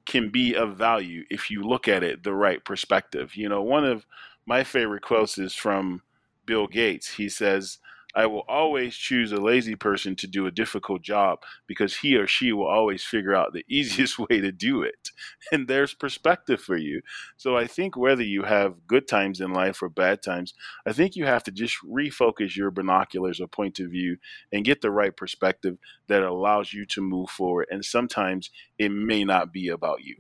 can 0.06 0.30
be 0.30 0.54
of 0.54 0.76
value 0.76 1.24
if 1.30 1.50
you 1.50 1.64
look 1.64 1.88
at 1.88 2.04
it 2.04 2.24
the 2.24 2.34
right 2.34 2.64
perspective. 2.66 3.36
You 3.36 3.48
know 3.48 3.62
one 3.62 3.86
of 3.86 4.06
my 4.46 4.66
favorite 4.66 5.04
quotes 5.04 5.38
is 5.38 5.56
from 5.56 6.02
Bill 6.46 6.68
Gates. 6.68 7.14
He 7.14 7.30
says, 7.30 7.78
I 8.15 8.26
will 8.26 8.43
always 8.47 8.95
choose 8.95 9.32
a 9.32 9.38
lazy 9.38 9.76
person 9.76 10.15
to 10.17 10.28
do 10.28 10.45
a 10.45 10.52
difficult 10.52 11.02
job 11.02 11.39
because 11.67 11.97
he 11.97 12.15
or 12.15 12.28
she 12.28 12.52
will 12.52 12.67
always 12.67 13.04
figure 13.04 13.36
out 13.36 13.54
the 13.54 13.65
easiest 13.69 14.19
way 14.19 14.39
to 14.41 14.52
do 14.52 14.84
it. 14.84 15.10
And 15.52 15.67
there's 15.67 15.93
perspective 15.93 16.62
for 16.62 16.78
you. 16.78 17.02
So 17.38 17.58
I 17.58 17.67
think 17.67 17.95
whether 17.95 18.24
you 18.24 18.43
have 18.43 18.88
good 18.88 19.08
times 19.08 19.41
in 19.41 19.54
life 19.54 19.82
or 19.82 19.89
bad 19.89 20.21
times, 20.21 20.54
I 20.86 20.93
think 20.93 21.15
you 21.15 21.26
have 21.26 21.43
to 21.43 21.52
just 21.52 21.78
refocus 21.86 22.56
your 22.56 22.71
binoculars 22.71 23.39
or 23.39 23.47
point 23.47 23.80
of 23.80 23.89
view 23.89 24.17
and 24.52 24.65
get 24.65 24.82
the 24.82 24.91
right 24.91 25.15
perspective 25.15 25.78
that 26.08 26.24
allows 26.24 26.74
you 26.74 26.86
to 26.88 27.02
move 27.02 27.30
forward. 27.30 27.67
And 27.71 27.84
sometimes 27.84 28.50
it 28.78 28.89
may 28.89 29.24
not 29.24 29.54
be 29.54 29.69
about 29.69 30.04
you. 30.04 30.15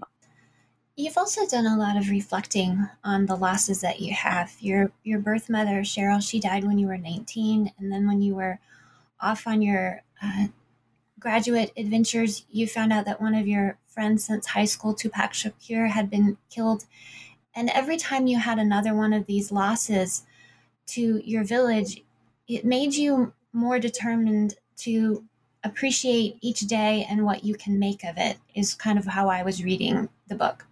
You've 0.95 1.17
also 1.17 1.47
done 1.47 1.65
a 1.65 1.77
lot 1.77 1.95
of 1.95 2.09
reflecting 2.09 2.89
on 3.03 3.25
the 3.25 3.35
losses 3.35 3.81
that 3.81 4.01
you 4.01 4.13
have. 4.13 4.55
Your 4.59 4.91
your 5.03 5.19
birth 5.19 5.49
mother, 5.49 5.81
Cheryl, 5.81 6.21
she 6.21 6.39
died 6.39 6.63
when 6.65 6.77
you 6.77 6.87
were 6.87 6.97
19, 6.97 7.71
and 7.79 7.91
then 7.91 8.07
when 8.07 8.21
you 8.21 8.35
were 8.35 8.59
off 9.19 9.47
on 9.47 9.61
your 9.61 10.03
uh, 10.21 10.47
graduate 11.19 11.71
adventures, 11.77 12.45
you 12.49 12.67
found 12.67 12.91
out 12.91 13.05
that 13.05 13.21
one 13.21 13.35
of 13.35 13.47
your 13.47 13.77
friends 13.87 14.25
since 14.25 14.47
high 14.47 14.65
school, 14.65 14.93
Tupac 14.93 15.31
Shakur, 15.33 15.89
had 15.89 16.09
been 16.09 16.37
killed. 16.49 16.85
And 17.55 17.69
every 17.69 17.97
time 17.97 18.27
you 18.27 18.39
had 18.39 18.59
another 18.59 18.93
one 18.93 19.13
of 19.13 19.27
these 19.27 19.51
losses 19.51 20.23
to 20.87 21.21
your 21.23 21.43
village, 21.43 22.03
it 22.47 22.65
made 22.65 22.95
you 22.95 23.33
more 23.53 23.79
determined 23.79 24.55
to 24.77 25.23
appreciate 25.63 26.37
each 26.41 26.61
day 26.61 27.05
and 27.09 27.23
what 27.25 27.43
you 27.43 27.55
can 27.55 27.77
make 27.77 28.03
of 28.03 28.17
it, 28.17 28.37
is 28.55 28.73
kind 28.73 28.97
of 28.97 29.05
how 29.05 29.29
I 29.29 29.43
was 29.43 29.63
reading 29.63 30.09
the 30.27 30.35
book. 30.35 30.65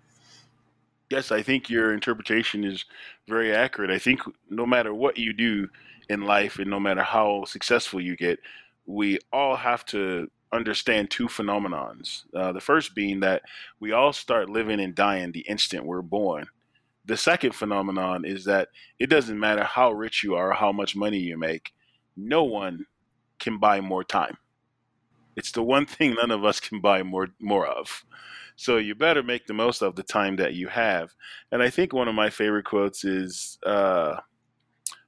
Yes, 1.10 1.32
I 1.32 1.42
think 1.42 1.70
your 1.70 1.94
interpretation 1.94 2.64
is 2.64 2.86
very 3.28 3.54
accurate. 3.54 3.90
I 3.90 3.98
think 4.00 4.22
no 4.50 4.66
matter 4.66 4.94
what 4.94 5.18
you 5.18 5.34
do 5.34 5.68
in 6.08 6.22
life 6.22 6.60
and 6.60 6.70
no 6.70 6.80
matter 6.80 7.02
how 7.02 7.46
successful 7.46 8.00
you 8.00 8.16
get, 8.16 8.40
we 8.86 9.20
all 9.34 9.56
have 9.56 9.86
to 9.86 10.30
understand 10.52 11.10
two 11.10 11.28
phenomenons. 11.28 12.24
Uh, 12.36 12.52
the 12.52 12.62
first 12.62 12.96
being 12.96 13.20
that 13.22 13.42
we 13.80 13.92
all 13.92 14.14
start 14.14 14.50
living 14.50 14.80
and 14.80 14.96
dying 14.96 15.32
the 15.32 15.42
instant 15.42 15.86
we're 15.86 16.02
born. 16.02 16.46
The 17.06 17.18
second 17.18 17.54
phenomenon 17.54 18.26
is 18.26 18.46
that 18.46 18.70
it 19.00 19.10
doesn't 19.10 19.40
matter 19.40 19.64
how 19.64 19.92
rich 19.92 20.24
you 20.24 20.36
are, 20.36 20.52
or 20.52 20.54
how 20.54 20.72
much 20.72 20.96
money 20.96 21.18
you 21.18 21.38
make, 21.38 21.74
no 22.16 22.44
one 22.44 22.86
can 23.40 23.58
buy 23.58 23.82
more 23.82 24.04
time. 24.04 24.38
It's 25.36 25.52
the 25.52 25.64
one 25.64 25.86
thing 25.86 26.16
none 26.16 26.32
of 26.32 26.46
us 26.46 26.60
can 26.60 26.82
buy 26.82 27.02
more 27.04 27.30
more 27.40 27.66
of. 27.68 28.04
So 28.60 28.76
you 28.76 28.94
better 28.94 29.24
make 29.24 29.48
the 29.48 29.54
most 29.54 29.82
of 29.82 29.96
the 29.96 30.04
time 30.04 30.36
that 30.36 30.54
you 30.54 30.68
have. 30.68 31.16
And 31.50 31.64
I 31.64 31.70
think 31.70 31.94
one 31.94 32.10
of 32.10 32.14
my 32.14 32.30
favorite 32.30 32.66
quotes 32.66 33.06
is 33.06 33.58
uh, 33.66 34.18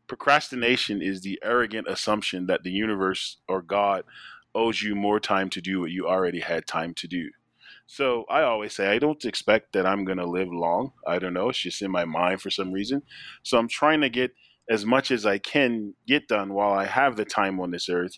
procrastination 0.07 1.01
is 1.01 1.19
the 1.19 1.37
arrogant 1.43 1.89
assumption 1.89 2.47
that 2.47 2.63
the 2.63 2.71
universe 2.71 3.39
or 3.49 3.61
God 3.61 4.05
owes 4.55 4.81
you 4.81 4.95
more 4.95 5.19
time 5.19 5.49
to 5.49 5.59
do 5.59 5.81
what 5.81 5.91
you 5.91 6.07
already 6.07 6.39
had 6.39 6.65
time 6.65 6.93
to 6.93 7.09
do. 7.09 7.29
So 7.87 8.23
I 8.29 8.43
always 8.43 8.71
say 8.73 8.87
I 8.87 8.99
don't 8.99 9.25
expect 9.25 9.73
that 9.73 9.85
I'm 9.85 10.05
going 10.05 10.19
to 10.19 10.25
live 10.25 10.47
long. 10.49 10.93
I 11.05 11.19
don't 11.19 11.33
know. 11.33 11.49
It's 11.49 11.59
just 11.59 11.81
in 11.81 11.91
my 11.91 12.05
mind 12.05 12.41
for 12.41 12.51
some 12.51 12.71
reason. 12.71 13.01
So 13.43 13.57
I'm 13.57 13.67
trying 13.67 13.99
to 13.99 14.09
get 14.09 14.33
as 14.69 14.85
much 14.85 15.11
as 15.11 15.25
I 15.25 15.39
can 15.39 15.93
get 16.07 16.29
done 16.29 16.53
while 16.53 16.71
I 16.71 16.85
have 16.85 17.17
the 17.17 17.25
time 17.25 17.59
on 17.59 17.71
this 17.71 17.89
earth. 17.89 18.17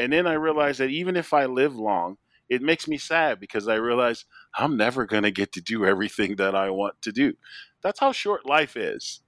And 0.00 0.12
then 0.12 0.26
I 0.26 0.32
realize 0.32 0.78
that 0.78 0.90
even 0.90 1.14
if 1.14 1.32
I 1.32 1.46
live 1.46 1.76
long, 1.76 2.16
it 2.48 2.60
makes 2.60 2.86
me 2.86 2.98
sad 2.98 3.40
because 3.40 3.68
I 3.68 3.76
realize 3.76 4.26
I'm 4.56 4.76
never 4.76 5.06
going 5.06 5.22
to 5.22 5.30
get 5.30 5.52
to 5.52 5.60
do 5.60 5.84
everything 5.84 6.36
that 6.36 6.54
I 6.54 6.70
want 6.70 7.00
to 7.02 7.12
do. 7.12 7.34
That's 7.82 8.00
how 8.00 8.12
short 8.12 8.46
life 8.46 8.76
is. 8.76 9.20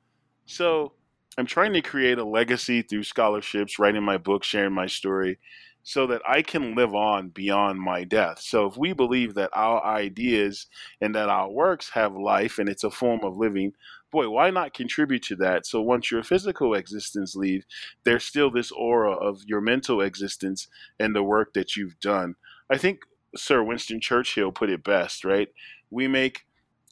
So 0.46 0.92
I'm 1.36 1.46
trying 1.46 1.72
to 1.72 1.80
create 1.80 2.18
a 2.18 2.24
legacy 2.24 2.82
through 2.82 3.04
scholarships, 3.04 3.78
writing 3.78 4.02
my 4.02 4.18
book, 4.18 4.44
sharing 4.44 4.74
my 4.74 4.86
story, 4.86 5.38
so 5.82 6.06
that 6.06 6.22
I 6.26 6.42
can 6.42 6.74
live 6.74 6.94
on 6.94 7.28
beyond 7.28 7.80
my 7.80 8.04
death. 8.04 8.40
So 8.40 8.66
if 8.66 8.76
we 8.76 8.92
believe 8.92 9.34
that 9.34 9.50
our 9.52 9.84
ideas 9.84 10.66
and 11.00 11.14
that 11.14 11.28
our 11.28 11.50
works 11.50 11.90
have 11.90 12.16
life 12.16 12.58
and 12.58 12.68
it's 12.68 12.84
a 12.84 12.90
form 12.90 13.20
of 13.22 13.36
living, 13.36 13.72
boy, 14.10 14.30
why 14.30 14.50
not 14.50 14.72
contribute 14.72 15.22
to 15.24 15.36
that? 15.36 15.66
So 15.66 15.82
once 15.82 16.10
your 16.10 16.22
physical 16.22 16.74
existence 16.74 17.34
leaves, 17.34 17.66
there's 18.04 18.24
still 18.24 18.50
this 18.50 18.70
aura 18.70 19.12
of 19.12 19.42
your 19.46 19.60
mental 19.60 20.00
existence 20.00 20.68
and 20.98 21.14
the 21.14 21.22
work 21.22 21.52
that 21.54 21.76
you've 21.76 21.98
done. 22.00 22.36
I 22.70 22.78
think 22.78 23.00
Sir 23.36 23.62
Winston 23.62 24.00
Churchill 24.00 24.52
put 24.52 24.70
it 24.70 24.84
best, 24.84 25.24
right? 25.24 25.48
We 25.90 26.08
make 26.08 26.46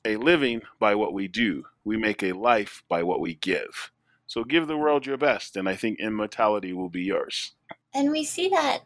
a 0.05 0.17
living 0.17 0.63
by 0.79 0.95
what 0.95 1.13
we 1.13 1.29
do. 1.29 1.65
We 1.85 1.97
make 1.97 2.23
a 2.23 2.33
life 2.33 2.83
by 2.89 3.03
what 3.03 3.21
we 3.21 3.35
give. 3.35 3.91
So 4.27 4.45
give 4.45 4.67
the 4.67 4.77
world 4.77 5.07
your 5.07 5.19
best, 5.19 5.57
and 5.57 5.69
I 5.69 5.77
think 5.77 6.01
immortality 6.01 6.73
will 6.73 6.89
be 6.89 7.03
yours. 7.03 7.53
And 7.95 8.11
we 8.11 8.25
see 8.25 8.49
that 8.49 8.81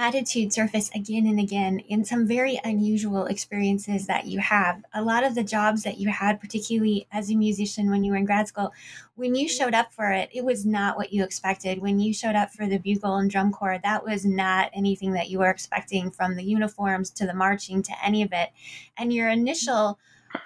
attitude 0.00 0.50
surface 0.50 0.90
again 0.94 1.26
and 1.26 1.38
again 1.38 1.78
in 1.80 2.02
some 2.02 2.26
very 2.26 2.58
unusual 2.64 3.26
experiences 3.26 4.06
that 4.06 4.24
you 4.24 4.38
have. 4.38 4.82
A 4.94 5.02
lot 5.02 5.24
of 5.24 5.34
the 5.34 5.44
jobs 5.44 5.82
that 5.82 5.98
you 5.98 6.08
had, 6.08 6.40
particularly 6.40 7.06
as 7.12 7.30
a 7.30 7.34
musician 7.34 7.90
when 7.90 8.02
you 8.02 8.12
were 8.12 8.16
in 8.16 8.24
grad 8.24 8.48
school, 8.48 8.72
when 9.16 9.34
you 9.34 9.46
showed 9.46 9.74
up 9.74 9.92
for 9.92 10.10
it, 10.10 10.30
it 10.32 10.42
was 10.42 10.64
not 10.64 10.96
what 10.96 11.12
you 11.12 11.22
expected. 11.22 11.82
When 11.82 12.00
you 12.00 12.14
showed 12.14 12.34
up 12.34 12.50
for 12.50 12.66
the 12.66 12.78
bugle 12.78 13.16
and 13.16 13.30
drum 13.30 13.52
corps, 13.52 13.78
that 13.82 14.02
was 14.02 14.24
not 14.24 14.70
anything 14.72 15.12
that 15.12 15.28
you 15.28 15.38
were 15.38 15.50
expecting 15.50 16.10
from 16.10 16.34
the 16.34 16.44
uniforms 16.44 17.10
to 17.10 17.26
the 17.26 17.34
marching 17.34 17.82
to 17.82 17.92
any 18.02 18.22
of 18.22 18.32
it. 18.32 18.48
And 18.96 19.12
your 19.12 19.28
initial 19.28 19.98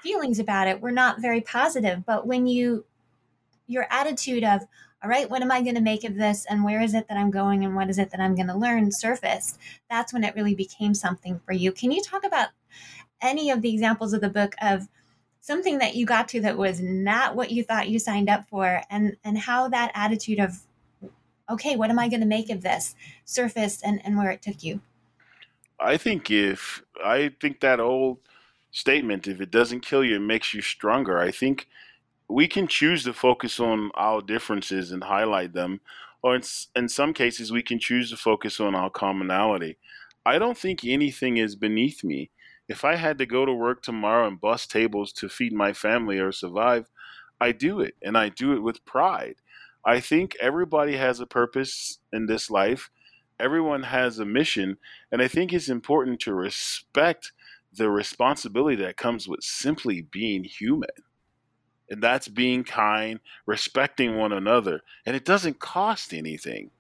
feelings 0.03 0.41
about 0.41 0.67
it 0.67 0.81
were 0.81 0.91
not 0.91 1.21
very 1.21 1.41
positive. 1.41 2.05
But 2.05 2.27
when 2.27 2.49
you 2.49 2.87
your 3.67 3.87
attitude 3.89 4.45
of 4.45 4.63
all 5.05 5.11
right 5.11 5.29
what 5.29 5.43
am 5.43 5.53
i 5.53 5.61
going 5.61 5.75
to 5.75 5.83
make 5.83 6.03
of 6.05 6.17
this? 6.17 6.47
And 6.49 6.65
where 6.65 6.81
is 6.81 6.95
it 6.95 7.07
that 7.09 7.19
i'm 7.19 7.31
going? 7.31 7.65
And 7.65 7.77
what 7.77 7.91
is 7.91 7.99
it 7.99 8.11
that 8.11 8.21
i'm 8.21 8.35
going 8.35 8.49
to 8.49 8.57
learn 8.57 8.91
surfaced? 8.91 9.59
That's 9.91 10.13
when 10.13 10.25
it 10.25 10.35
really 10.35 10.55
became 10.55 10.95
something 10.95 11.41
for 11.45 11.53
you. 11.53 11.73
Can 11.73 11.93
you 11.93 12.03
talk 12.03 12.25
about 12.25 12.49
any 13.21 13.51
of 13.51 13.61
the 13.61 13.73
examples 13.73 14.15
of 14.15 14.23
the 14.23 14.31
book 14.31 14.55
of 14.63 14.89
something 15.41 15.79
that 15.79 15.95
you 15.95 16.07
got 16.07 16.27
to 16.29 16.41
that 16.41 16.57
was 16.57 16.81
not 16.81 17.37
what 17.37 17.51
you 17.51 17.63
thought 17.63 17.91
you 17.91 17.99
signed 17.99 18.31
up 18.31 18.49
for? 18.49 18.81
And 18.89 19.17
and 19.23 19.37
how 19.37 19.69
that 19.69 19.93
attitude 19.95 20.41
of 20.41 20.63
okay 21.51 21.77
what 21.77 21.91
am 21.91 21.99
i 21.99 22.09
going 22.09 22.21
to 22.21 22.27
make 22.27 22.49
of 22.49 22.63
this? 22.63 22.95
surfaced 23.27 23.83
and 23.85 24.01
and 24.05 24.17
where 24.17 24.31
it 24.31 24.41
took 24.41 24.65
you. 24.65 24.81
I 25.79 25.99
think 25.99 26.31
if 26.31 26.83
i 27.05 27.31
think 27.41 27.61
that 27.61 27.79
old 27.79 28.19
statement 28.71 29.29
if 29.29 29.41
it 29.41 29.51
doesn't 29.51 29.81
kill 29.81 30.03
you 30.03 30.17
it 30.17 30.21
makes 30.21 30.55
you 30.55 30.63
stronger. 30.63 31.19
I 31.19 31.31
think 31.31 31.69
we 32.29 32.49
can 32.49 32.67
choose 32.67 33.05
to 33.05 33.13
focus 33.13 33.61
on 33.61 33.91
our 33.95 34.23
differences 34.23 34.91
and 34.91 35.05
highlight 35.05 35.53
them, 35.53 35.81
or 36.23 36.35
in, 36.35 36.43
in 36.75 36.89
some 36.89 37.13
cases, 37.13 37.53
we 37.53 37.63
can 37.63 37.79
choose 37.79 38.11
to 38.11 38.17
focus 38.17 38.61
on 38.61 38.75
our 38.75 38.91
commonality. 38.91 39.77
I 40.25 40.39
don't 40.39 40.57
think 40.57 40.85
anything 40.85 41.37
is 41.37 41.55
beneath 41.55 42.03
me. 42.03 42.31
If 42.67 42.85
I 42.85 42.97
had 42.97 43.19
to 43.19 43.27
go 43.27 43.45
to 43.45 43.53
work 43.53 43.83
tomorrow 43.83 44.27
and 44.27 44.41
bust 44.41 44.71
tables 44.71 45.13
to 45.15 45.29
feed 45.29 45.53
my 45.53 45.75
family 45.75 46.19
or 46.19 46.33
survive, 46.33 46.91
I 47.41 47.53
do 47.53 47.81
it, 47.81 47.95
and 48.03 48.17
I 48.17 48.31
do 48.31 48.55
it 48.55 48.63
with 48.63 48.85
pride. 48.87 49.37
I 49.85 50.01
think 50.01 50.35
everybody 50.41 50.97
has 50.97 51.21
a 51.21 51.27
purpose 51.27 51.99
in 52.11 52.25
this 52.25 52.49
life. 52.51 52.91
Everyone 53.39 53.83
has 53.83 54.19
a 54.19 54.25
mission, 54.25 54.79
and 55.13 55.21
I 55.21 55.29
think 55.29 55.53
it's 55.53 55.69
important 55.69 56.21
to 56.21 56.33
respect 56.33 57.33
the 57.71 57.91
responsibility 57.91 58.77
that 58.83 58.97
comes 58.97 59.29
with 59.29 59.43
simply 59.43 60.01
being 60.01 60.45
human. 60.45 60.89
And 61.91 62.03
that's 62.03 62.29
being 62.29 62.65
kind, 62.65 63.21
respecting 63.47 64.17
one 64.17 64.33
another. 64.33 64.81
And 65.05 65.15
it 65.15 65.25
doesn't 65.25 65.59
cost 65.59 66.15
anything. 66.15 66.71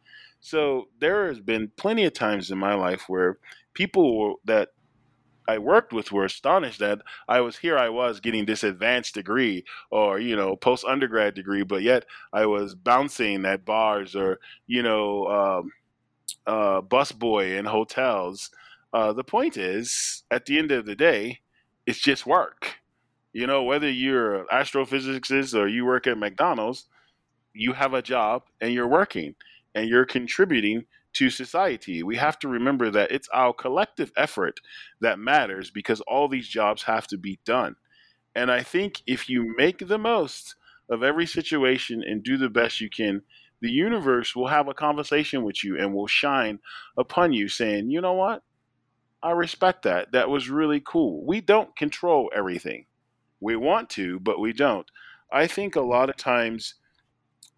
So 0.40 0.88
there 1.00 1.28
has 1.28 1.40
been 1.40 1.72
plenty 1.76 2.05
of 2.05 2.12
times 2.12 2.50
in 2.50 2.59
my 2.59 2.74
life 2.74 3.05
where 3.09 3.38
people 3.74 4.40
that 4.44 4.70
I 5.46 5.59
worked 5.59 5.92
with 5.92 6.12
were 6.12 6.24
astonished 6.24 6.80
that 6.80 7.00
I 7.28 7.40
was 7.40 7.59
here. 7.59 7.76
I 7.76 7.90
was 7.90 8.20
getting 8.20 8.46
this 8.46 8.64
advanced 8.64 9.14
degree 9.14 9.64
or 9.90 10.18
you 10.18 10.36
know 10.36 10.57
post 10.57 10.84
undergrad 10.84 11.34
degree, 11.34 11.62
but 11.62 11.82
yet 11.82 12.07
I 12.32 12.46
was 12.46 12.74
bouncing 12.74 13.44
at 13.44 13.64
bars 13.64 14.16
or 14.16 14.40
you 14.66 14.82
know 14.82 15.26
um, 15.26 15.72
uh, 16.46 16.80
busboy 16.80 17.59
in 17.59 17.66
hotels. 17.66 18.50
Uh, 18.92 19.12
the 19.12 19.24
point 19.24 19.57
is, 19.57 20.22
at 20.30 20.46
the 20.46 20.59
end 20.59 20.70
of 20.70 20.86
the 20.86 20.94
day, 20.94 21.40
it's 21.86 21.98
just 21.98 22.26
work. 22.26 22.76
You 23.35 23.49
know, 23.49 23.64
whether 23.64 23.91
you're 23.91 24.37
an 24.37 24.47
astrophysicist 24.53 25.59
or 25.59 25.66
you 25.66 25.85
work 25.85 26.07
at 26.07 26.16
McDonald's, 26.16 26.87
you 27.53 27.72
have 27.72 27.93
a 27.93 28.01
job 28.01 28.45
and 28.61 28.72
you're 28.72 28.87
working 28.87 29.35
and 29.74 29.89
you're 29.89 30.05
contributing 30.05 30.85
to 31.14 31.30
society. 31.30 32.05
We 32.05 32.14
have 32.14 32.39
to 32.39 32.49
remember 32.49 32.93
that 32.93 33.11
it's 33.11 33.28
our 33.35 33.53
collective 33.53 34.12
effort 34.16 34.61
that 35.01 35.18
matters 35.18 35.72
because 35.72 36.01
all 36.03 36.28
these 36.28 36.47
jobs 36.47 36.85
have 36.85 37.09
to 37.09 37.18
be 37.18 37.41
done. 37.45 37.74
And 38.37 38.53
I 38.53 38.62
think 38.62 39.03
if 39.05 39.28
you 39.28 39.53
make 39.57 39.89
the 39.89 39.99
most 39.99 40.55
of 40.89 41.03
every 41.03 41.26
situation 41.26 42.05
and 42.07 42.22
do 42.22 42.37
the 42.37 42.49
best 42.49 42.80
you 42.80 42.89
can, 42.89 43.22
the 43.61 43.70
universe 43.70 44.37
will 44.37 44.49
have 44.49 44.68
a 44.68 44.74
conversation 44.74 45.43
with 45.43 45.64
you 45.64 45.76
and 45.76 45.93
will 45.93 46.07
shine 46.07 46.61
upon 46.97 47.32
you 47.32 47.49
saying, 47.49 47.91
you 47.91 48.01
know 48.01 48.12
what? 48.12 48.45
I 49.24 49.32
respect 49.32 49.82
that. 49.82 50.12
That 50.12 50.30
was 50.30 50.49
really 50.49 50.80
cool. 50.85 51.26
We 51.26 51.41
don't 51.41 51.74
control 51.74 52.30
everything. 52.32 52.87
We 53.45 53.57
want 53.57 53.90
to, 53.90 54.18
but 54.20 54.40
we 54.40 54.55
don't. 54.55 54.90
I 55.30 55.47
think 55.47 55.76
a 55.76 55.82
lot 55.82 56.09
of 56.09 56.16
times 56.16 56.76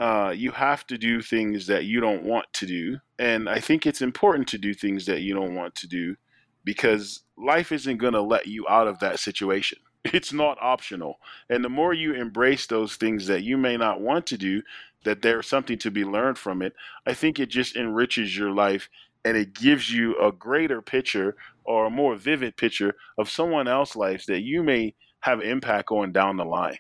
uh, 0.01 0.33
you 0.35 0.51
have 0.51 0.85
to 0.89 0.99
do 0.99 1.23
things 1.23 1.69
that 1.69 1.85
you 1.85 2.01
don't 2.01 2.25
want 2.25 2.47
to 2.55 2.67
do. 2.67 2.99
And 3.21 3.49
I 3.49 3.61
think 3.61 3.87
it's 3.87 4.03
important 4.03 4.49
to 4.49 4.59
do 4.59 4.75
things 4.75 5.07
that 5.07 5.21
you 5.21 5.33
don't 5.33 5.55
want 5.55 5.77
to 5.77 5.87
do 5.87 6.17
because 6.65 7.23
life 7.39 7.71
isn't 7.71 7.99
going 7.99 8.15
to 8.15 8.21
let 8.21 8.49
you 8.49 8.67
out 8.69 8.89
of 8.89 8.99
that 8.99 9.21
situation. 9.21 9.79
It's 10.13 10.33
not 10.33 10.59
optional. 10.61 11.19
And 11.51 11.65
the 11.65 11.69
more 11.69 11.93
you 11.93 12.15
embrace 12.15 12.67
those 12.67 12.95
things 12.95 13.27
that 13.27 13.43
you 13.43 13.57
may 13.57 13.77
not 13.77 14.01
want 14.01 14.27
to 14.27 14.39
do, 14.39 14.63
that 15.05 15.23
there's 15.23 15.49
something 15.49 15.79
to 15.79 15.91
be 15.91 16.05
learned 16.05 16.39
from 16.39 16.63
it, 16.63 16.75
I 17.05 17.13
think 17.13 17.41
it 17.41 17.49
just 17.49 17.75
enriches 17.75 18.37
your 18.37 18.53
life 18.53 18.89
and 19.25 19.37
it 19.37 19.53
gives 19.53 19.93
you 19.93 20.17
a 20.21 20.31
greater 20.31 20.81
picture 20.81 21.35
or 21.65 21.87
a 21.87 21.91
more 21.91 22.15
vivid 22.15 22.57
picture 22.57 22.95
of 23.19 23.29
someone 23.29 23.67
else's 23.67 23.97
life 23.97 24.27
that 24.27 24.43
you 24.43 24.63
may 24.63 24.95
have 25.27 25.43
impact 25.43 25.89
going 25.89 26.13
down 26.13 26.37
the 26.37 26.45
line. 26.45 26.79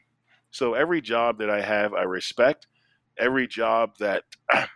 So 0.53 0.75
every 0.75 1.01
job 1.01 1.39
that 1.39 1.51
I 1.51 1.61
have, 1.61 1.93
I 1.95 2.03
respect. 2.03 2.69
Every 3.19 3.49
job 3.49 3.99
that 3.99 4.23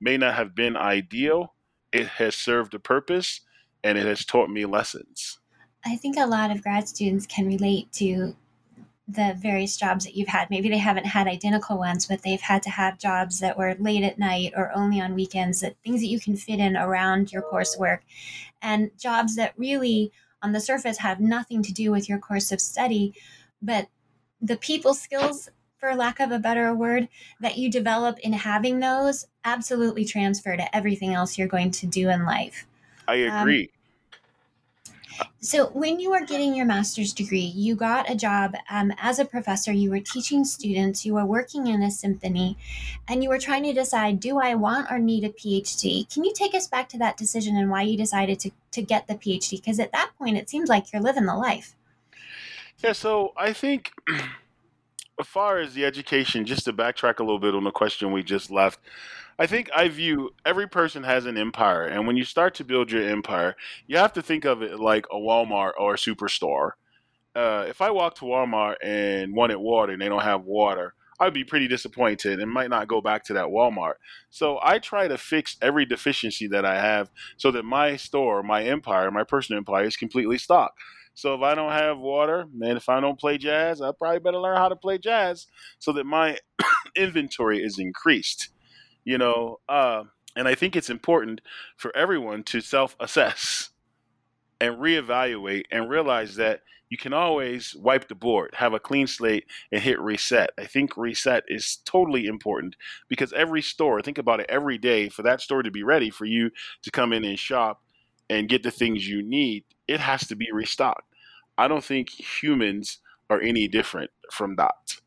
may 0.00 0.16
not 0.16 0.34
have 0.34 0.56
been 0.56 0.76
ideal, 0.76 1.54
it 1.92 2.08
has 2.08 2.34
served 2.34 2.74
a 2.74 2.80
purpose 2.80 3.40
and 3.84 3.96
it 3.96 4.06
has 4.06 4.24
taught 4.24 4.50
me 4.50 4.64
lessons. 4.64 5.38
I 5.84 5.96
think 5.96 6.16
a 6.16 6.26
lot 6.26 6.50
of 6.50 6.62
grad 6.62 6.88
students 6.88 7.24
can 7.26 7.46
relate 7.46 7.92
to 7.92 8.34
the 9.06 9.36
various 9.38 9.76
jobs 9.76 10.04
that 10.04 10.16
you've 10.16 10.28
had. 10.28 10.50
Maybe 10.50 10.68
they 10.68 10.78
haven't 10.78 11.06
had 11.06 11.28
identical 11.28 11.78
ones, 11.78 12.06
but 12.06 12.22
they've 12.22 12.40
had 12.40 12.62
to 12.64 12.70
have 12.70 12.98
jobs 12.98 13.38
that 13.38 13.56
were 13.56 13.76
late 13.78 14.02
at 14.02 14.18
night 14.18 14.52
or 14.56 14.72
only 14.74 15.00
on 15.00 15.14
weekends, 15.14 15.60
that 15.60 15.76
things 15.84 16.00
that 16.00 16.08
you 16.08 16.18
can 16.18 16.36
fit 16.36 16.58
in 16.58 16.76
around 16.76 17.30
your 17.30 17.42
coursework, 17.42 17.98
and 18.60 18.90
jobs 18.98 19.36
that 19.36 19.54
really 19.56 20.12
on 20.42 20.52
the 20.52 20.60
surface 20.60 20.98
have 20.98 21.20
nothing 21.20 21.62
to 21.62 21.72
do 21.72 21.90
with 21.90 22.08
your 22.08 22.18
course 22.18 22.52
of 22.52 22.60
study, 22.60 23.14
but 23.60 23.88
the 24.40 24.56
people 24.56 24.94
skills, 24.94 25.48
for 25.78 25.94
lack 25.94 26.20
of 26.20 26.30
a 26.30 26.38
better 26.38 26.74
word, 26.74 27.08
that 27.40 27.58
you 27.58 27.70
develop 27.70 28.18
in 28.20 28.32
having 28.32 28.80
those 28.80 29.26
absolutely 29.44 30.04
transfer 30.04 30.56
to 30.56 30.76
everything 30.76 31.14
else 31.14 31.38
you're 31.38 31.48
going 31.48 31.70
to 31.70 31.86
do 31.86 32.08
in 32.08 32.24
life. 32.24 32.66
I 33.06 33.24
um, 33.26 33.42
agree. 33.42 33.64
Um, 33.64 33.81
so, 35.40 35.66
when 35.68 35.98
you 35.98 36.10
were 36.10 36.24
getting 36.24 36.54
your 36.54 36.66
master's 36.66 37.12
degree, 37.12 37.40
you 37.40 37.74
got 37.74 38.08
a 38.08 38.14
job 38.14 38.54
um, 38.70 38.92
as 38.98 39.18
a 39.18 39.24
professor. 39.24 39.72
You 39.72 39.90
were 39.90 40.00
teaching 40.00 40.44
students, 40.44 41.04
you 41.04 41.14
were 41.14 41.24
working 41.24 41.66
in 41.66 41.82
a 41.82 41.90
symphony, 41.90 42.56
and 43.08 43.22
you 43.22 43.28
were 43.28 43.38
trying 43.38 43.64
to 43.64 43.72
decide 43.72 44.20
do 44.20 44.38
I 44.38 44.54
want 44.54 44.90
or 44.90 44.98
need 44.98 45.24
a 45.24 45.30
PhD? 45.30 46.12
Can 46.12 46.24
you 46.24 46.32
take 46.32 46.54
us 46.54 46.68
back 46.68 46.88
to 46.90 46.98
that 46.98 47.16
decision 47.16 47.56
and 47.56 47.70
why 47.70 47.82
you 47.82 47.96
decided 47.96 48.38
to, 48.40 48.50
to 48.72 48.82
get 48.82 49.08
the 49.08 49.14
PhD? 49.14 49.52
Because 49.52 49.80
at 49.80 49.92
that 49.92 50.12
point, 50.18 50.36
it 50.36 50.48
seems 50.48 50.68
like 50.68 50.92
you're 50.92 51.02
living 51.02 51.26
the 51.26 51.36
life. 51.36 51.74
Yeah, 52.78 52.92
so 52.92 53.32
I 53.36 53.52
think 53.52 53.92
as 55.20 55.26
far 55.26 55.58
as 55.58 55.74
the 55.74 55.84
education, 55.84 56.44
just 56.44 56.64
to 56.64 56.72
backtrack 56.72 57.18
a 57.18 57.22
little 57.22 57.38
bit 57.38 57.54
on 57.54 57.64
the 57.64 57.70
question 57.70 58.12
we 58.12 58.22
just 58.22 58.50
left, 58.50 58.80
I 59.38 59.46
think 59.46 59.70
I 59.74 59.88
view 59.88 60.34
every 60.44 60.68
person 60.68 61.02
has 61.04 61.26
an 61.26 61.38
empire, 61.38 61.84
and 61.84 62.06
when 62.06 62.16
you 62.16 62.24
start 62.24 62.54
to 62.56 62.64
build 62.64 62.90
your 62.90 63.08
empire, 63.08 63.56
you 63.86 63.96
have 63.96 64.12
to 64.14 64.22
think 64.22 64.44
of 64.44 64.62
it 64.62 64.78
like 64.78 65.06
a 65.10 65.16
Walmart 65.16 65.72
or 65.78 65.94
a 65.94 65.98
superstore. 65.98 66.72
Uh, 67.34 67.64
if 67.66 67.80
I 67.80 67.90
walk 67.90 68.16
to 68.16 68.26
Walmart 68.26 68.76
and 68.82 69.34
wanted 69.34 69.56
water 69.56 69.94
and 69.94 70.02
they 70.02 70.08
don't 70.08 70.22
have 70.22 70.44
water, 70.44 70.94
I'd 71.18 71.32
be 71.32 71.44
pretty 71.44 71.68
disappointed 71.68 72.40
and 72.40 72.50
might 72.50 72.68
not 72.68 72.88
go 72.88 73.00
back 73.00 73.24
to 73.24 73.32
that 73.34 73.46
Walmart. 73.46 73.94
So 74.30 74.58
I 74.62 74.78
try 74.78 75.08
to 75.08 75.16
fix 75.16 75.56
every 75.62 75.86
deficiency 75.86 76.46
that 76.48 76.64
I 76.66 76.80
have 76.80 77.10
so 77.36 77.50
that 77.52 77.64
my 77.64 77.96
store, 77.96 78.42
my 78.42 78.64
empire, 78.64 79.10
my 79.10 79.24
personal 79.24 79.58
empire 79.58 79.84
is 79.84 79.96
completely 79.96 80.36
stocked. 80.36 80.78
So 81.14 81.34
if 81.34 81.42
I 81.42 81.54
don't 81.54 81.72
have 81.72 81.98
water, 81.98 82.46
man, 82.52 82.76
if 82.76 82.88
I 82.88 83.00
don't 83.00 83.20
play 83.20 83.38
jazz, 83.38 83.80
I 83.80 83.92
probably 83.92 84.18
better 84.18 84.38
learn 84.38 84.56
how 84.56 84.68
to 84.68 84.76
play 84.76 84.98
jazz 84.98 85.46
so 85.78 85.92
that 85.92 86.04
my 86.04 86.38
inventory 86.96 87.62
is 87.62 87.78
increased. 87.78 88.48
You 89.04 89.18
know, 89.18 89.60
uh, 89.68 90.04
and 90.36 90.48
I 90.48 90.54
think 90.54 90.76
it's 90.76 90.90
important 90.90 91.40
for 91.76 91.94
everyone 91.96 92.42
to 92.44 92.60
self-assess 92.60 93.70
and 94.60 94.76
reevaluate 94.76 95.64
and 95.70 95.90
realize 95.90 96.36
that 96.36 96.60
you 96.88 96.98
can 96.98 97.14
always 97.14 97.74
wipe 97.74 98.08
the 98.08 98.14
board, 98.14 98.50
have 98.54 98.74
a 98.74 98.78
clean 98.78 99.06
slate, 99.06 99.46
and 99.72 99.82
hit 99.82 99.98
reset. 99.98 100.50
I 100.58 100.66
think 100.66 100.96
reset 100.96 101.42
is 101.48 101.78
totally 101.86 102.26
important 102.26 102.76
because 103.08 103.32
every 103.32 103.62
store, 103.62 104.02
think 104.02 104.18
about 104.18 104.40
it 104.40 104.46
every 104.50 104.76
day, 104.76 105.08
for 105.08 105.22
that 105.22 105.40
store 105.40 105.62
to 105.62 105.70
be 105.70 105.82
ready 105.82 106.10
for 106.10 106.26
you 106.26 106.50
to 106.82 106.90
come 106.90 107.14
in 107.14 107.24
and 107.24 107.38
shop 107.38 107.82
and 108.28 108.48
get 108.48 108.62
the 108.62 108.70
things 108.70 109.08
you 109.08 109.22
need, 109.22 109.64
it 109.88 110.00
has 110.00 110.26
to 110.28 110.36
be 110.36 110.48
restocked. 110.52 111.08
I 111.56 111.66
don't 111.66 111.82
think 111.82 112.10
humans 112.10 112.98
are 113.30 113.40
any 113.40 113.68
different 113.68 114.10
from 114.30 114.56
that. 114.56 114.98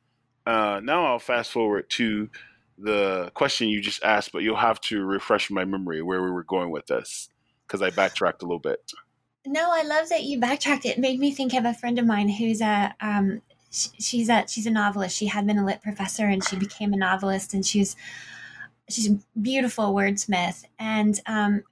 Uh, 0.46 0.82
now 0.84 1.06
I'll 1.06 1.20
fast 1.20 1.52
forward 1.52 1.90
to 1.92 2.30
the 2.78 3.32
question 3.34 3.70
you 3.70 3.82
just 3.82 4.04
asked, 4.04 4.32
but 4.32 4.44
you'll 4.44 4.56
have 4.56 4.82
to 4.82 5.04
refresh 5.04 5.50
my 5.50 5.66
memory 5.66 6.02
where 6.02 6.22
we 6.22 6.32
were 6.32 6.44
going 6.44 6.72
with 6.72 6.88
this 6.88 7.30
because 7.66 7.82
I 7.82 7.90
backtracked 7.90 8.42
a 8.42 8.46
little 8.46 8.60
bit. 8.60 8.92
No, 9.46 9.72
I 9.72 9.84
love 9.84 10.10
that 10.10 10.24
you 10.24 10.40
backtracked. 10.40 10.86
It 10.86 10.98
made 10.98 11.20
me 11.20 11.32
think 11.32 11.54
of 11.54 11.66
a 11.66 11.74
friend 11.74 12.00
of 12.00 12.06
mine 12.06 12.30
who's 12.30 12.62
a 12.62 12.96
um, 13.00 13.42
she's 13.70 14.30
a 14.30 14.46
she's 14.48 14.66
a 14.66 14.72
novelist. 14.72 15.16
She 15.16 15.28
had 15.28 15.46
been 15.46 15.58
a 15.58 15.66
lit 15.66 15.82
professor 15.82 16.26
and 16.26 16.44
she 16.44 16.56
became 16.56 16.94
a 16.94 16.98
novelist, 16.98 17.54
and 17.54 17.66
she's 17.66 17.96
she's 18.90 19.10
a 19.10 19.20
beautiful 19.40 19.94
wordsmith. 19.94 20.66
And 20.80 21.20
um, 21.28 21.64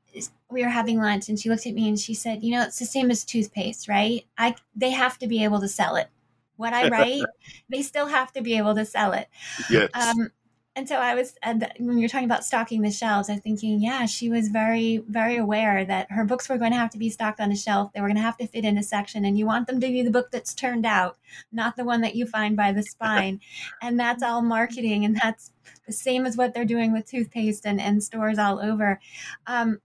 we 0.50 0.64
were 0.64 0.70
having 0.70 1.00
lunch 1.00 1.30
and 1.30 1.40
she 1.40 1.50
looked 1.50 1.66
at 1.66 1.74
me 1.74 1.88
and 1.88 2.00
she 2.00 2.14
said, 2.14 2.44
"You 2.44 2.52
know, 2.52 2.64
it's 2.64 2.80
the 2.80 2.86
same 2.86 3.10
as 3.10 3.26
toothpaste, 3.26 3.88
right? 3.88 4.26
I 4.38 4.56
they 4.76 4.92
have 4.92 5.18
to 5.20 5.28
be 5.28 5.44
able 5.44 5.60
to 5.62 5.68
sell 5.68 5.96
it. 5.96 6.08
What 6.56 6.74
I 6.74 6.88
write, 6.90 7.24
they 7.70 7.82
still 7.82 8.08
have 8.08 8.32
to 8.34 8.42
be 8.42 8.58
able 8.58 8.76
to 8.76 8.86
sell 8.86 9.14
it." 9.14 9.28
Yes. 9.70 9.90
Um, 9.96 10.32
and 10.76 10.90
so 10.90 10.96
I 10.96 11.14
was 11.14 11.36
when 11.78 12.00
you're 12.00 12.10
talking 12.10 12.26
about 12.26 12.44
stocking 12.44 12.82
the 12.82 12.90
shelves, 12.90 13.30
I 13.30 13.34
was 13.34 13.42
thinking, 13.42 13.80
yeah, 13.80 14.08
she 14.08 14.30
was 14.30 14.48
very, 14.48 15.04
very 15.08 15.38
aware 15.38 15.86
that 15.86 16.12
her 16.12 16.26
books 16.26 16.50
were 16.50 16.58
going 16.58 16.72
to 16.72 16.78
have 16.78 16.90
to 16.92 16.98
be 16.98 17.12
stocked 17.12 17.40
on 17.40 17.52
a 17.52 17.56
shelf. 17.56 17.94
They 17.94 18.02
were 18.02 18.08
going 18.08 18.18
to 18.18 18.24
have 18.24 18.38
to 18.38 18.48
fit 18.48 18.66
in 18.66 18.80
a 18.80 18.84
section, 18.84 19.26
and 19.26 19.38
you 19.38 19.46
want 19.46 19.68
them 19.68 19.80
to 19.80 19.88
be 19.88 20.02
the 20.02 20.10
book 20.10 20.32
that's 20.32 20.56
turned 20.56 20.86
out, 20.88 21.18
not 21.52 21.76
the 21.76 21.84
one 21.84 22.02
that 22.02 22.16
you 22.16 22.26
find 22.26 22.58
by 22.58 22.72
the 22.72 22.82
spine. 22.82 23.40
and 23.84 24.00
that's 24.00 24.24
all 24.24 24.42
marketing, 24.42 25.06
and 25.06 25.16
that's 25.16 25.52
the 25.86 25.94
same 25.94 26.26
as 26.26 26.38
what 26.38 26.56
they're 26.56 26.66
doing 26.66 26.92
with 26.92 27.06
toothpaste 27.06 27.68
and, 27.68 27.80
and 27.80 28.04
stores 28.04 28.40
all 28.40 28.60
over. 28.60 29.00
Um, 29.46 29.80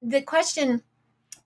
the 0.00 0.22
question 0.22 0.82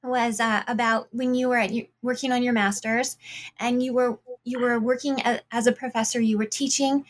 was 0.02 0.40
uh, 0.40 0.62
about 0.68 1.08
when 1.12 1.34
you 1.34 1.48
were 1.48 1.58
at, 1.58 1.70
working 2.02 2.32
on 2.32 2.42
your 2.42 2.52
master's, 2.52 3.16
and 3.58 3.82
you 3.82 3.94
were 3.94 4.18
you 4.44 4.60
were 4.60 4.78
working 4.78 5.22
as 5.50 5.66
a 5.66 5.72
professor. 5.72 6.20
You 6.20 6.38
were 6.38 6.46
teaching 6.46 7.04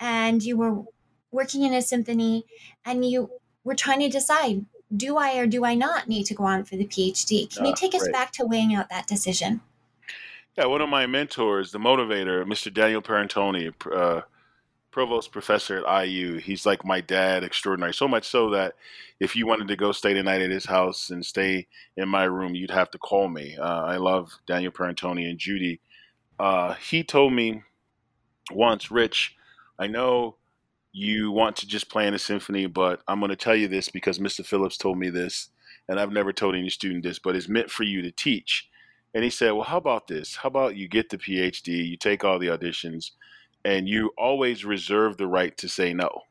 and 0.00 0.42
you 0.42 0.56
were 0.56 0.82
working 1.30 1.62
in 1.62 1.74
a 1.74 1.82
symphony 1.82 2.44
and 2.84 3.04
you 3.04 3.30
were 3.64 3.74
trying 3.74 4.00
to 4.00 4.08
decide 4.08 4.64
do 4.96 5.16
I 5.16 5.36
or 5.36 5.46
do 5.46 5.64
I 5.64 5.74
not 5.74 6.08
need 6.08 6.24
to 6.26 6.34
go 6.34 6.44
on 6.44 6.64
for 6.64 6.76
the 6.76 6.86
PhD? 6.86 7.52
Can 7.52 7.66
you 7.66 7.72
ah, 7.72 7.74
take 7.74 7.94
us 7.94 8.08
back 8.08 8.30
to 8.32 8.46
weighing 8.46 8.74
out 8.74 8.88
that 8.90 9.08
decision? 9.08 9.60
Yeah, 10.56 10.66
one 10.66 10.80
of 10.80 10.88
my 10.88 11.06
mentors, 11.06 11.72
the 11.72 11.78
motivator, 11.78 12.44
Mr. 12.44 12.72
Daniel 12.72 13.02
Perantoni, 13.02 13.72
uh, 13.92 14.22
provost 14.96 15.30
professor 15.30 15.84
at 15.86 16.06
IU, 16.06 16.38
he's 16.38 16.64
like 16.64 16.82
my 16.82 17.02
dad 17.02 17.44
extraordinary. 17.44 17.92
So 17.92 18.08
much 18.08 18.26
so 18.26 18.48
that 18.50 18.76
if 19.20 19.36
you 19.36 19.46
wanted 19.46 19.68
to 19.68 19.76
go 19.76 19.92
stay 19.92 20.14
the 20.14 20.22
night 20.22 20.40
at 20.40 20.50
his 20.50 20.64
house 20.64 21.10
and 21.10 21.22
stay 21.22 21.66
in 21.98 22.08
my 22.08 22.24
room, 22.24 22.54
you'd 22.54 22.70
have 22.70 22.90
to 22.92 22.98
call 22.98 23.28
me. 23.28 23.58
Uh, 23.58 23.84
I 23.84 23.98
love 23.98 24.32
Daniel 24.46 24.72
Perantoni 24.72 25.28
and 25.28 25.38
Judy. 25.38 25.80
Uh, 26.38 26.72
he 26.74 27.04
told 27.04 27.34
me 27.34 27.62
once, 28.50 28.90
Rich, 28.90 29.36
I 29.78 29.86
know 29.86 30.36
you 30.92 31.30
want 31.30 31.56
to 31.56 31.66
just 31.66 31.90
play 31.90 32.06
in 32.06 32.14
a 32.14 32.18
symphony, 32.18 32.66
but 32.66 33.02
I'm 33.06 33.20
going 33.20 33.30
to 33.30 33.36
tell 33.36 33.54
you 33.54 33.68
this 33.68 33.88
because 33.88 34.18
Mr. 34.18 34.44
Phillips 34.44 34.78
told 34.78 34.98
me 34.98 35.10
this, 35.10 35.48
and 35.88 36.00
I've 36.00 36.12
never 36.12 36.32
told 36.32 36.54
any 36.54 36.70
student 36.70 37.04
this, 37.04 37.18
but 37.18 37.36
it's 37.36 37.48
meant 37.48 37.70
for 37.70 37.82
you 37.82 38.00
to 38.02 38.10
teach. 38.10 38.68
And 39.14 39.22
he 39.22 39.30
said, 39.30 39.52
Well, 39.52 39.64
how 39.64 39.76
about 39.76 40.08
this? 40.08 40.36
How 40.36 40.48
about 40.48 40.76
you 40.76 40.88
get 40.88 41.10
the 41.10 41.18
PhD, 41.18 41.86
you 41.86 41.96
take 41.96 42.24
all 42.24 42.38
the 42.38 42.48
auditions, 42.48 43.12
and 43.64 43.88
you 43.88 44.12
always 44.16 44.64
reserve 44.64 45.16
the 45.16 45.26
right 45.26 45.56
to 45.58 45.68
say 45.68 45.92
no? 45.92 46.22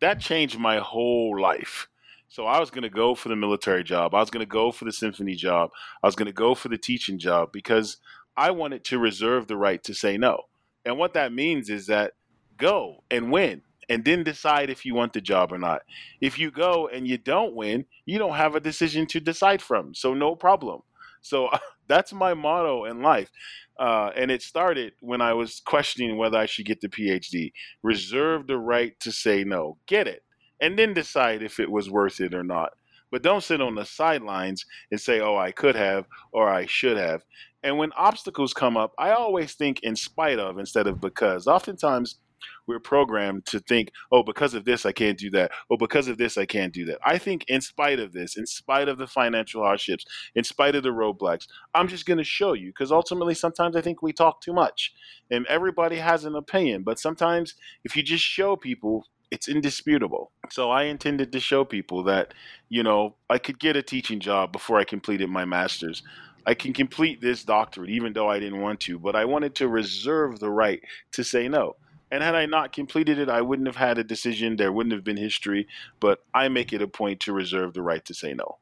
That 0.00 0.20
changed 0.20 0.58
my 0.58 0.78
whole 0.78 1.40
life. 1.40 1.88
So 2.28 2.46
I 2.46 2.58
was 2.58 2.70
going 2.70 2.82
to 2.82 2.90
go 2.90 3.14
for 3.14 3.28
the 3.28 3.36
military 3.36 3.84
job. 3.84 4.14
I 4.14 4.20
was 4.20 4.30
going 4.30 4.44
to 4.44 4.50
go 4.50 4.72
for 4.72 4.84
the 4.84 4.92
symphony 4.92 5.36
job. 5.36 5.70
I 6.02 6.06
was 6.06 6.16
going 6.16 6.26
to 6.26 6.32
go 6.32 6.54
for 6.54 6.68
the 6.68 6.78
teaching 6.78 7.18
job 7.18 7.52
because 7.52 7.98
I 8.36 8.50
wanted 8.50 8.84
to 8.86 8.98
reserve 8.98 9.46
the 9.46 9.56
right 9.56 9.82
to 9.84 9.94
say 9.94 10.16
no. 10.16 10.42
And 10.84 10.98
what 10.98 11.14
that 11.14 11.32
means 11.32 11.70
is 11.70 11.86
that 11.86 12.14
go 12.56 13.04
and 13.10 13.32
win 13.32 13.62
and 13.88 14.04
then 14.04 14.24
decide 14.24 14.70
if 14.70 14.84
you 14.84 14.94
want 14.94 15.12
the 15.12 15.20
job 15.20 15.52
or 15.52 15.58
not. 15.58 15.82
If 16.20 16.38
you 16.38 16.50
go 16.50 16.88
and 16.88 17.06
you 17.06 17.18
don't 17.18 17.54
win, 17.54 17.84
you 18.06 18.18
don't 18.18 18.36
have 18.36 18.54
a 18.54 18.60
decision 18.60 19.06
to 19.08 19.20
decide 19.20 19.60
from. 19.60 19.94
So, 19.94 20.14
no 20.14 20.34
problem. 20.34 20.80
So, 21.20 21.50
that's 21.88 22.12
my 22.12 22.34
motto 22.34 22.84
in 22.84 23.02
life. 23.02 23.30
Uh, 23.78 24.10
and 24.16 24.30
it 24.30 24.42
started 24.42 24.92
when 25.00 25.20
I 25.20 25.32
was 25.32 25.60
questioning 25.60 26.16
whether 26.16 26.38
I 26.38 26.46
should 26.46 26.66
get 26.66 26.80
the 26.80 26.88
PhD. 26.88 27.52
Reserve 27.82 28.46
the 28.46 28.58
right 28.58 28.98
to 29.00 29.12
say 29.12 29.44
no, 29.44 29.78
get 29.86 30.06
it, 30.06 30.22
and 30.60 30.78
then 30.78 30.94
decide 30.94 31.42
if 31.42 31.58
it 31.58 31.70
was 31.70 31.90
worth 31.90 32.20
it 32.20 32.34
or 32.34 32.44
not. 32.44 32.70
But 33.10 33.22
don't 33.22 33.44
sit 33.44 33.60
on 33.60 33.74
the 33.74 33.84
sidelines 33.84 34.64
and 34.90 35.00
say, 35.00 35.20
oh, 35.20 35.36
I 35.36 35.52
could 35.52 35.76
have 35.76 36.06
or 36.32 36.48
I 36.48 36.66
should 36.66 36.96
have. 36.96 37.22
And 37.62 37.78
when 37.78 37.92
obstacles 37.92 38.52
come 38.52 38.76
up, 38.76 38.92
I 38.98 39.10
always 39.10 39.54
think 39.54 39.80
in 39.82 39.96
spite 39.96 40.38
of 40.38 40.58
instead 40.58 40.86
of 40.86 41.00
because. 41.00 41.46
Oftentimes, 41.46 42.18
we're 42.66 42.80
programmed 42.80 43.46
to 43.46 43.60
think, 43.60 43.90
oh, 44.12 44.22
because 44.22 44.54
of 44.54 44.64
this, 44.64 44.86
I 44.86 44.92
can't 44.92 45.18
do 45.18 45.30
that. 45.30 45.50
Oh, 45.70 45.76
because 45.76 46.08
of 46.08 46.18
this, 46.18 46.38
I 46.38 46.46
can't 46.46 46.72
do 46.72 46.84
that. 46.86 46.98
I 47.04 47.18
think, 47.18 47.44
in 47.48 47.60
spite 47.60 48.00
of 48.00 48.12
this, 48.12 48.36
in 48.36 48.46
spite 48.46 48.88
of 48.88 48.98
the 48.98 49.06
financial 49.06 49.62
hardships, 49.62 50.04
in 50.34 50.44
spite 50.44 50.74
of 50.74 50.82
the 50.82 50.90
roadblocks, 50.90 51.46
I'm 51.74 51.88
just 51.88 52.06
going 52.06 52.18
to 52.18 52.24
show 52.24 52.52
you 52.52 52.68
because 52.68 52.92
ultimately, 52.92 53.34
sometimes 53.34 53.76
I 53.76 53.80
think 53.80 54.02
we 54.02 54.12
talk 54.12 54.40
too 54.40 54.52
much 54.52 54.92
and 55.30 55.46
everybody 55.46 55.96
has 55.96 56.24
an 56.24 56.34
opinion. 56.34 56.82
But 56.82 56.98
sometimes, 56.98 57.54
if 57.84 57.96
you 57.96 58.02
just 58.02 58.24
show 58.24 58.56
people, 58.56 59.06
it's 59.30 59.48
indisputable. 59.48 60.30
So 60.50 60.70
I 60.70 60.84
intended 60.84 61.32
to 61.32 61.40
show 61.40 61.64
people 61.64 62.04
that, 62.04 62.34
you 62.68 62.82
know, 62.82 63.16
I 63.28 63.38
could 63.38 63.58
get 63.58 63.76
a 63.76 63.82
teaching 63.82 64.20
job 64.20 64.52
before 64.52 64.78
I 64.78 64.84
completed 64.84 65.28
my 65.28 65.44
master's. 65.44 66.02
I 66.46 66.54
can 66.54 66.72
complete 66.72 67.20
this 67.20 67.42
doctorate 67.42 67.90
even 67.90 68.12
though 68.12 68.28
I 68.28 68.38
didn't 68.38 68.60
want 68.60 68.80
to, 68.80 68.98
but 68.98 69.16
I 69.16 69.24
wanted 69.24 69.54
to 69.56 69.68
reserve 69.68 70.40
the 70.40 70.50
right 70.50 70.80
to 71.12 71.24
say 71.24 71.48
no. 71.48 71.76
And 72.10 72.22
had 72.22 72.34
I 72.34 72.46
not 72.46 72.72
completed 72.72 73.18
it, 73.18 73.28
I 73.28 73.40
wouldn't 73.40 73.66
have 73.66 73.76
had 73.76 73.98
a 73.98 74.04
decision. 74.04 74.56
There 74.56 74.72
wouldn't 74.72 74.92
have 74.92 75.04
been 75.04 75.16
history. 75.16 75.66
But 76.00 76.24
I 76.32 76.48
make 76.48 76.72
it 76.72 76.82
a 76.82 76.88
point 76.88 77.20
to 77.20 77.32
reserve 77.32 77.74
the 77.74 77.82
right 77.82 78.04
to 78.04 78.14
say 78.14 78.34
no. 78.34 78.58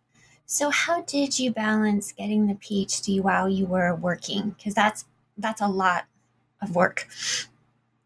So, 0.47 0.71
how 0.71 1.03
did 1.03 1.39
you 1.39 1.51
balance 1.51 2.13
getting 2.13 2.47
the 2.47 2.55
PhD 2.55 3.21
while 3.21 3.49
you 3.49 3.67
were 3.67 3.95
working? 3.95 4.51
Because 4.51 4.75
that's 4.75 5.05
that's 5.39 5.61
a 5.61 5.69
lot 5.69 6.05
of 6.61 6.75
work. 6.75 7.09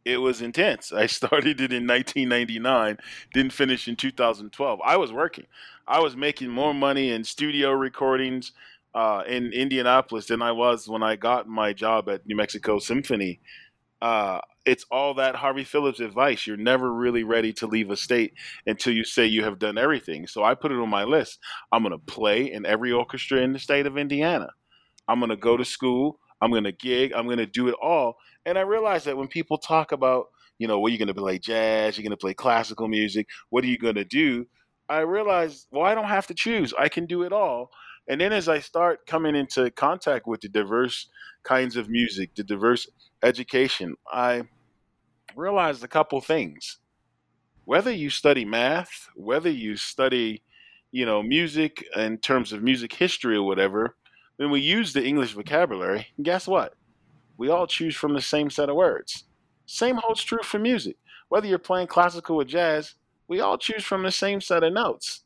It 0.05 0.19
was 0.19 0.41
intense. 0.41 0.93
I 0.93 1.07
started 1.19 1.61
it 1.61 1.73
in 1.73 1.87
1999, 1.87 2.99
didn't 3.35 3.53
finish 3.53 3.89
in 3.89 3.97
2012. 3.97 4.81
I 4.85 4.97
was 4.97 5.13
working. 5.13 5.47
I 5.89 6.01
was 6.01 6.17
making 6.17 6.51
more 6.51 6.75
money 6.75 7.11
in 7.11 7.25
studio 7.25 7.73
recordings 7.73 8.53
uh, 8.95 9.23
in 9.27 9.53
Indianapolis 9.53 10.27
than 10.27 10.41
I 10.41 10.53
was 10.53 10.89
when 10.89 11.03
I 11.03 11.17
got 11.17 11.49
my 11.49 11.73
job 11.73 12.09
at 12.09 12.27
New 12.27 12.37
Mexico 12.37 12.79
Symphony. 12.79 13.41
Uh, 14.03 14.41
it's 14.65 14.85
all 14.91 15.15
that 15.15 15.37
Harvey 15.37 15.65
Phillips 15.65 16.01
advice. 16.01 16.47
You're 16.47 16.57
never 16.57 16.93
really 16.93 17.25
ready 17.25 17.53
to 17.55 17.67
leave 17.67 17.91
a 17.91 17.97
state 17.97 18.35
until 18.67 18.93
you 18.93 19.05
say 19.05 19.27
you 19.27 19.45
have 19.45 19.59
done 19.59 19.79
everything. 19.79 20.27
So 20.27 20.43
I 20.43 20.55
put 20.55 20.73
it 20.73 20.79
on 20.79 20.91
my 20.91 21.05
list. 21.05 21.39
I'm 21.73 21.83
going 21.83 21.93
to 21.93 22.13
play 22.13 22.53
in 22.53 22.67
every 22.67 22.93
orchestra 22.93 23.39
in 23.39 23.53
the 23.53 23.59
state 23.59 23.87
of 23.87 23.97
Indiana. 23.97 24.49
I'm 25.09 25.21
going 25.21 25.31
to 25.31 25.37
go 25.37 25.57
to 25.57 25.65
school. 25.65 26.19
I'm 26.41 26.51
going 26.51 26.65
to 26.65 26.73
gig. 26.73 27.13
I'm 27.15 27.27
going 27.27 27.39
to 27.39 27.47
do 27.47 27.69
it 27.69 27.77
all. 27.81 28.17
And 28.45 28.59
I 28.59 28.63
realized 28.63 29.07
that 29.07 29.17
when 29.17 29.29
people 29.29 29.57
talk 29.57 29.93
about, 29.93 30.27
you 30.59 30.67
know, 30.67 30.79
what 30.79 30.85
well, 30.85 30.91
you're 30.91 30.99
going 30.99 31.15
to 31.15 31.15
play 31.15 31.39
jazz, 31.39 31.97
you're 31.97 32.03
going 32.03 32.11
to 32.11 32.17
play 32.17 32.35
classical 32.35 32.89
music, 32.89 33.27
what 33.51 33.65
are 33.65 33.69
you 33.69 33.79
going 33.79 33.95
to 33.95 34.05
do? 34.05 34.47
I 34.89 35.01
realized, 35.01 35.67
well, 35.71 35.85
I 35.85 35.95
don't 35.95 36.05
have 36.05 36.27
to 36.29 36.35
choose. 36.35 36.73
I 36.79 36.89
can 36.89 37.07
do 37.07 37.23
it 37.23 37.33
all 37.33 37.71
And 38.09 38.21
then 38.21 38.33
as 38.33 38.49
I 38.49 38.61
start 38.61 39.07
coming 39.07 39.35
into 39.35 39.71
contact 39.71 40.27
with 40.27 40.41
the 40.41 40.49
diverse 40.49 41.09
kinds 41.43 41.77
of 41.77 41.89
music, 41.89 42.35
the 42.35 42.45
diverse 42.45 42.87
education, 43.23 43.97
I 44.13 44.45
realized 45.35 45.83
a 45.83 45.89
couple 45.89 46.21
things. 46.21 46.79
Whether 47.65 47.91
you 47.91 48.11
study 48.11 48.45
math, 48.45 49.09
whether 49.17 49.51
you 49.51 49.77
study, 49.77 50.43
you 50.93 51.05
know, 51.05 51.23
music 51.23 51.85
in 51.97 52.19
terms 52.19 52.53
of 52.53 52.63
music 52.63 52.93
history 52.93 53.37
or 53.37 53.43
whatever, 53.43 53.97
when 54.37 54.51
we 54.51 54.61
use 54.61 54.93
the 54.93 55.05
English 55.05 55.33
vocabulary, 55.33 56.09
guess 56.23 56.47
what? 56.47 56.75
We 57.37 57.49
all 57.49 57.67
choose 57.67 57.97
from 57.97 58.15
the 58.15 58.21
same 58.21 58.51
set 58.51 58.69
of 58.69 58.77
words. 58.77 59.25
Same 59.67 59.97
holds 59.97 60.23
true 60.23 60.43
for 60.43 60.59
music. 60.59 60.97
Whether 61.29 61.49
you're 61.49 61.59
playing 61.59 61.89
classical 61.89 62.37
or 62.37 62.45
jazz, 62.45 62.95
we 63.29 63.41
all 63.41 63.59
choose 63.59 63.85
from 63.85 64.05
the 64.05 64.13
same 64.13 64.41
set 64.41 64.63
of 64.63 64.73
notes. 64.73 65.25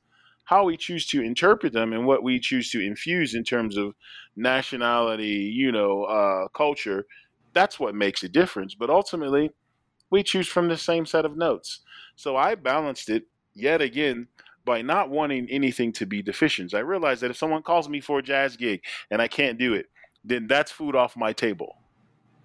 How 0.50 0.64
we 0.64 0.76
choose 0.76 1.06
to 1.06 1.22
interpret 1.22 1.72
them 1.72 1.92
and 1.92 2.08
what 2.08 2.24
we 2.24 2.40
choose 2.40 2.72
to 2.72 2.80
infuse 2.80 3.36
in 3.36 3.44
terms 3.44 3.76
of 3.76 3.94
nationality, 4.34 5.48
you 5.54 5.70
know, 5.70 6.02
uh, 6.02 6.48
culture, 6.48 7.06
that's 7.52 7.78
what 7.78 7.94
makes 7.94 8.24
a 8.24 8.28
difference. 8.28 8.74
But 8.74 8.90
ultimately, 8.90 9.52
we 10.10 10.24
choose 10.24 10.48
from 10.48 10.66
the 10.66 10.76
same 10.76 11.06
set 11.06 11.24
of 11.24 11.36
notes. 11.36 11.82
So 12.16 12.36
I 12.36 12.56
balanced 12.56 13.10
it 13.10 13.28
yet 13.54 13.80
again 13.80 14.26
by 14.64 14.82
not 14.82 15.08
wanting 15.08 15.48
anything 15.48 15.92
to 15.92 16.04
be 16.04 16.20
deficient. 16.20 16.74
I 16.74 16.80
realized 16.80 17.20
that 17.22 17.30
if 17.30 17.36
someone 17.36 17.62
calls 17.62 17.88
me 17.88 18.00
for 18.00 18.18
a 18.18 18.22
jazz 18.22 18.56
gig 18.56 18.82
and 19.08 19.22
I 19.22 19.28
can't 19.28 19.56
do 19.56 19.74
it, 19.74 19.86
then 20.24 20.48
that's 20.48 20.72
food 20.72 20.96
off 20.96 21.16
my 21.16 21.32
table. 21.32 21.76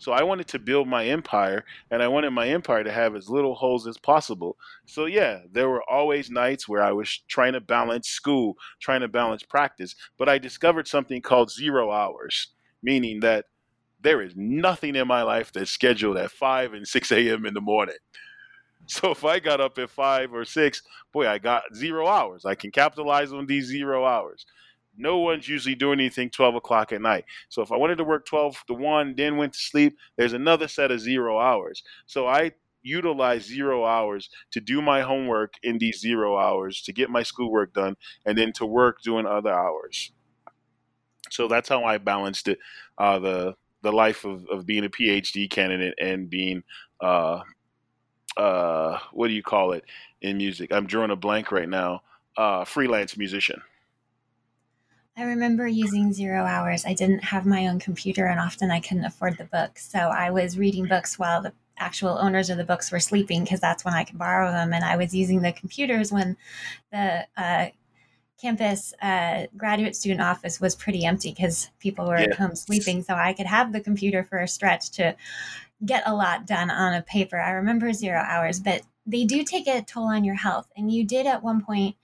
So 0.06 0.12
I 0.12 0.22
wanted 0.22 0.48
to 0.50 0.60
build 0.60 0.88
my 0.88 1.08
empire 1.08 1.66
and 1.90 2.04
I 2.04 2.08
wanted 2.08 2.30
my 2.30 2.48
empire 2.48 2.84
to 2.84 2.92
have 2.92 3.16
as 3.16 3.28
little 3.28 3.56
holes 3.56 3.88
as 3.88 3.98
possible. 3.98 4.56
So 4.86 5.06
yeah, 5.06 5.40
there 5.52 5.68
were 5.68 5.82
always 5.90 6.30
nights 6.30 6.70
where 6.70 6.84
I 6.84 6.92
was 6.92 7.24
trying 7.28 7.54
to 7.54 7.60
balance 7.60 8.08
school, 8.08 8.56
trying 8.80 9.02
to 9.02 9.08
balance 9.08 9.42
practice, 9.42 9.96
but 10.20 10.30
I 10.30 10.38
discovered 10.38 10.88
something 10.88 11.24
called 11.24 11.50
zero 11.50 11.92
hours, 11.92 12.54
meaning 12.84 13.22
that 13.22 13.46
there 14.00 14.22
is 14.22 14.34
nothing 14.36 14.96
in 14.96 15.08
my 15.08 15.24
life 15.24 15.52
that's 15.52 15.72
scheduled 15.72 16.18
at 16.18 16.30
5 16.30 16.74
and 16.74 16.88
6 16.88 17.12
a.m. 17.12 17.48
in 17.48 17.56
the 17.56 17.62
morning. 17.62 17.96
So 18.86 19.10
if 19.10 19.26
I 19.26 19.40
got 19.40 19.60
up 19.60 19.80
at 19.80 19.90
5 19.90 20.36
or 20.36 20.46
6, 20.46 20.84
boy, 21.14 21.28
I 21.28 21.40
got 21.40 21.64
zero 21.74 22.08
hours. 22.08 22.46
I 22.46 22.54
can 22.54 22.70
capitalize 22.70 23.34
on 23.34 23.48
these 23.48 23.66
zero 23.66 24.06
hours 24.06 24.46
no 24.98 25.20
one's 25.20 25.48
usually 25.48 25.76
doing 25.76 26.00
anything 26.00 26.30
12 26.30 26.56
o'clock 26.56 26.92
at 26.92 27.02
night. 27.02 27.26
So 27.50 27.62
if 27.62 27.72
I 27.72 27.78
wanted 27.78 27.98
to 27.98 28.04
work 28.04 28.26
12 28.26 28.64
to 28.68 28.74
1, 28.74 29.16
then 29.16 29.38
went 29.38 29.54
to 29.54 29.60
sleep, 29.60 29.98
there's 30.18 30.34
another 30.34 30.68
set 30.68 30.92
of 30.92 31.00
zero 31.00 31.40
hours. 31.40 31.84
So 32.06 32.28
I 32.28 32.52
utilize 32.82 33.44
zero 33.44 33.86
hours 33.86 34.30
to 34.52 34.62
do 34.62 34.82
my 34.82 35.02
homework 35.02 35.56
in 35.64 35.78
these 35.78 36.00
zero 36.00 36.38
hours, 36.38 36.82
to 36.84 36.94
get 36.94 37.10
my 37.10 37.24
schoolwork 37.24 37.74
done, 37.74 37.96
and 38.26 38.38
then 38.38 38.54
to 38.54 38.66
work 38.66 39.02
doing 39.02 39.26
other 39.26 39.52
hours. 39.52 40.12
So 41.32 41.48
that's 41.48 41.68
how 41.68 41.84
I 41.84 41.98
balanced 41.98 42.48
it. 42.48 42.60
Uh, 42.98 43.20
the 43.20 43.56
the 43.82 43.92
life 43.92 44.26
of, 44.26 44.48
of 44.48 44.66
being 44.66 44.84
a 44.84 44.90
PhD 44.90 45.48
candidate 45.50 45.94
and 46.02 46.28
being 46.28 46.64
uh, 47.02 47.42
uh, 48.38 48.98
what 49.14 49.28
do 49.28 49.34
you 49.34 49.44
call 49.44 49.74
it 49.74 49.84
in 50.22 50.38
music? 50.38 50.72
I'm 50.72 50.88
drawing 50.88 51.12
a 51.12 51.16
blank 51.16 51.52
right 51.52 51.70
now. 51.70 52.02
Uh, 52.38 52.66
freelance 52.66 53.16
musician. 53.18 53.62
I 55.18 55.24
remember 55.24 55.66
using 55.66 56.12
zero 56.12 56.44
hours. 56.44 56.86
I 56.86 56.94
didn't 56.94 57.24
have 57.24 57.46
my 57.46 57.68
own 57.68 57.80
computer 57.80 58.26
and 58.26 58.40
often 58.40 58.70
I 58.70 58.82
couldn't 58.82 59.06
afford 59.06 59.38
the 59.38 59.46
books. 59.46 59.90
So 59.90 60.00
I 60.00 60.30
was 60.30 60.58
reading 60.58 60.88
books 60.88 61.18
while 61.18 61.42
the 61.42 61.54
actual 61.78 62.18
owners 62.18 62.50
of 62.50 62.58
the 62.58 62.66
books 62.66 62.92
were 62.92 63.00
sleeping 63.00 63.44
because 63.44 63.62
that's 63.62 63.86
when 63.86 63.94
I 63.94 64.04
could 64.04 64.18
borrow 64.18 64.52
them. 64.52 64.74
And 64.74 64.84
I 64.84 64.98
was 64.98 65.16
using 65.16 65.42
the 65.42 65.54
computers 65.54 66.12
when 66.12 66.36
the 66.92 67.26
uh, 67.38 67.68
campus 68.42 68.94
uh, 69.02 69.46
graduate 69.56 69.96
student 69.96 70.22
office 70.22 70.60
was 70.60 70.76
pretty 70.76 71.06
empty 71.06 71.32
because 71.32 71.70
people 71.80 72.08
were 72.08 72.20
yeah. 72.20 72.26
at 72.26 72.36
home 72.36 72.56
sleeping. 72.56 73.02
So 73.02 73.16
I 73.16 73.32
could 73.34 73.48
have 73.48 73.72
the 73.72 73.82
computer 73.82 74.24
for 74.24 74.40
a 74.40 74.48
stretch 74.48 74.92
to 74.92 75.16
get 75.86 76.04
a 76.06 76.14
lot 76.14 76.46
done 76.46 76.70
on 76.70 76.94
a 76.94 77.02
paper. 77.02 77.40
I 77.40 77.52
remember 77.52 77.94
zero 77.94 78.20
hours, 78.20 78.60
but 78.60 78.82
they 79.06 79.24
do 79.24 79.44
take 79.44 79.68
a 79.68 79.82
toll 79.82 80.06
on 80.06 80.26
your 80.26 80.36
health. 80.36 80.68
And 80.76 80.92
you 80.92 81.06
did 81.06 81.26
at 81.26 81.44
one 81.44 81.62
point 81.64 81.96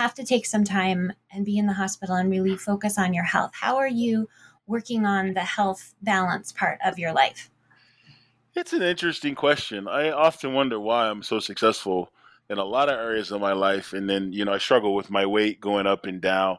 have 0.00 0.14
to 0.14 0.24
take 0.24 0.46
some 0.46 0.64
time 0.64 1.12
and 1.30 1.44
be 1.44 1.58
in 1.58 1.66
the 1.66 1.74
hospital 1.74 2.14
and 2.14 2.30
really 2.30 2.56
focus 2.56 2.96
on 2.96 3.12
your 3.12 3.24
health. 3.24 3.50
How 3.52 3.76
are 3.76 3.86
you 3.86 4.30
working 4.66 5.04
on 5.04 5.34
the 5.34 5.40
health 5.40 5.94
balance 6.00 6.52
part 6.52 6.78
of 6.82 6.98
your 6.98 7.12
life? 7.12 7.50
It's 8.56 8.72
an 8.72 8.80
interesting 8.80 9.34
question. 9.34 9.86
I 9.86 10.10
often 10.10 10.54
wonder 10.54 10.80
why 10.80 11.10
I'm 11.10 11.22
so 11.22 11.38
successful 11.38 12.10
in 12.48 12.56
a 12.56 12.64
lot 12.64 12.88
of 12.88 12.98
areas 12.98 13.30
of 13.30 13.42
my 13.42 13.52
life. 13.52 13.92
And 13.92 14.08
then, 14.08 14.32
you 14.32 14.46
know, 14.46 14.54
I 14.54 14.58
struggle 14.58 14.94
with 14.94 15.10
my 15.10 15.26
weight 15.26 15.60
going 15.60 15.86
up 15.86 16.06
and 16.06 16.18
down. 16.18 16.56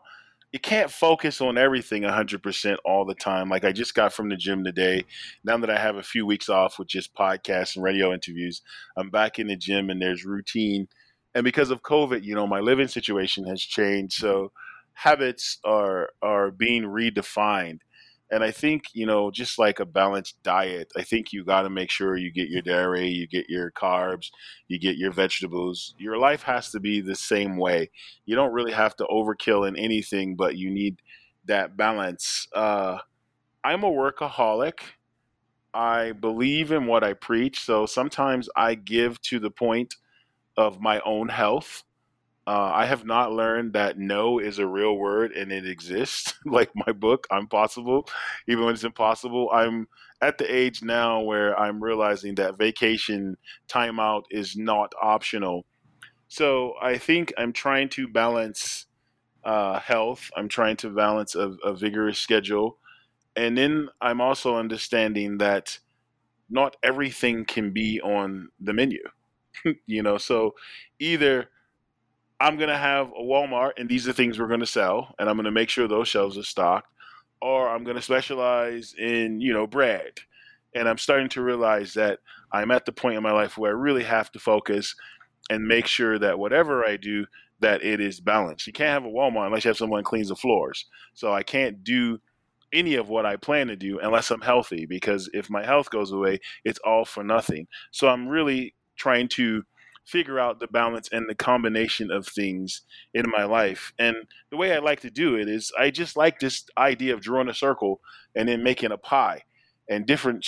You 0.51 0.59
can't 0.59 0.91
focus 0.91 1.41
on 1.41 1.57
everything 1.57 2.03
100% 2.03 2.77
all 2.85 3.05
the 3.05 3.15
time. 3.15 3.49
Like 3.49 3.63
I 3.63 3.71
just 3.71 3.95
got 3.95 4.13
from 4.13 4.29
the 4.29 4.37
gym 4.37 4.63
today. 4.63 5.03
Now 5.43 5.57
that 5.57 5.71
I 5.71 5.79
have 5.79 5.95
a 5.95 6.03
few 6.03 6.27
weeks 6.27 6.47
off 6.47 6.77
with 6.77 6.89
just 6.89 7.15
podcasts 7.15 7.75
and 7.75 7.83
radio 7.83 8.13
interviews, 8.13 8.61
I'm 8.95 9.09
back 9.09 9.39
in 9.39 9.47
the 9.47 9.57
gym 9.57 9.89
and 9.89 9.99
there's 9.99 10.25
routine 10.25 10.87
and 11.33 11.43
because 11.43 11.71
of 11.71 11.81
COVID, 11.81 12.23
you 12.23 12.35
know, 12.35 12.47
my 12.47 12.59
living 12.59 12.87
situation 12.87 13.45
has 13.47 13.61
changed. 13.61 14.13
So 14.13 14.51
habits 14.93 15.57
are 15.63 16.09
are 16.21 16.51
being 16.51 16.83
redefined. 16.83 17.79
And 18.33 18.45
I 18.45 18.51
think, 18.51 18.85
you 18.93 19.05
know, 19.05 19.29
just 19.29 19.59
like 19.59 19.81
a 19.81 19.85
balanced 19.85 20.41
diet, 20.41 20.89
I 20.95 21.01
think 21.01 21.33
you 21.33 21.43
got 21.43 21.63
to 21.63 21.69
make 21.69 21.89
sure 21.91 22.15
you 22.15 22.31
get 22.31 22.47
your 22.47 22.61
dairy, 22.61 23.09
you 23.09 23.27
get 23.27 23.49
your 23.49 23.71
carbs, 23.71 24.27
you 24.69 24.79
get 24.79 24.95
your 24.95 25.11
vegetables. 25.11 25.93
Your 25.97 26.17
life 26.17 26.43
has 26.43 26.71
to 26.71 26.79
be 26.79 27.01
the 27.01 27.15
same 27.15 27.57
way. 27.57 27.91
You 28.25 28.37
don't 28.37 28.53
really 28.53 28.71
have 28.71 28.95
to 28.97 29.05
overkill 29.11 29.67
in 29.67 29.75
anything, 29.75 30.37
but 30.37 30.55
you 30.55 30.71
need 30.71 31.01
that 31.45 31.75
balance. 31.75 32.47
Uh, 32.55 32.99
I'm 33.65 33.83
a 33.83 33.91
workaholic. 33.91 34.79
I 35.73 36.13
believe 36.13 36.71
in 36.71 36.85
what 36.85 37.03
I 37.03 37.13
preach. 37.13 37.59
So 37.59 37.85
sometimes 37.85 38.47
I 38.55 38.75
give 38.75 39.21
to 39.23 39.39
the 39.39 39.51
point 39.51 39.95
of 40.57 40.79
my 40.79 40.99
own 41.01 41.29
health. 41.29 41.83
Uh, 42.47 42.71
I 42.73 42.85
have 42.85 43.05
not 43.05 43.31
learned 43.31 43.73
that 43.73 43.99
no 43.99 44.39
is 44.39 44.57
a 44.57 44.67
real 44.67 44.95
word 44.95 45.31
and 45.31 45.51
it 45.51 45.67
exists. 45.67 46.33
like 46.45 46.71
my 46.75 46.91
book, 46.91 47.27
I'm 47.31 47.47
possible, 47.47 48.07
even 48.47 48.65
when 48.65 48.73
it's 48.73 48.83
impossible. 48.83 49.49
I'm 49.53 49.87
at 50.21 50.37
the 50.37 50.53
age 50.53 50.81
now 50.81 51.21
where 51.21 51.57
I'm 51.59 51.83
realizing 51.83 52.35
that 52.35 52.57
vacation 52.57 53.37
timeout 53.67 54.23
is 54.31 54.55
not 54.55 54.93
optional. 55.01 55.65
So 56.27 56.73
I 56.81 56.97
think 56.97 57.33
I'm 57.37 57.53
trying 57.53 57.89
to 57.89 58.07
balance 58.07 58.87
uh, 59.43 59.79
health. 59.79 60.29
I'm 60.35 60.47
trying 60.47 60.77
to 60.77 60.89
balance 60.89 61.35
a, 61.35 61.55
a 61.63 61.73
vigorous 61.73 62.19
schedule. 62.19 62.77
And 63.35 63.57
then 63.57 63.89
I'm 64.01 64.21
also 64.21 64.57
understanding 64.57 65.37
that 65.37 65.79
not 66.49 66.75
everything 66.83 67.45
can 67.45 67.71
be 67.71 68.01
on 68.01 68.49
the 68.59 68.73
menu. 68.73 68.99
you 69.85 70.03
know, 70.03 70.17
so 70.17 70.55
either 70.99 71.49
I'm 72.39 72.57
going 72.57 72.69
to 72.69 72.77
have 72.77 73.09
a 73.09 73.21
Walmart 73.21 73.73
and 73.77 73.87
these 73.87 74.07
are 74.07 74.13
things 74.13 74.39
we're 74.39 74.47
going 74.47 74.61
to 74.61 74.65
sell 74.65 75.13
and 75.19 75.29
I'm 75.29 75.35
going 75.35 75.45
to 75.45 75.51
make 75.51 75.69
sure 75.69 75.87
those 75.87 76.07
shelves 76.07 76.37
are 76.37 76.43
stocked 76.43 76.87
or 77.41 77.69
I'm 77.69 77.83
going 77.83 77.95
to 77.95 78.01
specialize 78.01 78.93
in, 78.97 79.41
you 79.41 79.53
know, 79.53 79.67
bread. 79.67 80.19
And 80.73 80.87
I'm 80.87 80.97
starting 80.97 81.29
to 81.29 81.41
realize 81.41 81.93
that 81.95 82.19
I'm 82.51 82.71
at 82.71 82.85
the 82.85 82.91
point 82.91 83.17
in 83.17 83.23
my 83.23 83.31
life 83.31 83.57
where 83.57 83.71
I 83.71 83.79
really 83.79 84.03
have 84.03 84.31
to 84.31 84.39
focus 84.39 84.95
and 85.49 85.67
make 85.67 85.85
sure 85.85 86.17
that 86.19 86.39
whatever 86.39 86.85
I 86.85 86.97
do 86.97 87.25
that 87.59 87.83
it 87.83 87.99
is 87.99 88.19
balanced. 88.19 88.67
You 88.67 88.73
can't 88.73 89.03
have 89.03 89.05
a 89.05 89.13
Walmart 89.13 89.47
unless 89.47 89.65
you 89.65 89.69
have 89.69 89.77
someone 89.77 90.03
cleans 90.03 90.29
the 90.29 90.35
floors. 90.35 90.85
So 91.13 91.31
I 91.31 91.43
can't 91.43 91.83
do 91.83 92.19
any 92.73 92.95
of 92.95 93.09
what 93.09 93.25
I 93.25 93.35
plan 93.35 93.67
to 93.67 93.75
do 93.75 93.99
unless 93.99 94.31
I'm 94.31 94.41
healthy 94.41 94.85
because 94.85 95.29
if 95.33 95.49
my 95.49 95.63
health 95.65 95.89
goes 95.89 96.11
away, 96.11 96.39
it's 96.63 96.79
all 96.79 97.05
for 97.05 97.23
nothing. 97.23 97.67
So 97.91 98.07
I'm 98.07 98.27
really 98.27 98.73
trying 99.01 99.27
to 99.27 99.63
figure 100.05 100.39
out 100.39 100.59
the 100.59 100.67
balance 100.67 101.09
and 101.11 101.27
the 101.27 101.33
combination 101.33 102.11
of 102.11 102.27
things 102.27 102.81
in 103.15 103.25
my 103.35 103.43
life. 103.43 103.93
And 103.97 104.15
the 104.51 104.57
way 104.57 104.73
I 104.73 104.77
like 104.77 104.99
to 105.01 105.09
do 105.09 105.35
it 105.35 105.49
is 105.49 105.71
I 105.79 105.89
just 105.89 106.15
like 106.15 106.39
this 106.39 106.65
idea 106.77 107.15
of 107.15 107.21
drawing 107.21 107.49
a 107.49 107.53
circle 107.53 107.99
and 108.35 108.47
then 108.47 108.61
making 108.61 108.91
a 108.91 108.97
pie 108.97 109.41
and 109.89 110.05
different 110.05 110.45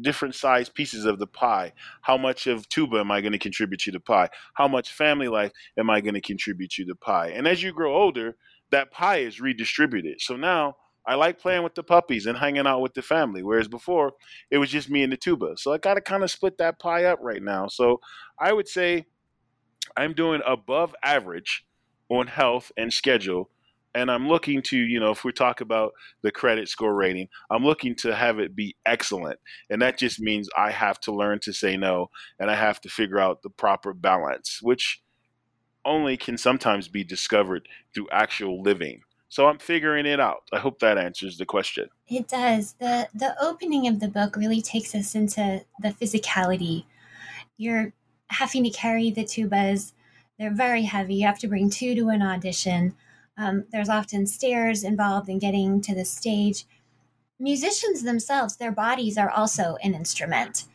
different 0.00 0.34
size 0.34 0.68
pieces 0.68 1.04
of 1.04 1.20
the 1.20 1.26
pie. 1.28 1.72
How 2.00 2.16
much 2.16 2.48
of 2.48 2.68
tuba 2.68 2.98
am 2.98 3.12
I 3.12 3.20
going 3.20 3.32
to 3.32 3.38
contribute 3.38 3.80
to 3.82 3.92
the 3.92 4.00
pie? 4.00 4.28
How 4.54 4.66
much 4.66 4.92
family 4.92 5.28
life 5.28 5.52
am 5.78 5.88
I 5.88 6.00
going 6.00 6.14
to 6.14 6.20
contribute 6.20 6.72
to 6.72 6.84
the 6.84 6.96
pie? 6.96 7.28
And 7.28 7.46
as 7.46 7.62
you 7.62 7.72
grow 7.72 7.94
older, 7.96 8.34
that 8.72 8.90
pie 8.90 9.18
is 9.18 9.40
redistributed. 9.40 10.20
So 10.20 10.34
now 10.34 10.74
I 11.06 11.16
like 11.16 11.38
playing 11.38 11.62
with 11.62 11.74
the 11.74 11.82
puppies 11.82 12.26
and 12.26 12.38
hanging 12.38 12.66
out 12.66 12.80
with 12.80 12.94
the 12.94 13.02
family. 13.02 13.42
Whereas 13.42 13.68
before, 13.68 14.12
it 14.50 14.58
was 14.58 14.70
just 14.70 14.90
me 14.90 15.02
and 15.02 15.12
the 15.12 15.16
tuba. 15.16 15.54
So 15.56 15.72
I 15.72 15.78
got 15.78 15.94
to 15.94 16.00
kind 16.00 16.22
of 16.22 16.30
split 16.30 16.58
that 16.58 16.78
pie 16.78 17.04
up 17.04 17.18
right 17.20 17.42
now. 17.42 17.68
So 17.68 18.00
I 18.38 18.52
would 18.52 18.68
say 18.68 19.06
I'm 19.96 20.14
doing 20.14 20.40
above 20.46 20.94
average 21.02 21.66
on 22.08 22.26
health 22.26 22.72
and 22.76 22.92
schedule. 22.92 23.50
And 23.96 24.10
I'm 24.10 24.26
looking 24.26 24.60
to, 24.62 24.76
you 24.76 24.98
know, 24.98 25.12
if 25.12 25.22
we 25.22 25.30
talk 25.30 25.60
about 25.60 25.92
the 26.22 26.32
credit 26.32 26.68
score 26.68 26.94
rating, 26.94 27.28
I'm 27.48 27.64
looking 27.64 27.94
to 27.96 28.14
have 28.14 28.40
it 28.40 28.56
be 28.56 28.74
excellent. 28.84 29.38
And 29.70 29.80
that 29.82 29.98
just 29.98 30.18
means 30.20 30.48
I 30.58 30.72
have 30.72 30.98
to 31.00 31.12
learn 31.12 31.38
to 31.40 31.52
say 31.52 31.76
no 31.76 32.10
and 32.40 32.50
I 32.50 32.56
have 32.56 32.80
to 32.80 32.88
figure 32.88 33.20
out 33.20 33.42
the 33.42 33.50
proper 33.50 33.92
balance, 33.92 34.58
which 34.62 35.00
only 35.84 36.16
can 36.16 36.38
sometimes 36.38 36.88
be 36.88 37.04
discovered 37.04 37.68
through 37.94 38.08
actual 38.10 38.62
living. 38.62 39.02
So 39.34 39.48
I'm 39.48 39.58
figuring 39.58 40.06
it 40.06 40.20
out. 40.20 40.44
I 40.52 40.60
hope 40.60 40.78
that 40.78 40.96
answers 40.96 41.38
the 41.38 41.44
question. 41.44 41.88
It 42.06 42.28
does. 42.28 42.74
The 42.74 43.08
the 43.12 43.34
opening 43.42 43.88
of 43.88 43.98
the 43.98 44.06
book 44.06 44.36
really 44.36 44.62
takes 44.62 44.94
us 44.94 45.16
into 45.16 45.64
the 45.80 45.88
physicality. 45.88 46.84
You're 47.56 47.94
having 48.28 48.62
to 48.62 48.70
carry 48.70 49.10
the 49.10 49.24
tubas. 49.24 49.92
They're 50.38 50.54
very 50.54 50.84
heavy. 50.84 51.16
You 51.16 51.26
have 51.26 51.40
to 51.40 51.48
bring 51.48 51.68
two 51.68 51.96
to 51.96 52.10
an 52.10 52.22
audition. 52.22 52.94
Um, 53.36 53.64
there's 53.72 53.88
often 53.88 54.28
stairs 54.28 54.84
involved 54.84 55.28
in 55.28 55.40
getting 55.40 55.80
to 55.80 55.96
the 55.96 56.04
stage. 56.04 56.64
Musicians 57.40 58.04
themselves, 58.04 58.54
their 58.54 58.70
bodies 58.70 59.18
are 59.18 59.30
also 59.30 59.78
an 59.82 59.94
instrument. 59.94 60.66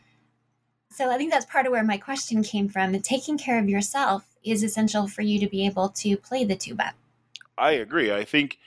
So 0.90 1.10
I 1.10 1.16
think 1.16 1.32
that's 1.32 1.46
part 1.46 1.64
of 1.64 1.72
where 1.72 1.82
my 1.82 1.96
question 1.96 2.42
came 2.42 2.68
from. 2.68 2.92
taking 3.00 3.38
care 3.38 3.58
of 3.58 3.70
yourself 3.70 4.36
is 4.44 4.62
essential 4.62 5.08
for 5.08 5.22
you 5.22 5.40
to 5.40 5.48
be 5.48 5.64
able 5.64 5.88
to 6.04 6.18
play 6.18 6.44
the 6.44 6.56
tuba. 6.56 6.92
I 7.60 7.72
agree. 7.72 8.12
I 8.12 8.24
think 8.24 8.58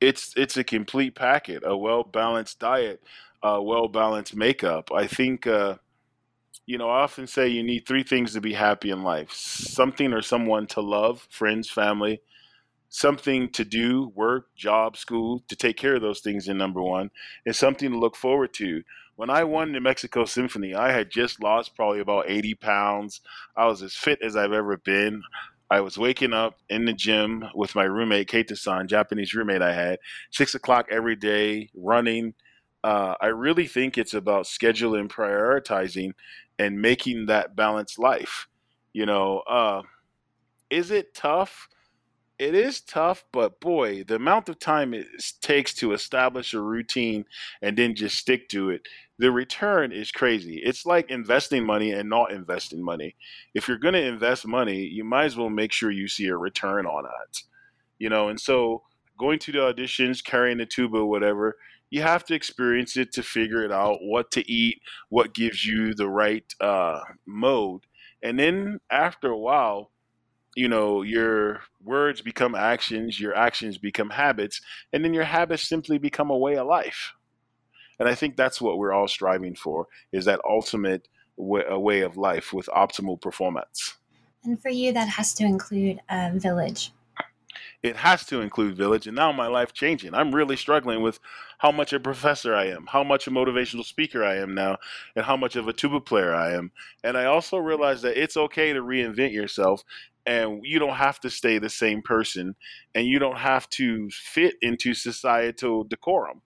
it's 0.00 0.32
it's 0.36 0.56
a 0.56 0.64
complete 0.64 1.14
packet, 1.14 1.62
a 1.66 1.76
well 1.76 2.04
balanced 2.04 2.60
diet, 2.60 3.02
a 3.42 3.62
well 3.62 3.88
balanced 3.88 4.36
makeup. 4.36 4.90
I 4.94 5.06
think 5.06 5.46
uh, 5.46 5.76
you 6.66 6.78
know, 6.78 6.90
I 6.90 7.02
often 7.02 7.26
say 7.26 7.48
you 7.48 7.62
need 7.62 7.86
three 7.86 8.02
things 8.02 8.32
to 8.34 8.40
be 8.40 8.54
happy 8.54 8.90
in 8.90 9.02
life: 9.02 9.32
something 9.32 10.12
or 10.12 10.22
someone 10.22 10.66
to 10.68 10.80
love, 10.80 11.26
friends, 11.30 11.70
family, 11.70 12.20
something 12.88 13.50
to 13.52 13.64
do, 13.64 14.12
work, 14.14 14.54
job, 14.56 14.96
school, 14.96 15.44
to 15.48 15.56
take 15.56 15.76
care 15.76 15.96
of 15.96 16.02
those 16.02 16.20
things 16.20 16.48
in 16.48 16.58
number 16.58 16.82
one, 16.82 17.10
and 17.46 17.56
something 17.56 17.90
to 17.92 17.98
look 17.98 18.16
forward 18.16 18.54
to. 18.54 18.82
When 19.16 19.30
I 19.30 19.44
won 19.44 19.72
the 19.72 19.80
Mexico 19.80 20.24
Symphony, 20.26 20.74
I 20.74 20.92
had 20.92 21.10
just 21.10 21.42
lost 21.42 21.76
probably 21.76 22.00
about 22.00 22.26
80 22.28 22.54
pounds. 22.54 23.22
I 23.56 23.66
was 23.66 23.82
as 23.82 23.94
fit 23.94 24.20
as 24.22 24.36
I've 24.36 24.52
ever 24.52 24.76
been. 24.78 25.22
I 25.70 25.80
was 25.80 25.98
waking 25.98 26.32
up 26.32 26.58
in 26.68 26.84
the 26.84 26.92
gym 26.92 27.44
with 27.54 27.74
my 27.74 27.84
roommate, 27.84 28.28
Keita-san, 28.28 28.86
Japanese 28.86 29.34
roommate 29.34 29.62
I 29.62 29.72
had, 29.72 29.98
six 30.30 30.54
o'clock 30.54 30.86
every 30.90 31.16
day, 31.16 31.70
running. 31.74 32.34
Uh, 32.84 33.14
I 33.20 33.26
really 33.26 33.66
think 33.66 33.98
it's 33.98 34.14
about 34.14 34.44
scheduling, 34.44 35.08
prioritizing, 35.08 36.12
and 36.58 36.80
making 36.80 37.26
that 37.26 37.56
balanced 37.56 37.98
life. 37.98 38.46
You 38.92 39.06
know, 39.06 39.40
uh, 39.40 39.82
is 40.70 40.90
it 40.90 41.14
tough? 41.14 41.68
It 42.38 42.54
is 42.54 42.82
tough, 42.82 43.24
but 43.32 43.60
boy, 43.60 44.04
the 44.04 44.16
amount 44.16 44.50
of 44.50 44.58
time 44.58 44.92
it 44.92 45.06
takes 45.40 45.72
to 45.74 45.92
establish 45.92 46.52
a 46.52 46.60
routine 46.60 47.24
and 47.62 47.78
then 47.78 47.94
just 47.94 48.18
stick 48.18 48.48
to 48.50 48.70
it 48.70 48.86
the 49.18 49.30
return 49.30 49.92
is 49.92 50.10
crazy. 50.10 50.60
It's 50.62 50.84
like 50.84 51.10
investing 51.10 51.64
money 51.64 51.92
and 51.92 52.08
not 52.08 52.32
investing 52.32 52.84
money. 52.84 53.16
If 53.54 53.66
you're 53.66 53.78
going 53.78 53.94
to 53.94 54.04
invest 54.04 54.46
money, 54.46 54.80
you 54.80 55.04
might 55.04 55.24
as 55.24 55.36
well 55.36 55.48
make 55.48 55.72
sure 55.72 55.90
you 55.90 56.08
see 56.08 56.26
a 56.26 56.36
return 56.36 56.86
on 56.86 57.04
it. 57.04 57.42
You 57.98 58.10
know, 58.10 58.28
and 58.28 58.38
so 58.38 58.82
going 59.18 59.38
to 59.40 59.52
the 59.52 59.58
auditions, 59.58 60.22
carrying 60.22 60.58
the 60.58 60.66
tuba, 60.66 61.04
whatever, 61.04 61.56
you 61.88 62.02
have 62.02 62.24
to 62.24 62.34
experience 62.34 62.96
it 62.96 63.12
to 63.12 63.22
figure 63.22 63.64
it 63.64 63.72
out 63.72 63.98
what 64.02 64.30
to 64.32 64.50
eat, 64.50 64.82
what 65.08 65.34
gives 65.34 65.64
you 65.64 65.94
the 65.94 66.08
right 66.08 66.44
uh, 66.60 67.00
mode. 67.24 67.84
And 68.22 68.38
then 68.38 68.80
after 68.90 69.28
a 69.28 69.38
while, 69.38 69.92
you 70.56 70.68
know, 70.68 71.02
your 71.02 71.60
words 71.84 72.22
become 72.22 72.54
actions, 72.54 73.20
your 73.20 73.36
actions 73.36 73.78
become 73.78 74.10
habits, 74.10 74.60
and 74.92 75.04
then 75.04 75.14
your 75.14 75.24
habits 75.24 75.68
simply 75.68 75.98
become 75.98 76.30
a 76.30 76.36
way 76.36 76.56
of 76.56 76.66
life. 76.66 77.12
And 78.00 78.08
I 78.08 78.14
think 78.14 78.36
that's 78.36 78.60
what 78.60 78.78
we're 78.78 78.92
all 78.92 79.06
striving 79.06 79.54
for 79.54 79.86
is 80.12 80.24
that 80.24 80.40
ultimate 80.48 81.08
way, 81.36 81.62
way 81.70 82.00
of 82.00 82.16
life 82.16 82.52
with 82.52 82.66
optimal 82.74 83.20
performance. 83.20 83.96
And 84.44 84.60
for 84.60 84.70
you, 84.70 84.92
that 84.92 85.08
has 85.08 85.34
to 85.34 85.44
include 85.44 86.00
a 86.08 86.32
village. 86.38 86.92
It 87.82 87.96
has 87.96 88.24
to 88.26 88.40
include 88.40 88.76
village. 88.76 89.06
And 89.06 89.16
now 89.16 89.32
my 89.32 89.46
life 89.46 89.72
changing. 89.72 90.14
I'm 90.14 90.34
really 90.34 90.56
struggling 90.56 91.02
with 91.02 91.20
how 91.58 91.70
much 91.70 91.92
a 91.92 92.00
professor 92.00 92.54
I 92.54 92.66
am, 92.66 92.86
how 92.86 93.04
much 93.04 93.26
a 93.26 93.30
motivational 93.30 93.84
speaker 93.84 94.24
I 94.24 94.36
am 94.36 94.54
now, 94.54 94.78
and 95.14 95.24
how 95.24 95.36
much 95.36 95.56
of 95.56 95.68
a 95.68 95.72
tuba 95.72 96.00
player 96.00 96.34
I 96.34 96.52
am. 96.52 96.72
And 97.04 97.16
I 97.16 97.26
also 97.26 97.58
realize 97.58 98.02
that 98.02 98.20
it's 98.20 98.36
okay 98.36 98.72
to 98.72 98.80
reinvent 98.80 99.32
yourself 99.32 99.84
and 100.26 100.60
you 100.64 100.78
don't 100.78 100.96
have 100.96 101.20
to 101.20 101.30
stay 101.30 101.58
the 101.58 101.70
same 101.70 102.02
person 102.02 102.56
and 102.94 103.06
you 103.06 103.18
don't 103.18 103.38
have 103.38 103.68
to 103.70 104.10
fit 104.10 104.54
into 104.60 104.94
societal 104.94 105.84
decorum 105.84 106.42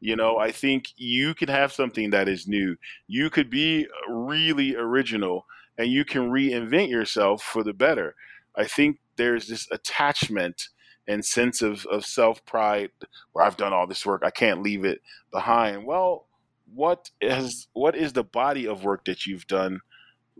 you 0.00 0.16
know, 0.16 0.38
I 0.38 0.50
think 0.50 0.88
you 0.96 1.34
can 1.34 1.48
have 1.48 1.72
something 1.72 2.10
that 2.10 2.26
is 2.26 2.48
new. 2.48 2.76
You 3.06 3.28
could 3.28 3.50
be 3.50 3.86
really 4.08 4.74
original 4.74 5.44
and 5.76 5.88
you 5.88 6.04
can 6.04 6.30
reinvent 6.30 6.88
yourself 6.88 7.42
for 7.42 7.62
the 7.62 7.74
better. 7.74 8.14
I 8.56 8.64
think 8.64 8.98
there's 9.16 9.46
this 9.46 9.68
attachment 9.70 10.68
and 11.06 11.24
sense 11.24 11.60
of, 11.60 11.86
of 11.86 12.06
self 12.06 12.44
pride 12.46 12.90
where 13.32 13.44
I've 13.44 13.58
done 13.58 13.72
all 13.72 13.86
this 13.86 14.06
work, 14.06 14.22
I 14.24 14.30
can't 14.30 14.62
leave 14.62 14.84
it 14.84 15.02
behind. 15.30 15.86
Well, 15.86 16.26
what 16.72 17.10
is 17.20 17.68
what 17.72 17.96
is 17.96 18.12
the 18.12 18.24
body 18.24 18.66
of 18.66 18.84
work 18.84 19.04
that 19.04 19.26
you've 19.26 19.46
done 19.46 19.80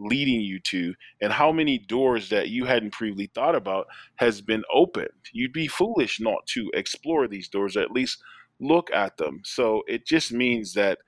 leading 0.00 0.40
you 0.40 0.58
to 0.58 0.94
and 1.20 1.32
how 1.32 1.52
many 1.52 1.78
doors 1.78 2.30
that 2.30 2.48
you 2.48 2.64
hadn't 2.64 2.90
previously 2.90 3.30
thought 3.34 3.54
about 3.54 3.86
has 4.16 4.40
been 4.40 4.64
opened 4.72 5.10
you'd 5.32 5.52
be 5.52 5.68
foolish 5.68 6.20
not 6.20 6.44
to 6.46 6.70
explore 6.74 7.28
these 7.28 7.48
doors 7.48 7.76
at 7.76 7.90
least 7.92 8.22
look 8.60 8.90
at 8.92 9.16
them. 9.16 9.40
So 9.44 9.82
it 9.88 10.06
just 10.06 10.32
means 10.32 10.74
that 10.74 10.98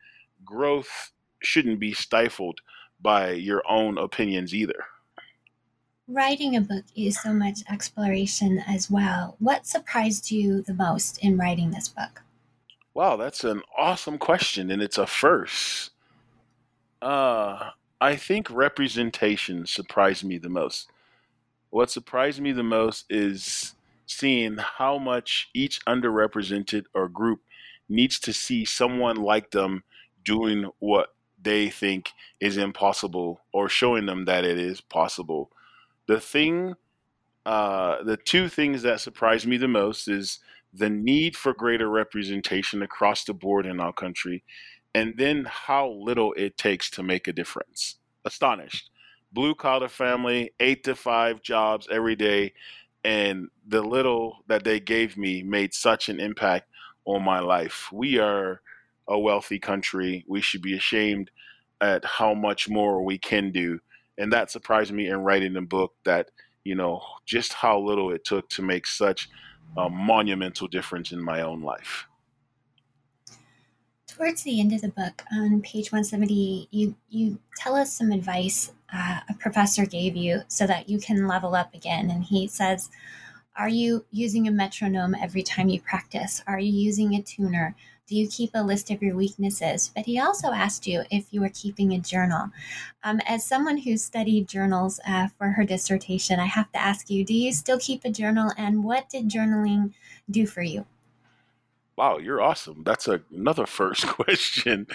growth 0.45 1.12
shouldn't 1.43 1.78
be 1.78 1.93
stifled 1.93 2.61
by 3.01 3.32
your 3.32 3.62
own 3.68 3.99
opinions 3.99 4.55
either. 4.55 4.84
Writing 6.09 6.57
a 6.57 6.61
book 6.61 6.84
is 6.97 7.20
so 7.20 7.32
much 7.32 7.61
exploration 7.70 8.62
as 8.66 8.90
well. 8.90 9.36
What 9.38 9.66
surprised 9.66 10.30
you 10.30 10.62
the 10.62 10.74
most 10.74 11.18
in 11.18 11.36
writing 11.36 11.70
this 11.70 11.88
book? 11.88 12.22
Wow, 12.95 13.16
that's 13.16 13.45
an 13.45 13.62
awesome 13.78 14.18
question, 14.18 14.70
and 14.70 14.82
it's 14.82 14.99
a 14.99 15.07
first. 15.07 15.90
Uh, 17.01 17.70
I 18.03 18.16
think 18.16 18.50
representation 18.50 19.64
surprised 19.64 20.24
me 20.24 20.36
the 20.36 20.48
most. 20.48 20.90
What 21.70 21.88
surprised 21.88 22.40
me 22.40 22.50
the 22.50 22.64
most 22.64 23.05
is 23.09 23.76
seeing 24.07 24.57
how 24.57 24.98
much 24.98 25.48
each 25.55 25.84
underrepresented 25.84 26.86
or 26.94 27.09
group 27.09 27.42
needs 27.88 28.18
to 28.18 28.32
see 28.32 28.64
someone 28.64 29.18
like 29.18 29.53
them 29.53 29.84
doing 30.24 30.68
what 30.80 31.14
they 31.40 31.70
think 31.70 32.11
is 32.40 32.57
impossible 32.57 33.40
or 33.53 33.68
showing 33.68 34.07
them 34.07 34.24
that 34.24 34.44
it 34.44 34.59
is 34.59 34.80
possible. 34.80 35.53
The 36.09 36.18
thing, 36.18 36.74
uh, 37.46 38.03
the 38.03 38.16
two 38.16 38.48
things 38.48 38.82
that 38.82 39.00
surprised 39.00 39.46
me 39.46 39.59
the 39.59 39.68
most 39.68 40.09
is 40.09 40.40
the 40.74 40.90
need 40.90 41.36
for 41.36 41.55
greater 41.55 41.88
representation 41.88 42.82
across 42.82 43.22
the 43.22 43.34
board 43.34 43.64
in 43.64 43.78
our 43.78 43.92
country, 43.92 44.42
and 44.95 45.14
then 45.16 45.47
how 45.49 45.88
little 45.88 46.32
it 46.34 46.57
takes 46.57 46.90
to 46.90 47.03
make 47.03 47.28
a 47.28 47.32
difference. 47.32 47.97
Astonished. 48.24 48.90
Blue 49.32 49.55
collar 49.55 49.88
family, 49.88 50.53
eight 50.61 50.84
to 50.84 50.95
five 50.95 51.43
jobs 51.43 51.88
every 51.90 52.16
day, 52.16 52.53
and 53.05 53.49
the 53.66 53.82
little 53.82 54.45
that 54.47 54.64
they 54.64 54.78
gave 54.78 55.16
me 55.16 55.43
made 55.43 55.74
such 55.74 56.09
an 56.09 56.20
impact 56.20 56.68
on 57.05 57.22
my 57.22 57.40
life. 57.40 57.88
We 57.93 58.18
are 58.18 58.61
a 59.09 59.18
wealthy 59.18 59.59
country. 59.59 60.24
We 60.28 60.40
should 60.40 60.62
be 60.62 60.76
ashamed 60.76 61.30
at 61.80 62.05
how 62.05 62.34
much 62.34 62.68
more 62.68 63.03
we 63.03 63.18
can 63.18 63.51
do. 63.51 63.80
And 64.18 64.32
that 64.32 64.51
surprised 64.51 64.93
me 64.93 65.09
in 65.09 65.22
writing 65.22 65.55
the 65.55 65.62
book 65.62 65.95
that, 66.05 66.30
you 66.62 66.74
know, 66.74 67.03
just 67.26 67.55
how 67.55 67.80
little 67.80 68.12
it 68.12 68.24
took 68.24 68.49
to 68.51 68.62
make 68.62 68.86
such 68.86 69.28
a 69.76 69.88
monumental 69.88 70.68
difference 70.68 71.11
in 71.12 71.20
my 71.20 71.40
own 71.40 71.62
life. 71.62 72.07
Towards 74.23 74.45
the 74.45 74.61
end 74.61 74.73
of 74.73 74.83
the 74.83 74.89
book, 74.89 75.25
on 75.33 75.62
page 75.62 75.91
170, 75.91 76.68
you, 76.70 76.95
you 77.11 77.41
tell 77.57 77.75
us 77.75 77.93
some 77.93 78.12
advice 78.12 78.70
uh, 78.95 79.18
a 79.29 79.35
professor 79.35 79.85
gave 79.85 80.14
you 80.14 80.43
so 80.47 80.64
that 80.64 80.89
you 80.89 81.01
can 81.01 81.27
level 81.27 81.57
up 81.57 81.75
again. 81.75 82.09
And 82.09 82.23
he 82.23 82.47
says, 82.47 82.89
Are 83.57 83.68
you 83.68 84.05
using 84.12 84.47
a 84.47 84.53
metronome 84.53 85.16
every 85.16 85.43
time 85.43 85.68
you 85.68 85.81
practice? 85.81 86.41
Are 86.47 86.61
you 86.61 86.70
using 86.70 87.16
a 87.16 87.20
tuner? 87.20 87.75
Do 88.07 88.14
you 88.14 88.29
keep 88.29 88.53
a 88.55 88.62
list 88.62 88.93
of 88.93 89.03
your 89.03 89.16
weaknesses? 89.16 89.91
But 89.93 90.07
he 90.07 90.20
also 90.20 90.53
asked 90.53 90.87
you 90.87 91.03
if 91.11 91.33
you 91.33 91.41
were 91.41 91.51
keeping 91.53 91.93
a 91.93 91.99
journal. 91.99 92.51
Um, 93.03 93.20
as 93.27 93.45
someone 93.45 93.79
who 93.79 93.97
studied 93.97 94.47
journals 94.47 95.01
uh, 95.05 95.31
for 95.37 95.49
her 95.49 95.64
dissertation, 95.64 96.39
I 96.39 96.47
have 96.47 96.70
to 96.70 96.81
ask 96.81 97.11
you 97.11 97.25
do 97.25 97.35
you 97.35 97.53
still 97.53 97.81
keep 97.81 98.05
a 98.05 98.11
journal? 98.12 98.53
And 98.57 98.85
what 98.85 99.09
did 99.09 99.29
journaling 99.29 99.95
do 100.31 100.47
for 100.47 100.62
you? 100.62 100.87
Wow, 101.97 102.18
you're 102.18 102.40
awesome. 102.40 102.82
That's 102.84 103.07
a, 103.09 103.20
another 103.30 103.66
first 103.80 104.07
question. 104.07 104.86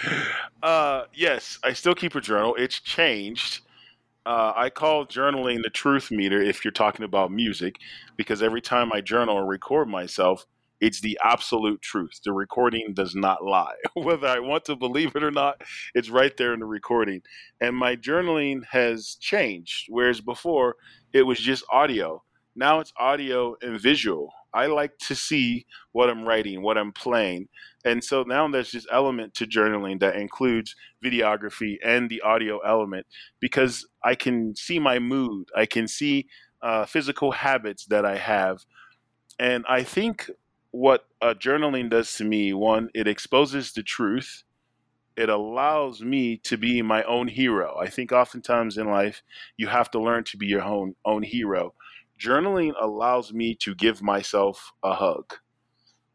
Uh, 0.62 1.04
yes, 1.14 1.58
I 1.62 1.72
still 1.72 1.94
keep 1.94 2.14
a 2.14 2.20
journal. 2.20 2.54
It's 2.56 2.80
changed 2.80 3.62
uh, 4.28 4.52
I 4.54 4.68
call 4.68 5.06
journaling 5.06 5.62
the 5.62 5.70
truth 5.70 6.10
meter 6.10 6.42
if 6.42 6.62
you're 6.62 6.70
talking 6.70 7.02
about 7.02 7.32
music, 7.32 7.76
because 8.18 8.42
every 8.42 8.60
time 8.60 8.92
I 8.92 9.00
journal 9.00 9.36
or 9.36 9.46
record 9.46 9.88
myself, 9.88 10.44
it's 10.82 11.00
the 11.00 11.18
absolute 11.24 11.80
truth. 11.80 12.20
The 12.22 12.34
recording 12.34 12.92
does 12.92 13.14
not 13.14 13.42
lie. 13.42 13.76
Whether 13.94 14.28
I 14.28 14.40
want 14.40 14.66
to 14.66 14.76
believe 14.76 15.16
it 15.16 15.24
or 15.24 15.30
not, 15.30 15.62
it's 15.94 16.10
right 16.10 16.36
there 16.36 16.52
in 16.52 16.60
the 16.60 16.66
recording. 16.66 17.22
And 17.62 17.74
my 17.74 17.96
journaling 17.96 18.64
has 18.70 19.16
changed, 19.18 19.86
whereas 19.88 20.20
before 20.20 20.76
it 21.14 21.22
was 21.22 21.38
just 21.38 21.64
audio. 21.72 22.22
Now 22.54 22.80
it's 22.80 22.92
audio 22.98 23.56
and 23.62 23.80
visual. 23.80 24.30
I 24.58 24.66
like 24.66 24.98
to 25.06 25.14
see 25.14 25.66
what 25.92 26.10
I'm 26.10 26.24
writing, 26.24 26.62
what 26.62 26.76
I'm 26.76 26.90
playing. 26.90 27.48
And 27.84 28.02
so 28.02 28.24
now 28.24 28.48
there's 28.48 28.72
this 28.72 28.88
element 28.90 29.34
to 29.34 29.46
journaling 29.46 30.00
that 30.00 30.16
includes 30.16 30.74
videography 31.04 31.76
and 31.84 32.10
the 32.10 32.20
audio 32.22 32.58
element 32.58 33.06
because 33.38 33.86
I 34.02 34.16
can 34.16 34.56
see 34.56 34.80
my 34.80 34.98
mood, 34.98 35.48
I 35.54 35.66
can 35.66 35.86
see 35.86 36.26
uh, 36.60 36.86
physical 36.86 37.30
habits 37.30 37.86
that 37.86 38.04
I 38.04 38.16
have. 38.16 38.64
And 39.38 39.64
I 39.68 39.84
think 39.84 40.28
what 40.72 41.06
uh, 41.22 41.34
journaling 41.34 41.88
does 41.88 42.12
to 42.14 42.24
me 42.24 42.52
one, 42.52 42.88
it 42.94 43.06
exposes 43.06 43.72
the 43.72 43.84
truth. 43.84 44.42
It 45.16 45.28
allows 45.28 46.02
me 46.02 46.38
to 46.38 46.56
be 46.56 46.82
my 46.82 47.04
own 47.04 47.28
hero. 47.28 47.76
I 47.80 47.88
think 47.90 48.10
oftentimes 48.10 48.76
in 48.76 48.88
life, 48.90 49.22
you 49.56 49.68
have 49.68 49.88
to 49.92 50.00
learn 50.00 50.24
to 50.24 50.36
be 50.36 50.46
your 50.46 50.62
own, 50.62 50.96
own 51.04 51.22
hero. 51.22 51.74
Journaling 52.18 52.74
allows 52.80 53.32
me 53.32 53.54
to 53.56 53.74
give 53.74 54.02
myself 54.02 54.72
a 54.82 54.94
hug. 54.94 55.34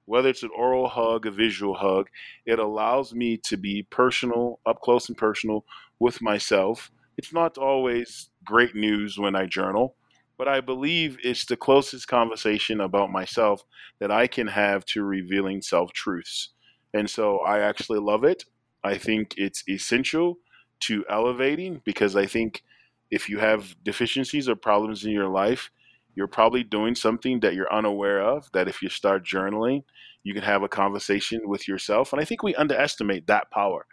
Whether 0.06 0.30
it's 0.30 0.44
an 0.44 0.50
oral 0.56 0.90
hug, 0.90 1.26
a 1.26 1.32
visual 1.32 1.76
hug, 1.76 2.10
it 2.46 2.60
allows 2.60 3.14
me 3.14 3.38
to 3.46 3.56
be 3.56 3.88
personal, 3.90 4.60
up 4.66 4.82
close 4.82 5.08
and 5.08 5.18
personal 5.18 5.66
with 6.00 6.22
myself. 6.22 6.92
It's 7.18 7.32
not 7.32 7.58
always 7.58 8.30
great 8.44 8.76
news 8.76 9.18
when 9.18 9.34
I 9.36 9.46
journal, 9.46 9.96
but 10.38 10.50
I 10.50 10.60
believe 10.60 11.18
it's 11.24 11.46
the 11.46 11.56
closest 11.56 12.10
conversation 12.10 12.82
about 12.82 13.12
myself 13.12 13.64
that 14.00 14.12
I 14.12 14.28
can 14.28 14.48
have 14.48 14.84
to 14.88 15.04
revealing 15.04 15.62
self 15.62 15.94
truths. 15.94 16.50
And 16.94 17.10
so 17.10 17.38
I 17.40 17.60
actually 17.60 18.00
love 18.00 18.26
it. 18.26 18.44
I 18.84 18.98
think 18.98 19.36
it's 19.38 19.64
essential 19.70 20.40
to 20.82 21.06
elevating 21.10 21.82
because 21.86 22.18
I 22.18 22.26
think 22.26 22.62
if 23.10 23.30
you 23.30 23.40
have 23.40 23.76
deficiencies 23.84 24.50
or 24.50 24.56
problems 24.56 25.06
in 25.06 25.12
your 25.12 25.30
life, 25.30 25.72
you're 26.16 26.28
probably 26.28 26.64
doing 26.64 26.96
something 26.96 27.40
that 27.42 27.54
you're 27.54 27.74
unaware 27.74 28.22
of. 28.22 28.50
That 28.54 28.68
if 28.68 28.82
you 28.82 28.90
start 28.90 29.26
journaling, 29.26 29.84
you 30.24 30.34
can 30.34 30.44
have 30.44 30.64
a 30.64 30.70
conversation 30.70 31.42
with 31.48 31.68
yourself. 31.68 32.14
And 32.14 32.22
I 32.22 32.26
think 32.26 32.44
we 32.44 32.56
underestimate 32.56 33.28
that 33.28 33.52
power. 33.52 33.86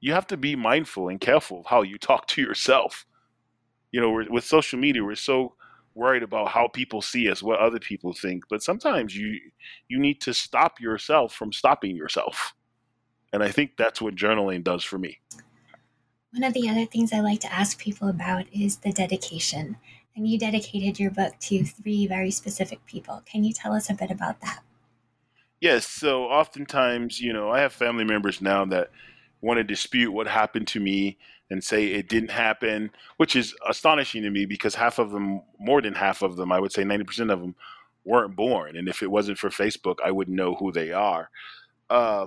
You 0.00 0.12
have 0.12 0.26
to 0.28 0.36
be 0.36 0.56
mindful 0.56 1.08
and 1.08 1.20
careful 1.20 1.60
of 1.60 1.66
how 1.66 1.82
you 1.82 1.98
talk 1.98 2.26
to 2.28 2.42
yourself 2.42 3.06
you 3.96 4.02
know, 4.02 4.26
with 4.30 4.44
social 4.44 4.78
media, 4.78 5.02
we're 5.02 5.14
so 5.14 5.54
worried 5.94 6.22
about 6.22 6.48
how 6.48 6.68
people 6.68 7.00
see 7.00 7.30
us, 7.30 7.42
what 7.42 7.60
other 7.60 7.78
people 7.78 8.12
think. 8.12 8.44
But 8.50 8.62
sometimes 8.62 9.16
you 9.16 9.40
you 9.88 9.98
need 9.98 10.20
to 10.20 10.34
stop 10.34 10.80
yourself 10.80 11.32
from 11.32 11.50
stopping 11.50 11.96
yourself. 11.96 12.52
And 13.32 13.42
I 13.42 13.50
think 13.50 13.72
that's 13.78 14.02
what 14.02 14.14
journaling 14.14 14.62
does 14.62 14.84
for 14.84 14.98
me. 14.98 15.20
One 16.32 16.44
of 16.44 16.52
the 16.52 16.68
other 16.68 16.84
things 16.84 17.12
I 17.12 17.20
like 17.20 17.40
to 17.40 17.52
ask 17.52 17.78
people 17.78 18.08
about 18.08 18.44
is 18.52 18.76
the 18.76 18.92
dedication. 18.92 19.78
And 20.16 20.26
you 20.26 20.38
dedicated 20.38 20.98
your 20.98 21.10
book 21.10 21.34
to 21.40 21.62
three 21.64 22.06
very 22.06 22.30
specific 22.30 22.84
people. 22.86 23.22
Can 23.26 23.44
you 23.44 23.52
tell 23.52 23.74
us 23.74 23.90
a 23.90 23.94
bit 23.94 24.10
about 24.10 24.40
that? 24.40 24.60
Yes. 25.60 25.86
So 25.86 26.24
oftentimes, 26.24 27.20
you 27.20 27.32
know, 27.32 27.50
I 27.50 27.60
have 27.60 27.72
family 27.72 28.04
members 28.04 28.40
now 28.40 28.64
that 28.66 28.90
want 29.42 29.58
to 29.58 29.64
dispute 29.64 30.12
what 30.12 30.26
happened 30.26 30.66
to 30.68 30.80
me 30.80 31.18
and 31.50 31.62
say 31.62 31.86
it 31.86 32.08
didn't 32.08 32.30
happen, 32.30 32.90
which 33.18 33.36
is 33.36 33.54
astonishing 33.68 34.22
to 34.22 34.30
me 34.30 34.46
because 34.46 34.74
half 34.74 34.98
of 34.98 35.10
them, 35.10 35.42
more 35.58 35.80
than 35.80 35.94
half 35.94 36.22
of 36.22 36.36
them, 36.36 36.50
I 36.50 36.60
would 36.60 36.72
say 36.72 36.82
90% 36.82 37.32
of 37.32 37.40
them, 37.40 37.54
weren't 38.04 38.36
born. 38.36 38.76
And 38.76 38.88
if 38.88 39.02
it 39.02 39.10
wasn't 39.10 39.38
for 39.38 39.50
Facebook, 39.50 39.96
I 40.04 40.12
wouldn't 40.12 40.36
know 40.36 40.54
who 40.54 40.72
they 40.72 40.92
are. 40.92 41.28
Uh, 41.90 42.26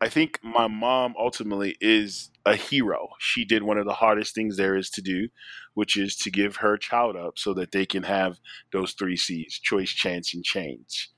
I 0.00 0.08
think 0.08 0.40
my 0.42 0.66
mom 0.66 1.14
ultimately 1.18 1.76
is 1.80 2.30
a 2.44 2.56
hero. 2.56 3.10
She 3.20 3.44
did 3.44 3.62
one 3.62 3.78
of 3.78 3.86
the 3.86 3.92
hardest 3.92 4.34
things 4.34 4.56
there 4.56 4.76
is 4.76 4.90
to 4.90 5.02
do, 5.02 5.28
which 5.74 5.96
is 5.96 6.16
to 6.16 6.30
give 6.30 6.56
her 6.56 6.76
child 6.76 7.16
up 7.16 7.38
so 7.38 7.54
that 7.54 7.70
they 7.70 7.86
can 7.86 8.02
have 8.02 8.38
those 8.72 8.92
three 8.92 9.16
C's 9.16 9.60
choice, 9.62 9.90
chance, 9.90 10.34
and 10.34 10.42
change. 10.44 11.10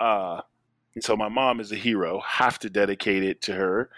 Uh, 0.00 0.40
and 0.94 1.04
so 1.04 1.16
my 1.16 1.28
mom 1.28 1.60
is 1.60 1.70
a 1.70 1.76
hero, 1.76 2.20
have 2.20 2.58
to 2.60 2.70
dedicate 2.70 3.22
it 3.22 3.42
to 3.42 3.54
her. 3.54 3.90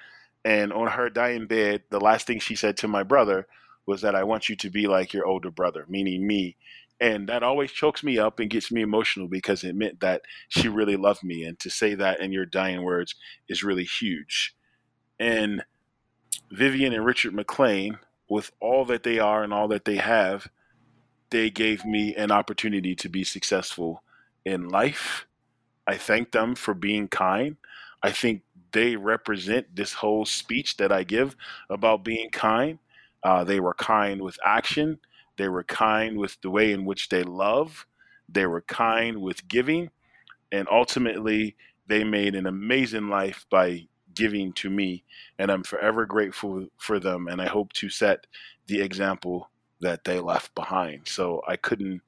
And 0.44 0.72
on 0.72 0.88
her 0.88 1.08
dying 1.08 1.46
bed, 1.46 1.84
the 1.90 2.00
last 2.00 2.26
thing 2.26 2.40
she 2.40 2.54
said 2.54 2.76
to 2.78 2.88
my 2.88 3.02
brother 3.02 3.46
was 3.86 4.02
that 4.02 4.14
I 4.14 4.24
want 4.24 4.48
you 4.48 4.56
to 4.56 4.70
be 4.70 4.86
like 4.86 5.12
your 5.12 5.26
older 5.26 5.50
brother, 5.50 5.86
meaning 5.88 6.26
me. 6.26 6.56
And 7.00 7.28
that 7.28 7.42
always 7.42 7.70
chokes 7.70 8.02
me 8.02 8.18
up 8.18 8.40
and 8.40 8.50
gets 8.50 8.72
me 8.72 8.82
emotional 8.82 9.28
because 9.28 9.62
it 9.62 9.76
meant 9.76 10.00
that 10.00 10.22
she 10.48 10.68
really 10.68 10.96
loved 10.96 11.22
me. 11.22 11.44
And 11.44 11.58
to 11.60 11.70
say 11.70 11.94
that 11.94 12.20
in 12.20 12.32
your 12.32 12.46
dying 12.46 12.82
words 12.82 13.14
is 13.48 13.62
really 13.62 13.84
huge. 13.84 14.56
And 15.20 15.64
Vivian 16.50 16.92
and 16.92 17.04
Richard 17.04 17.34
McLean, 17.34 17.98
with 18.28 18.50
all 18.60 18.84
that 18.86 19.04
they 19.04 19.18
are 19.18 19.44
and 19.44 19.52
all 19.52 19.68
that 19.68 19.84
they 19.84 19.96
have, 19.96 20.48
they 21.30 21.50
gave 21.50 21.84
me 21.84 22.14
an 22.14 22.30
opportunity 22.30 22.94
to 22.96 23.08
be 23.08 23.22
successful 23.22 24.02
in 24.44 24.68
life. 24.68 25.26
I 25.86 25.96
thank 25.96 26.32
them 26.32 26.54
for 26.54 26.74
being 26.74 27.08
kind. 27.08 27.56
I 28.02 28.10
think 28.10 28.42
they 28.72 28.96
represent 28.96 29.74
this 29.74 29.92
whole 29.94 30.24
speech 30.24 30.76
that 30.76 30.92
I 30.92 31.04
give 31.04 31.36
about 31.70 32.04
being 32.04 32.30
kind. 32.30 32.78
Uh, 33.22 33.44
they 33.44 33.60
were 33.60 33.74
kind 33.74 34.22
with 34.22 34.38
action. 34.44 34.98
They 35.38 35.48
were 35.48 35.64
kind 35.64 36.18
with 36.18 36.36
the 36.42 36.50
way 36.50 36.72
in 36.72 36.84
which 36.84 37.08
they 37.08 37.22
love. 37.22 37.86
They 38.28 38.44
were 38.44 38.60
kind 38.60 39.22
with 39.22 39.48
giving. 39.48 39.90
And 40.52 40.68
ultimately, 40.70 41.56
they 41.86 42.04
made 42.04 42.34
an 42.34 42.46
amazing 42.46 43.08
life 43.08 43.46
by 43.50 43.86
giving 44.14 44.52
to 44.54 44.68
me. 44.68 45.04
And 45.38 45.50
I'm 45.50 45.62
forever 45.62 46.04
grateful 46.04 46.66
for 46.76 46.98
them. 46.98 47.28
And 47.28 47.40
I 47.40 47.46
hope 47.46 47.72
to 47.74 47.88
set 47.88 48.26
the 48.66 48.80
example 48.80 49.48
that 49.80 50.04
they 50.04 50.18
left 50.18 50.54
behind. 50.54 51.06
So 51.06 51.40
I 51.46 51.56
couldn't 51.56 52.02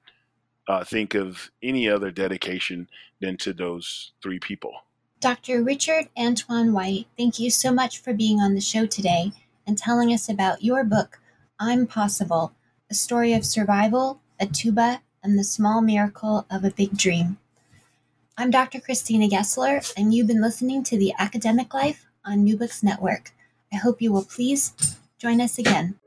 uh, 0.69 0.85
think 0.85 1.15
of 1.15 1.51
any 1.63 1.89
other 1.89 2.11
dedication 2.11 2.89
than 3.21 3.37
to 3.39 3.53
those 3.53 4.13
three 4.23 4.41
people. 4.41 4.73
Dr. 5.21 5.63
Richard 5.63 6.09
Antoine 6.19 6.73
White, 6.73 7.07
thank 7.17 7.39
you 7.39 7.51
so 7.51 7.73
much 7.73 7.99
for 7.99 8.13
being 8.13 8.41
on 8.41 8.55
the 8.55 8.61
show 8.61 8.87
today 8.87 9.33
and 9.67 9.77
telling 9.77 10.13
us 10.13 10.29
about 10.29 10.65
your 10.65 10.83
book, 10.83 11.21
I'm 11.59 11.87
Possible 11.87 12.55
A 12.91 12.95
Story 12.95 13.35
of 13.35 13.47
Survival, 13.47 14.21
a 14.41 14.47
Tuba, 14.47 15.01
and 15.23 15.39
the 15.39 15.45
Small 15.45 15.81
Miracle 15.81 16.45
of 16.51 16.65
a 16.65 16.73
Big 16.73 16.97
Dream. 16.97 17.39
I'm 18.37 18.51
Dr. 18.51 18.81
Christina 18.81 19.29
Gessler, 19.29 19.81
and 19.97 20.13
you've 20.13 20.27
been 20.27 20.43
listening 20.43 20.83
to 20.83 20.99
The 20.99 21.15
Academic 21.17 21.73
Life 21.73 22.07
on 22.25 22.43
New 22.43 22.57
Books 22.57 22.83
Network. 22.83 23.31
I 23.73 23.77
hope 23.77 24.03
you 24.03 24.11
will 24.11 24.25
please 24.25 24.73
join 25.21 25.41
us 25.41 25.57
again. 25.57 26.01